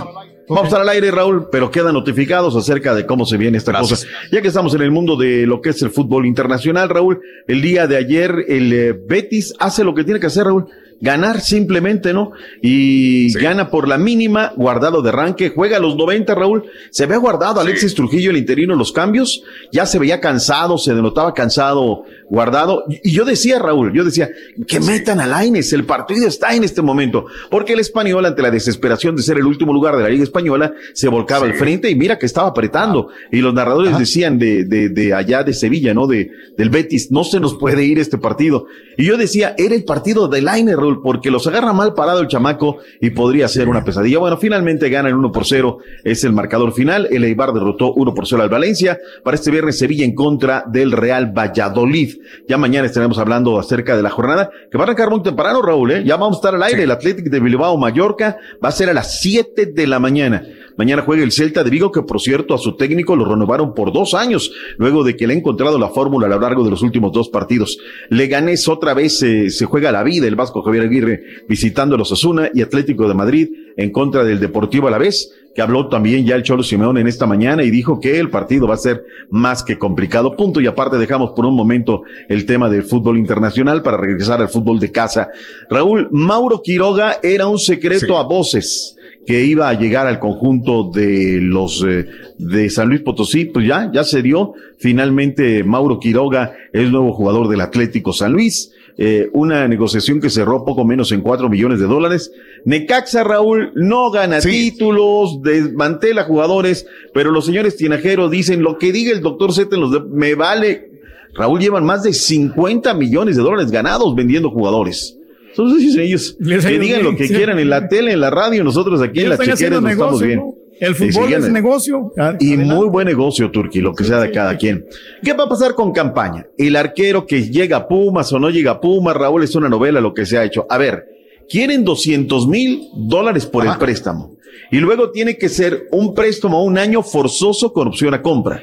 Vamos 0.49 0.65
a 0.65 0.67
estar 0.69 0.81
al 0.81 0.89
aire, 0.89 1.11
Raúl, 1.11 1.49
pero 1.51 1.71
quedan 1.71 1.93
notificados 1.93 2.55
acerca 2.55 2.95
de 2.95 3.05
cómo 3.05 3.27
se 3.27 3.37
viene 3.37 3.59
esta 3.59 3.73
cosa. 3.73 4.07
Ya 4.31 4.41
que 4.41 4.49
estamos 4.49 4.75
en 4.75 4.83
el 4.83 4.93
mundo 4.93 5.17
de 5.17 5.45
lo 5.45 5.61
que 5.61 5.71
es 5.71 5.83
el 5.83 5.91
fútbol 5.91 6.25
internacional, 6.25 6.89
Raúl, 6.89 7.21
el 7.49 7.61
día 7.61 7.89
de 7.89 7.97
ayer 7.97 8.45
el 8.47 8.73
eh, 8.73 8.93
Betis 8.93 9.55
hace 9.59 9.83
lo 9.83 9.95
que 9.95 10.05
tiene 10.05 10.21
que 10.21 10.29
hacer, 10.29 10.45
Raúl. 10.45 10.67
Ganar 11.01 11.41
simplemente, 11.41 12.13
¿no? 12.13 12.33
Y 12.63 13.33
gana 13.35 13.71
por 13.71 13.87
la 13.87 13.99
mínima, 13.99 14.53
guardado 14.57 15.03
de 15.03 15.11
arranque, 15.11 15.51
juega 15.55 15.77
a 15.77 15.81
los 15.81 15.97
90, 15.97 16.35
Raúl. 16.35 16.65
Se 16.91 17.05
ve 17.07 17.17
guardado 17.19 17.61
Alexis 17.61 17.95
Trujillo, 17.95 18.31
el 18.31 18.39
interino, 18.39 18.75
los 18.75 18.93
cambios. 18.93 19.43
Ya 19.73 19.85
se 19.85 19.99
veía 19.99 20.21
cansado, 20.21 20.79
se 20.79 20.95
denotaba 20.95 21.35
cansado, 21.35 22.05
guardado. 22.31 22.85
Y 22.89 23.13
yo 23.13 23.25
decía, 23.25 23.59
Raúl, 23.59 23.93
yo 23.93 24.05
decía, 24.05 24.31
que 24.67 24.81
metan 24.81 25.21
a 25.21 25.27
Laines, 25.27 25.73
el 25.73 25.85
partido 25.85 26.27
está 26.27 26.55
en 26.55 26.65
este 26.65 26.81
momento. 26.81 27.27
Porque 27.51 27.75
el 27.75 27.81
español, 27.81 28.25
ante 28.25 28.41
la 28.41 28.51
desesperación 28.51 29.17
de 29.17 29.23
ser 29.23 29.37
el 29.37 29.47
último 29.47 29.73
lugar 29.73 29.97
de 29.97 30.03
la 30.03 30.09
Liga 30.09 30.25
Española, 30.25 30.73
se 30.95 31.09
volcaba 31.09 31.45
al 31.45 31.55
frente 31.55 31.91
y 31.91 31.95
mira 31.95 32.19
que 32.19 32.27
estaba 32.27 32.49
apretando. 32.49 33.09
Y 33.31 33.39
los 33.39 33.53
narradores 33.53 33.99
decían 33.99 34.39
de, 34.39 34.65
de, 34.65 34.89
de 34.89 35.13
allá 35.13 35.43
de 35.43 35.53
Sevilla, 35.53 35.93
¿no? 35.93 36.07
De, 36.07 36.31
del 36.57 36.71
Betis, 36.71 37.11
no 37.11 37.25
se 37.25 37.39
nos 37.39 37.55
puede 37.55 37.85
ir 37.85 37.99
este 37.99 38.19
partido. 38.19 38.67
Y 38.97 39.05
yo 39.05 39.17
decía, 39.17 39.55
era 39.59 39.75
el 39.75 39.85
partido 39.85 40.29
de 40.29 40.41
Laines, 40.41 40.77
Porque 41.03 41.31
los 41.31 41.47
agarra 41.47 41.73
mal 41.73 41.95
parado 41.95 42.21
el 42.21 42.29
chamaco 42.29 42.79
y 43.01 43.11
podría 43.11 43.49
ser 43.49 43.69
una 43.69 43.85
pesadilla. 43.85 44.19
Bueno, 44.19 44.37
finalmente 44.37 44.89
ganan 44.89 45.15
1 45.15 45.33
por 45.33 45.45
0, 45.45 45.79
es 46.05 46.25
el 46.25 46.33
marcador 46.33 46.73
final. 46.73 47.09
El 47.11 47.25
Eibar 47.25 47.53
derrotó 47.53 47.93
1 47.93 48.15
por 48.15 48.27
0 48.27 48.43
al 48.43 48.49
Valencia. 48.49 48.99
Para 49.23 49.35
este 49.35 49.51
viernes, 49.51 49.79
Sevilla 49.79 50.05
en 50.05 50.15
contra 50.15 50.65
del 50.67 50.93
Real 50.93 51.33
Valladolid. 51.37 52.15
Ya 52.49 52.59
mañana 52.59 52.87
estaremos 52.87 53.19
hablando 53.19 53.59
acerca 53.59 53.97
de 53.97 54.03
la 54.03 54.11
jornada, 54.11 54.51
que 54.71 54.79
va 54.79 54.85
a 54.85 54.87
arrancar 54.87 55.11
muy 55.11 55.23
temprano, 55.23 55.63
Raúl, 55.63 55.93
¿eh? 55.93 56.05
Ya 56.05 56.17
vamos 56.17 56.37
a 56.37 56.39
estar 56.39 56.55
al 56.55 56.63
aire. 56.63 56.85
El 56.85 56.91
Athletic 56.91 57.27
de 57.27 57.41
Bilbao, 57.41 57.77
Mallorca, 57.77 58.39
va 58.65 58.69
a 58.69 58.73
ser 58.73 58.91
a 58.91 58.95
las 58.95 59.21
7 59.21 59.67
de 59.67 59.87
la 59.87 59.99
mañana. 59.99 60.43
Mañana 60.77 61.03
juega 61.03 61.23
el 61.25 61.33
Celta 61.33 61.65
de 61.65 61.71
Vigo, 61.71 61.91
que 61.91 62.03
por 62.03 62.21
cierto 62.21 62.55
a 62.55 62.59
su 62.59 62.77
técnico 62.77 63.17
lo 63.17 63.25
renovaron 63.25 63.75
por 63.75 63.93
dos 63.93 64.15
años, 64.15 64.53
luego 64.77 65.05
de 65.05 65.17
que 65.17 65.27
le 65.27 65.35
ha 65.35 65.37
encontrado 65.37 65.79
la 65.79 65.89
fórmula 65.89 66.27
a 66.27 66.31
lo 66.31 66.41
largo 66.41 66.65
de 66.65 66.71
los 66.71 66.83
últimos 66.83 67.13
dos 67.13 67.29
partidos. 67.29 67.79
Leganés 68.11 68.69
otra 68.69 68.93
vez 68.93 69.23
eh, 69.23 69.51
se 69.51 69.65
juega 69.65 69.93
la 69.93 70.03
vida, 70.03 70.27
el 70.27 70.37
Vasco 70.37 70.63
Javier 70.63 70.85
Aguirre 70.85 71.23
visitando 71.49 71.95
a 71.95 71.99
los 71.99 72.13
Asuna 72.13 72.51
y 72.53 72.63
Atlético 72.63 73.09
de 73.09 73.15
Madrid 73.15 73.49
en 73.77 73.91
contra 73.91 74.25
del 74.25 74.41
Deportivo 74.41 74.89
a 74.89 74.91
la 74.91 74.99
vez, 74.99 75.33
que 75.55 75.63
habló 75.63 75.89
también 75.89 76.27
ya 76.27 76.35
el 76.35 76.43
Cholo 76.43 76.63
Simeón 76.63 76.99
en 76.99 77.07
esta 77.07 77.27
mañana 77.27 77.63
y 77.63 77.71
dijo 77.71 77.99
que 77.99 78.21
el 78.21 78.29
partido 78.29 78.67
va 78.67 78.75
a 78.75 78.79
ser 78.79 79.05
más 79.31 79.63
que 79.63 79.79
complicado. 79.79 80.37
Punto. 80.37 80.61
Y 80.61 80.67
aparte 80.67 80.99
dejamos 80.99 81.31
por 81.31 81.47
un 81.47 81.55
momento 81.55 82.03
el 82.29 82.45
tema 82.45 82.69
del 82.69 82.83
fútbol 82.83 83.17
internacional 83.17 83.83
para 83.83 83.97
regresar 83.97 84.41
al 84.43 84.51
fútbol 84.51 84.79
de 84.79 84.93
casa. 84.93 85.31
Raúl, 85.71 86.09
Mauro 86.11 86.61
Quiroga 86.63 87.19
era 87.23 87.47
un 87.47 87.59
secreto 87.59 88.19
a 88.19 88.25
voces 88.25 88.96
que 89.27 89.45
iba 89.45 89.69
a 89.69 89.75
llegar 89.79 90.07
al 90.07 90.21
conjunto 90.21 90.91
de 90.95 91.41
los 91.43 91.85
eh, 91.87 92.07
de 92.39 92.71
San 92.71 92.89
Luis 92.89 93.01
Potosí, 93.03 93.47
pues 93.47 93.67
ya, 93.67 93.91
ya 93.93 94.05
se 94.05 94.23
dio. 94.23 94.55
Finalmente 94.79 95.65
Mauro 95.65 95.99
Quiroga 95.99 96.53
es 96.73 96.91
nuevo 96.91 97.13
jugador 97.13 97.49
del 97.49 97.61
Atlético 97.61 98.13
San 98.13 98.33
Luis. 98.33 98.73
Eh, 98.99 99.29
una 99.35 99.69
negociación 99.69 100.21
que 100.23 100.31
cerró 100.31 100.65
poco 100.65 100.85
menos 100.87 101.13
en 101.13 101.21
cuatro 101.21 101.49
millones 101.51 101.81
de 101.81 101.87
dólares. 101.87 102.31
Necaxa 102.65 103.25
Raúl 103.25 103.73
no 103.75 104.11
gana 104.11 104.41
títulos, 104.41 105.43
desmantela 105.43 106.25
jugadores, 106.25 106.87
pero 107.13 107.31
los 107.31 107.45
señores 107.45 107.77
tinajeros 107.77 108.31
dicen 108.31 108.63
lo 108.63 108.79
que 108.79 108.93
diga 108.93 109.13
el 109.13 109.21
doctor 109.21 109.53
Z 109.53 109.75
en 109.75 109.81
los 109.83 109.93
de- 109.93 110.01
me 110.01 110.35
vale. 110.35 110.93
Raúl 111.35 111.61
llevan 111.61 111.85
más 111.85 112.05
de 112.05 112.15
50 112.15 112.95
millones 112.95 113.37
de 113.37 113.43
dólares 113.43 113.71
ganados 113.71 114.15
vendiendo 114.15 114.51
jugadores. 114.51 115.19
Entonces 115.57 115.97
ellos 115.97 116.37
Les 116.39 116.65
que 116.65 116.79
digan 116.79 117.03
lo 117.03 117.17
que 117.17 117.29
sí. 117.29 117.35
quieran 117.35 117.59
en 117.59 117.71
la 117.71 117.89
tele, 117.89 118.13
en 118.13 118.21
la 118.21 118.31
radio, 118.31 118.63
nosotros 118.63 119.01
aquí 119.01 119.21
en 119.21 119.27
Ellos 119.27 119.29
la 119.29 119.35
están 119.45 119.55
haciendo 119.55 119.77
chequera 119.77 119.81
nos 119.81 119.93
estamos 119.93 120.23
bien. 120.23 120.39
¿no? 120.41 120.55
El 120.79 120.95
fútbol 120.95 121.33
es 121.33 121.49
negocio. 121.49 122.13
Ah, 122.19 122.35
y 122.39 122.57
muy 122.57 122.89
buen 122.89 123.07
negocio, 123.07 123.51
Turki, 123.51 123.81
lo 123.81 123.95
que 123.95 124.05
sea 124.05 124.21
de 124.21 124.31
cada 124.31 124.57
quien. 124.59 124.85
¿Qué 125.23 125.33
va 125.33 125.45
a 125.45 125.49
pasar 125.49 125.75
con 125.75 125.93
campaña? 125.93 126.47
El 126.59 126.77
arquero 126.77 127.27
que 127.27 127.49
llega 127.49 127.79
a 127.79 127.89
Pumas 127.89 128.31
o 128.33 128.39
no 128.39 128.51
llega 128.51 128.73
a 128.73 128.81
Pumas, 128.81 129.17
Raúl, 129.17 129.43
es 129.43 129.55
una 129.55 129.69
novela 129.69 130.01
lo 130.01 130.13
que 130.13 130.27
se 130.27 130.37
ha 130.37 130.45
hecho. 130.45 130.67
A 130.69 130.77
ver, 130.77 131.05
quieren 131.49 131.85
200 131.85 132.47
mil 132.49 132.89
dólares 132.95 133.47
por 133.47 133.67
el 133.67 133.77
préstamo. 133.79 134.37
Y 134.71 134.79
luego 134.79 135.11
tiene 135.11 135.39
que 135.39 135.49
ser 135.49 135.87
un 135.93 136.15
préstamo 136.15 136.59
a 136.59 136.63
un 136.63 136.77
año 136.77 137.03
forzoso 137.03 137.73
con 137.73 137.89
opción 137.89 138.13
a 138.13 138.21
compra. 138.21 138.63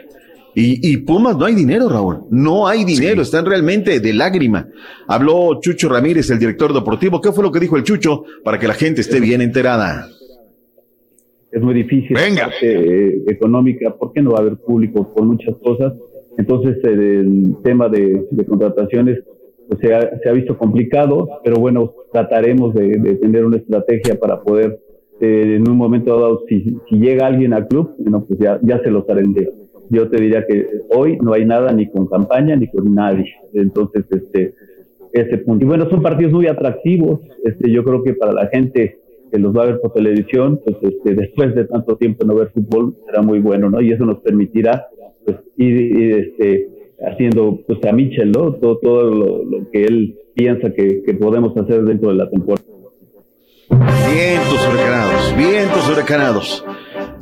Y, 0.55 0.91
y 0.91 0.97
Pumas 0.97 1.37
no 1.37 1.45
hay 1.45 1.55
dinero, 1.55 1.89
Raúl. 1.89 2.25
No 2.29 2.67
hay 2.67 2.85
dinero. 2.85 3.21
Están 3.21 3.45
realmente 3.45 3.99
de 3.99 4.13
lágrima. 4.13 4.67
Habló 5.07 5.59
Chucho 5.59 5.89
Ramírez, 5.89 6.29
el 6.29 6.39
director 6.39 6.73
deportivo. 6.73 7.19
¿Qué 7.19 7.31
fue 7.31 7.43
lo 7.43 7.51
que 7.51 7.59
dijo 7.59 7.77
el 7.77 7.83
Chucho 7.83 8.23
para 8.43 8.59
que 8.59 8.67
la 8.67 8.75
gente 8.75 9.01
esté 9.01 9.19
bien 9.19 9.41
enterada? 9.41 10.07
es 11.53 11.61
muy 11.61 11.75
difícil 11.75 12.17
la 12.17 12.45
parte 12.47 12.55
eh, 12.63 13.23
económica 13.27 13.95
porque 13.97 14.21
no 14.21 14.31
va 14.31 14.39
a 14.39 14.41
haber 14.41 14.57
público 14.57 15.13
por 15.13 15.23
muchas 15.23 15.55
cosas. 15.57 15.93
Entonces 16.37 16.77
eh, 16.83 17.19
el 17.21 17.57
tema 17.63 17.89
de, 17.89 18.25
de 18.31 18.45
contrataciones 18.45 19.23
pues, 19.67 19.79
se, 19.79 19.93
ha, 19.93 20.17
se 20.17 20.29
ha 20.29 20.33
visto 20.33 20.57
complicado, 20.57 21.29
pero 21.43 21.57
bueno, 21.57 21.93
trataremos 22.11 22.73
de, 22.73 22.97
de 22.97 23.15
tener 23.15 23.45
una 23.45 23.57
estrategia 23.57 24.19
para 24.19 24.41
poder 24.41 24.79
eh, 25.21 25.57
en 25.57 25.69
un 25.69 25.77
momento 25.77 26.19
dado, 26.19 26.41
si, 26.49 26.75
si 26.89 26.95
llega 26.95 27.27
alguien 27.27 27.53
al 27.53 27.67
club, 27.67 27.93
bueno, 27.99 28.25
pues 28.27 28.39
ya, 28.39 28.59
ya 28.63 28.81
se 28.81 28.89
lo 28.89 29.05
haré. 29.07 29.23
Yo 29.89 30.09
te 30.09 30.21
diría 30.21 30.45
que 30.47 30.65
hoy 30.89 31.17
no 31.21 31.33
hay 31.33 31.45
nada 31.45 31.71
ni 31.71 31.87
con 31.89 32.07
campaña 32.07 32.55
ni 32.55 32.67
con 32.67 32.93
nadie. 32.93 33.33
Entonces, 33.53 34.05
este, 34.09 34.53
ese 35.13 35.37
punto. 35.39 35.63
Y 35.63 35.67
bueno, 35.67 35.89
son 35.89 36.01
partidos 36.01 36.33
muy 36.33 36.47
atractivos. 36.47 37.21
Este, 37.43 37.71
yo 37.71 37.83
creo 37.83 38.03
que 38.03 38.13
para 38.13 38.33
la 38.33 38.47
gente 38.47 38.99
que 39.31 39.39
los 39.39 39.55
va 39.55 39.63
a 39.63 39.67
ver 39.67 39.79
por 39.79 39.93
televisión, 39.93 40.59
pues 40.63 40.77
este, 40.81 41.15
después 41.15 41.55
de 41.55 41.65
tanto 41.65 41.95
tiempo 41.97 42.23
no 42.25 42.35
ver 42.35 42.49
fútbol, 42.49 42.95
será 43.05 43.21
muy 43.21 43.39
bueno, 43.39 43.69
¿no? 43.69 43.81
Y 43.81 43.91
eso 43.91 44.05
nos 44.05 44.19
permitirá 44.19 44.87
pues, 45.25 45.37
ir, 45.57 46.13
este, 46.13 46.69
haciendo 47.01 47.59
pues 47.65 47.83
a 47.85 47.91
Michel, 47.93 48.31
¿no? 48.31 48.53
Todo, 48.53 48.77
todo 48.77 49.03
lo, 49.09 49.43
lo 49.43 49.71
que 49.71 49.85
él 49.85 50.15
piensa 50.35 50.71
que, 50.71 51.03
que 51.03 51.13
podemos 51.15 51.55
hacer 51.57 51.83
dentro 51.83 52.09
de 52.09 52.15
la 52.15 52.29
temporada. 52.29 52.63
Vientos 53.69 54.67
huracanados, 54.67 55.35
vientos 55.35 55.89
huracanados. 55.91 56.65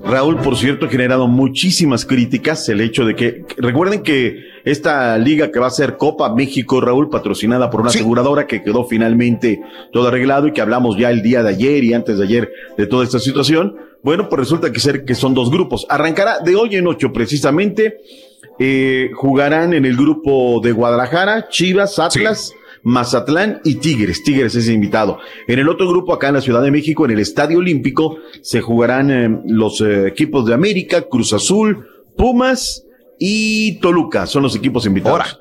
Raúl, 0.04 0.38
por 0.38 0.58
cierto, 0.58 0.86
ha 0.86 0.90
generado 0.90 1.28
muchísimas 1.28 2.06
críticas 2.06 2.68
el 2.70 2.82
hecho 2.82 3.06
de 3.06 3.16
que, 3.16 3.46
recuerden 3.58 4.04
que 4.04 4.40
esta 4.66 5.18
liga 5.18 5.52
que 5.52 5.60
va 5.60 5.68
a 5.68 5.72
ser 5.72 5.98
Copa 5.98 6.34
México, 6.34 6.82
Raúl, 6.82 7.10
patrocinada 7.10 7.70
por 7.70 7.82
una 7.82 7.90
aseguradora 7.90 8.48
que 8.48 8.64
quedó 8.64 8.86
finalmente 8.86 9.62
todo 9.92 10.08
arreglado 10.08 10.48
y 10.48 10.54
que 10.54 10.62
hablamos 10.62 10.98
ya 10.98 11.10
el 11.10 11.22
día 11.22 11.44
de 11.44 11.50
ayer 11.50 11.84
y 11.84 11.94
antes 11.94 12.18
de 12.18 12.24
ayer 12.24 12.52
de 12.78 12.88
toda 12.88 13.04
esta 13.04 13.20
situación. 13.20 13.76
Bueno, 14.04 14.28
pues 14.30 14.40
resulta 14.40 14.72
que 14.72 14.80
ser 14.80 15.06
que 15.06 15.16
son 15.16 15.34
dos 15.34 15.52
grupos. 15.52 15.86
Arrancará 15.90 16.40
de 16.40 16.56
hoy 16.56 16.76
en 16.76 16.88
ocho 16.88 17.14
precisamente. 17.14 18.00
Eh, 18.60 19.10
jugarán 19.16 19.74
en 19.74 19.86
el 19.86 19.96
grupo 19.96 20.60
de 20.62 20.72
Guadalajara, 20.72 21.48
Chivas, 21.50 21.98
Atlas. 22.00 22.54
Mazatlán 22.84 23.62
y 23.64 23.76
Tigres. 23.76 24.24
Tigres 24.24 24.56
es 24.56 24.68
invitado. 24.70 25.20
En 25.48 25.60
el 25.60 25.70
otro 25.70 25.88
grupo, 25.88 26.14
acá 26.14 26.30
en 26.30 26.36
la 26.36 26.42
Ciudad 26.42 26.62
de 26.62 26.72
México, 26.72 27.06
en 27.06 27.12
el 27.12 27.20
Estadio 27.20 27.60
Olímpico, 27.60 28.18
se 28.42 28.62
jugarán 28.62 29.12
eh, 29.12 29.42
los 29.46 29.82
eh, 29.82 30.08
equipos 30.08 30.46
de 30.46 30.54
América, 30.54 31.04
Cruz 31.04 31.34
Azul, 31.34 31.88
Pumas 32.18 32.86
y 33.20 33.80
Toluca. 33.80 34.26
Son 34.26 34.44
los 34.44 34.56
equipos 34.56 34.86
invitados. 34.86 35.40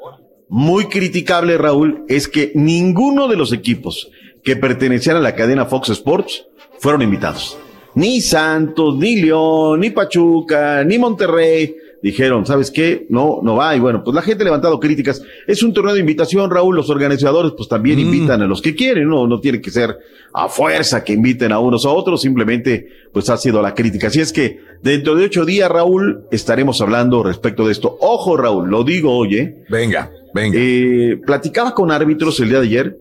Muy 0.49 0.87
criticable, 0.87 1.57
Raúl, 1.59 2.05
es 2.09 2.27
que 2.27 2.53
ninguno 2.55 3.29
de 3.29 3.37
los 3.37 3.53
equipos 3.53 4.11
que 4.43 4.57
pertenecían 4.57 5.17
a 5.17 5.21
la 5.21 5.35
cadena 5.35 5.67
Fox 5.67 5.91
Sports 5.91 6.47
fueron 6.79 7.03
invitados. 7.03 7.57
Ni 7.95 8.21
Santos, 8.21 8.97
ni 8.97 9.17
León, 9.17 9.81
ni 9.81 9.91
Pachuca, 9.91 10.85
ni 10.85 10.99
Monterrey 10.99 11.75
dijeron, 12.03 12.47
¿sabes 12.47 12.71
qué? 12.71 13.07
No, 13.09 13.41
no 13.43 13.57
va. 13.57 13.75
Y 13.77 13.81
bueno, 13.81 14.03
pues 14.03 14.15
la 14.15 14.23
gente 14.23 14.43
ha 14.43 14.47
levantado 14.47 14.81
críticas. 14.81 15.23
Es 15.47 15.63
un 15.63 15.73
torneo 15.73 15.95
de 15.95 16.01
invitación, 16.01 16.51
Raúl. 16.51 16.77
Los 16.77 16.91
organizadores 16.91 17.53
pues 17.57 17.69
también 17.69 17.99
invitan 17.99 18.43
a 18.43 18.47
los 18.47 18.63
que 18.63 18.75
quieren, 18.75 19.09
no, 19.09 19.27
no 19.27 19.41
tiene 19.41 19.61
que 19.61 19.71
ser 19.71 19.99
a 20.33 20.49
fuerza 20.49 21.03
que 21.05 21.13
inviten 21.13 21.53
a 21.53 21.59
unos 21.59 21.85
a 21.85 21.91
otros, 21.91 22.23
simplemente 22.23 22.87
pues 23.13 23.29
ha 23.31 23.37
sido 23.37 23.61
la 23.63 23.75
crítica. 23.75 24.07
Así 24.07 24.21
es 24.21 24.33
que 24.33 24.61
dentro 24.83 25.15
de 25.15 25.25
ocho 25.25 25.45
días, 25.45 25.71
Raúl, 25.71 26.25
estaremos 26.31 26.81
hablando 26.81 27.23
respecto 27.23 27.67
de 27.67 27.73
esto. 27.73 27.97
Ojo, 28.01 28.37
Raúl, 28.37 28.69
lo 28.69 28.85
digo, 28.85 29.17
oye. 29.17 29.65
Venga, 29.69 30.11
venga. 30.35 30.59
Eh, 30.59 31.19
platicaba 31.27 31.75
con 31.75 31.91
árbitros 31.91 32.39
el 32.41 32.49
día 32.49 32.61
de 32.61 32.67
ayer. 32.67 32.99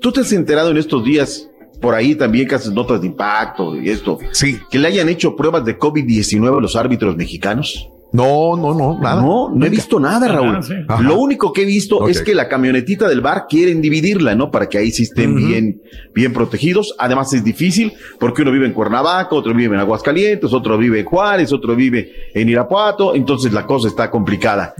¿Tú 0.00 0.12
te 0.12 0.20
has 0.20 0.32
enterado 0.32 0.70
en 0.70 0.78
estos 0.78 1.04
días 1.04 1.48
por 1.80 1.94
ahí 1.94 2.14
también 2.14 2.48
que 2.48 2.54
haces 2.54 2.72
notas 2.72 3.00
de 3.00 3.08
impacto 3.08 3.76
y 3.76 3.90
esto? 3.90 4.18
Sí. 4.32 4.58
Que 4.70 4.78
le 4.78 4.88
hayan 4.88 5.08
hecho 5.08 5.36
pruebas 5.36 5.64
de 5.64 5.78
COVID-19 5.78 6.58
a 6.58 6.60
los 6.60 6.74
árbitros 6.74 7.16
mexicanos. 7.16 7.91
No, 8.12 8.56
no, 8.56 8.74
no, 8.74 8.98
nada. 9.00 9.22
No, 9.22 9.50
no 9.50 9.66
he 9.66 9.70
visto 9.70 9.98
nada, 9.98 10.28
Raúl. 10.28 10.62
Sí. 10.62 10.74
Ajá. 10.86 11.02
Lo 11.02 11.16
único 11.16 11.52
que 11.52 11.62
he 11.62 11.64
visto 11.64 12.08
es 12.08 12.20
que 12.20 12.34
la 12.34 12.46
camionetita 12.48 13.08
del 13.08 13.22
bar 13.22 13.46
quieren 13.48 13.80
dividirla, 13.80 14.34
¿no? 14.34 14.50
Para 14.50 14.68
que 14.68 14.76
ahí 14.76 14.90
sí 14.90 15.04
estén 15.04 15.34
bien, 15.34 15.80
bien 16.14 16.32
protegidos. 16.32 16.94
Además 16.98 17.32
es 17.32 17.42
difícil 17.42 17.92
porque 18.20 18.42
uno 18.42 18.52
vive 18.52 18.66
en 18.66 18.72
Cuernavaca, 18.72 19.34
otro 19.34 19.54
vive 19.54 19.74
en 19.74 19.80
Aguascalientes, 19.80 20.52
otro 20.52 20.76
vive 20.76 21.00
en 21.00 21.06
Juárez, 21.06 21.52
otro 21.52 21.74
vive 21.74 22.30
en 22.34 22.48
Irapuato. 22.50 23.14
Entonces 23.14 23.52
la 23.52 23.64
cosa 23.66 23.88
está 23.88 24.10
complicada. 24.10 24.74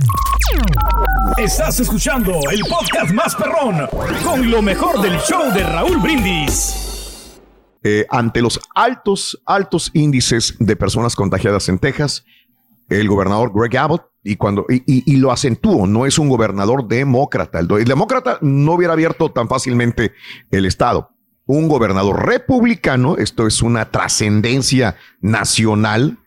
Estás 1.39 1.80
escuchando 1.80 2.33
el 2.51 2.61
podcast 2.68 3.12
más 3.12 3.35
perrón 3.35 3.89
con 4.22 4.51
lo 4.51 4.61
mejor 4.61 5.01
del 5.01 5.18
show 5.20 5.51
de 5.55 5.62
Raúl 5.62 5.97
Brindis. 5.99 6.93
Eh, 7.85 8.07
ante 8.11 8.43
los 8.43 8.61
altos, 8.74 9.43
altos 9.45 9.91
índices 9.93 10.55
de 10.61 10.76
personas 10.76 11.16
contagiadas 11.16 11.68
en 11.68 11.78
Texas, 11.78 12.24
el 13.01 13.09
gobernador 13.09 13.53
Greg 13.55 13.76
Abbott, 13.76 14.07
y 14.24 14.36
cuando, 14.36 14.66
y, 14.68 14.82
y- 14.86 15.16
lo 15.16 15.32
acentúo, 15.32 15.86
no 15.86 16.07
es 16.07 16.18
un 16.18 16.28
gobernador 16.28 16.86
demócrata. 16.86 17.59
El 17.59 17.66
demócrata 17.84 18.38
no 18.40 18.74
hubiera 18.74 18.93
abierto 18.93 19.32
tan 19.32 19.49
fácilmente 19.49 20.12
el 20.51 20.64
estado. 20.64 21.11
Un 21.45 21.68
gobernador 21.68 22.24
republicano, 22.24 23.16
esto 23.16 23.49
es 23.49 23.62
una 23.62 23.90
trascendencia 23.90 24.95
nacional, 25.20 26.18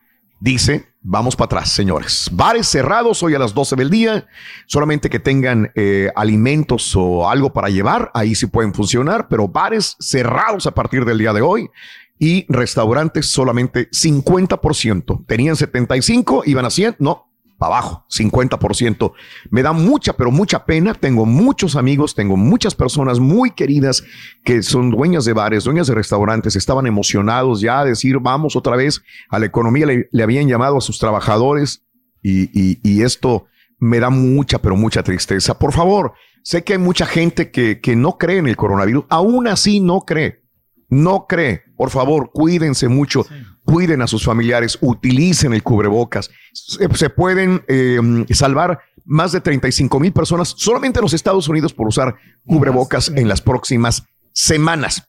dice, 0.41 0.87
vamos 1.01 1.37
para 1.37 1.45
atrás, 1.45 1.71
señores. 1.71 2.29
Bares 2.33 2.67
cerrados 2.67 3.23
hoy 3.23 3.33
a 3.33 3.39
las 3.39 3.53
12 3.53 3.77
del 3.77 3.89
día, 3.89 4.27
solamente 4.65 5.09
que 5.09 5.19
tengan 5.19 5.71
eh, 5.75 6.11
alimentos 6.17 6.93
o 6.97 7.29
algo 7.29 7.53
para 7.53 7.69
llevar, 7.69 8.11
ahí 8.13 8.35
sí 8.35 8.47
pueden 8.47 8.73
funcionar, 8.73 9.29
pero 9.29 9.47
bares 9.47 9.95
cerrados 10.01 10.67
a 10.67 10.71
partir 10.71 11.05
del 11.05 11.17
día 11.17 11.31
de 11.31 11.41
hoy 11.41 11.69
y 12.17 12.45
restaurantes 12.47 13.25
solamente 13.27 13.89
50%. 13.91 15.25
Tenían 15.25 15.55
75, 15.55 16.43
iban 16.45 16.65
a 16.65 16.69
100, 16.69 16.95
no, 16.99 17.25
para 17.57 17.77
abajo, 17.77 18.05
50%. 18.09 19.13
Me 19.49 19.63
da 19.63 19.71
mucha, 19.73 20.13
pero 20.13 20.31
mucha 20.31 20.65
pena. 20.65 20.93
Tengo 20.93 21.25
muchos 21.25 21.75
amigos, 21.75 22.15
tengo 22.15 22.37
muchas 22.37 22.75
personas 22.75 23.19
muy 23.19 23.51
queridas 23.51 24.03
que 24.43 24.61
son 24.63 24.91
dueñas 24.91 25.25
de 25.25 25.33
bares, 25.33 25.63
dueñas 25.63 25.87
de 25.87 25.95
restaurantes, 25.95 26.55
estaban 26.55 26.87
emocionados 26.87 27.61
ya 27.61 27.79
a 27.79 27.85
decir, 27.85 28.19
vamos 28.19 28.55
otra 28.55 28.75
vez 28.75 29.01
a 29.29 29.39
la 29.39 29.45
economía, 29.45 29.85
le, 29.85 30.23
habían 30.23 30.47
llamado 30.47 30.77
a 30.77 30.81
sus 30.81 30.99
trabajadores 30.99 31.83
y, 32.21 32.49
y- 32.59 32.79
y 32.83 33.03
esto 33.03 33.45
me 33.79 33.99
da 33.99 34.09
mucha, 34.09 34.59
pero 34.59 34.75
mucha 34.75 35.03
tristeza. 35.03 35.57
Por 35.59 35.73
favor, 35.73 36.13
sé 36.43 36.63
que 36.63 36.73
hay 36.73 36.79
mucha 36.79 37.05
gente 37.05 37.51
que, 37.51 37.79
que 37.81 37.95
no 37.95 38.17
cree 38.17 38.37
en 38.37 38.47
el 38.47 38.55
coronavirus, 38.57 39.05
aún 39.09 39.47
así 39.47 39.79
no 39.79 40.01
cree 40.01 40.43
no 40.87 41.25
cree, 41.27 41.63
por 41.77 41.89
favor, 41.89 42.31
cuídense 42.31 42.87
mucho, 42.87 43.25
cuiden 43.63 44.01
a 44.01 44.07
sus 44.07 44.23
familiares, 44.23 44.77
utilicen 44.81 45.53
el 45.53 45.63
cubrebocas. 45.63 46.29
Se, 46.53 46.87
se 46.95 47.09
pueden 47.09 47.63
eh, 47.67 47.99
salvar 48.31 48.79
más 49.05 49.31
de 49.31 49.41
35 49.41 49.99
mil 49.99 50.11
personas 50.11 50.53
solamente 50.57 50.99
en 50.99 51.03
los 51.03 51.13
Estados 51.13 51.47
Unidos 51.47 51.73
por 51.73 51.87
usar 51.87 52.15
cubrebocas 52.45 53.11
en 53.15 53.27
las 53.27 53.41
próximas 53.41 54.03
semanas. 54.33 55.07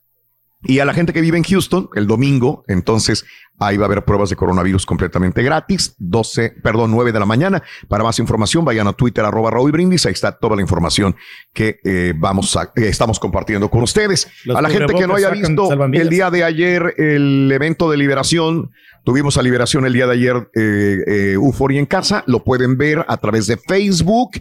Y 0.62 0.80
a 0.80 0.84
la 0.84 0.94
gente 0.94 1.12
que 1.12 1.20
vive 1.20 1.36
en 1.36 1.44
Houston, 1.44 1.88
el 1.94 2.06
domingo, 2.06 2.64
entonces 2.66 3.24
ahí 3.58 3.76
va 3.76 3.84
a 3.84 3.86
haber 3.86 4.04
pruebas 4.04 4.30
de 4.30 4.36
coronavirus 4.36 4.84
completamente 4.84 5.42
gratis, 5.42 5.94
12, 5.98 6.56
perdón, 6.62 6.90
9 6.90 7.12
de 7.12 7.20
la 7.20 7.26
mañana. 7.26 7.62
Para 7.88 8.04
más 8.04 8.18
información, 8.18 8.64
vayan 8.64 8.86
a 8.86 8.92
Twitter, 8.92 9.24
arroba 9.24 9.50
Raúl 9.50 9.72
Brindis, 9.72 10.06
ahí 10.06 10.12
está 10.12 10.32
toda 10.32 10.56
la 10.56 10.62
información 10.62 11.14
que 11.52 11.78
eh, 11.84 12.14
vamos 12.16 12.56
a, 12.56 12.72
eh, 12.74 12.88
estamos 12.88 13.20
compartiendo 13.20 13.70
con 13.70 13.82
ustedes. 13.82 14.28
Los 14.44 14.56
a 14.56 14.62
la 14.62 14.70
gente 14.70 14.94
que 14.94 15.06
no 15.06 15.14
haya 15.14 15.30
visto 15.30 15.68
el 15.92 16.08
día 16.08 16.30
de 16.30 16.44
ayer 16.44 16.94
el 16.96 17.50
evento 17.52 17.90
de 17.90 17.96
liberación, 17.96 18.70
tuvimos 19.06 19.38
a 19.38 19.42
liberación 19.42 19.86
el 19.86 19.92
día 19.92 20.06
de 20.06 20.12
ayer, 20.12 20.50
eh, 20.54 20.98
eh, 21.06 21.32
Euforia 21.34 21.78
en 21.78 21.86
casa, 21.86 22.24
lo 22.26 22.42
pueden 22.42 22.76
ver 22.76 23.04
a 23.06 23.16
través 23.18 23.46
de 23.46 23.56
Facebook. 23.56 24.32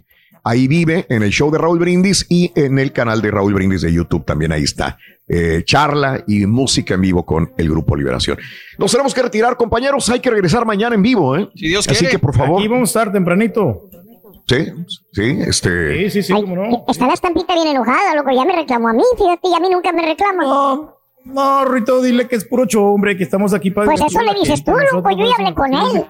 Ahí 0.48 0.68
vive 0.68 1.06
en 1.10 1.24
el 1.24 1.32
show 1.32 1.50
de 1.52 1.58
Raúl 1.58 1.80
Brindis 1.80 2.26
y 2.30 2.52
en 2.56 2.78
el 2.80 2.94
canal 2.94 3.22
de 3.22 3.32
Raúl 3.32 3.54
Brindis 3.56 3.82
de 3.82 3.92
YouTube 3.92 4.24
también 4.26 4.52
ahí 4.52 4.64
está. 4.64 4.98
eh, 5.28 5.64
charla 5.66 6.24
y 6.28 6.46
música 6.46 6.94
en 6.94 7.02
vivo 7.02 7.26
con 7.26 7.52
el 7.58 7.68
Grupo 7.68 7.96
Liberación. 7.96 8.38
Nos 8.78 8.92
tenemos 8.92 9.12
que 9.14 9.24
retirar, 9.24 9.58
compañeros. 9.58 10.08
Hay 10.12 10.20
que 10.20 10.30
regresar 10.30 10.66
mañana 10.68 10.94
en 10.94 11.02
vivo, 11.02 11.36
¿eh? 11.36 11.50
Si 11.56 11.68
Dios 11.68 11.88
Así 11.88 11.98
quiere. 11.98 12.12
que 12.12 12.20
por 12.20 12.36
favor. 12.36 12.60
Aquí 12.60 12.68
vamos 12.68 12.90
a 12.90 12.92
estar 13.02 13.12
tempranito. 13.12 13.90
Sí, 14.48 14.68
sí, 15.14 15.40
este. 15.48 16.04
Sí, 16.04 16.22
sí, 16.22 16.24
sí, 16.28 16.34
cómo 16.34 16.56
no. 16.56 16.86
Está 16.88 17.08
la 17.08 17.14
estampita 17.16 17.56
bien 17.56 17.70
enojada, 17.70 18.14
loco. 18.16 18.30
Ya 18.36 18.46
me 18.46 18.56
reclamó 18.56 18.90
a 18.90 18.94
mí, 18.94 19.02
fíjate, 19.18 19.48
y 19.50 19.56
a 19.56 19.60
mí 19.60 19.68
nunca 19.72 19.92
me 19.92 20.04
reclama. 20.06 20.44
No, 20.44 20.96
no, 21.26 21.66
Rito, 21.66 22.04
dile 22.04 22.28
que 22.28 22.36
es 22.36 22.46
puro 22.46 22.68
show, 22.68 22.94
hombre, 22.94 23.18
que 23.18 23.24
estamos 23.24 23.52
aquí 23.56 23.72
para. 23.72 23.88
Pues 23.88 24.02
eso 24.02 24.22
le 24.22 24.36
dices 24.40 24.64
tú, 24.64 24.74
loco. 24.94 25.10
Yo 25.10 25.26
ya 25.26 25.34
hablé 25.40 25.56
con 25.56 25.74
él. 25.74 26.06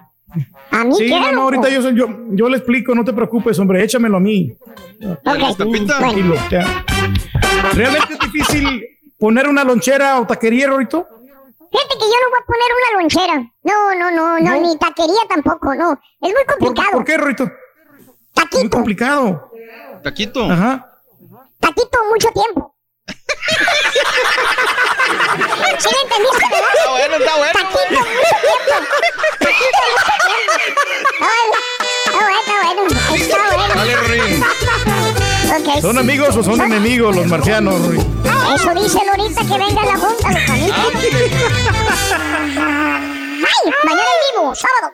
A 0.72 0.84
mí 0.84 0.96
Sí, 0.96 1.06
qué, 1.08 1.20
no, 1.20 1.32
no, 1.32 1.42
ahorita 1.44 1.70
yo, 1.70 1.82
soy- 1.82 1.96
yo, 1.96 2.08
yo 2.32 2.50
le 2.50 2.58
explico, 2.58 2.94
no 2.96 3.04
te 3.06 3.14
preocupes, 3.14 3.58
hombre, 3.60 3.84
échamelo 3.84 4.18
a 4.18 4.20
mí. 4.20 4.56
Ok, 5.04 5.58
Tú, 5.58 5.86
tranquilo, 5.86 6.36
ya. 6.50 6.86
Realmente 7.74 8.14
es 8.14 8.20
difícil 8.20 8.84
poner 9.18 9.48
una 9.48 9.64
lonchera 9.64 10.20
o 10.20 10.28
taquería, 10.28 10.70
Rito. 10.70 11.08
Fíjate 11.72 11.94
que 11.96 12.06
yo 12.06 12.16
no 12.24 12.30
voy 12.30 12.40
a 12.42 12.46
poner 12.46 12.70
una 12.80 13.02
lonchera. 13.02 13.52
No, 13.64 13.96
no, 13.96 14.12
no, 14.12 14.40
no, 14.40 14.62
ni 14.62 14.78
taquería 14.78 15.22
tampoco, 15.28 15.74
no. 15.76 15.94
Es 16.22 16.32
muy 16.34 16.46
complicado. 16.48 16.92
¿Por 16.92 17.06
qué, 17.06 17.18
Rito? 17.18 17.52
Taquito. 18.34 18.60
Muy 18.60 18.70
complicado. 18.70 19.52
Taquito. 20.04 20.44
Ajá. 20.52 20.92
Taquito 21.60 21.98
mucho 22.12 22.30
tiempo. 22.32 22.75
¿Sí 25.80 25.90
me 25.92 26.02
entendiste, 26.02 26.46
verdad? 26.50 26.74
Está 26.76 26.90
bueno, 26.92 27.16
está 27.18 27.36
bueno. 27.36 27.54
Taquito 27.54 27.90
mucho 27.90 28.06
tiempo. 28.66 28.96
Taquito 29.40 29.82
mucho 29.92 30.14
tiempo. 30.26 30.52
Ay, 31.22 31.48
Está 32.06 32.18
bueno, 32.18 32.40
está 32.40 32.54
bueno. 32.64 32.82
Está 33.16 33.38
bueno. 33.56 33.74
Dale, 33.76 33.96
Rory. 33.96 34.20
Ok, 35.48 35.82
¿Son 35.82 35.94
sí. 35.94 36.00
amigos 36.00 36.36
o 36.38 36.44
son 36.44 36.62
enemigos 36.62 37.16
los 37.16 37.28
marcianos, 37.28 37.82
Rory? 37.82 38.00
Eso 38.56 38.74
dice 38.82 39.00
ahorita 39.10 39.42
que 39.42 39.58
venga 39.58 39.86
la 39.86 39.98
junta, 39.98 40.32
los 40.32 40.44
panitos. 40.44 40.78
Ay, 42.58 43.74
mañana 43.84 44.04
en 44.04 44.36
vivo, 44.42 44.56
sábado. 44.56 44.94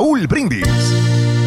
Raúl 0.00 0.26
Brindis. 0.26 1.39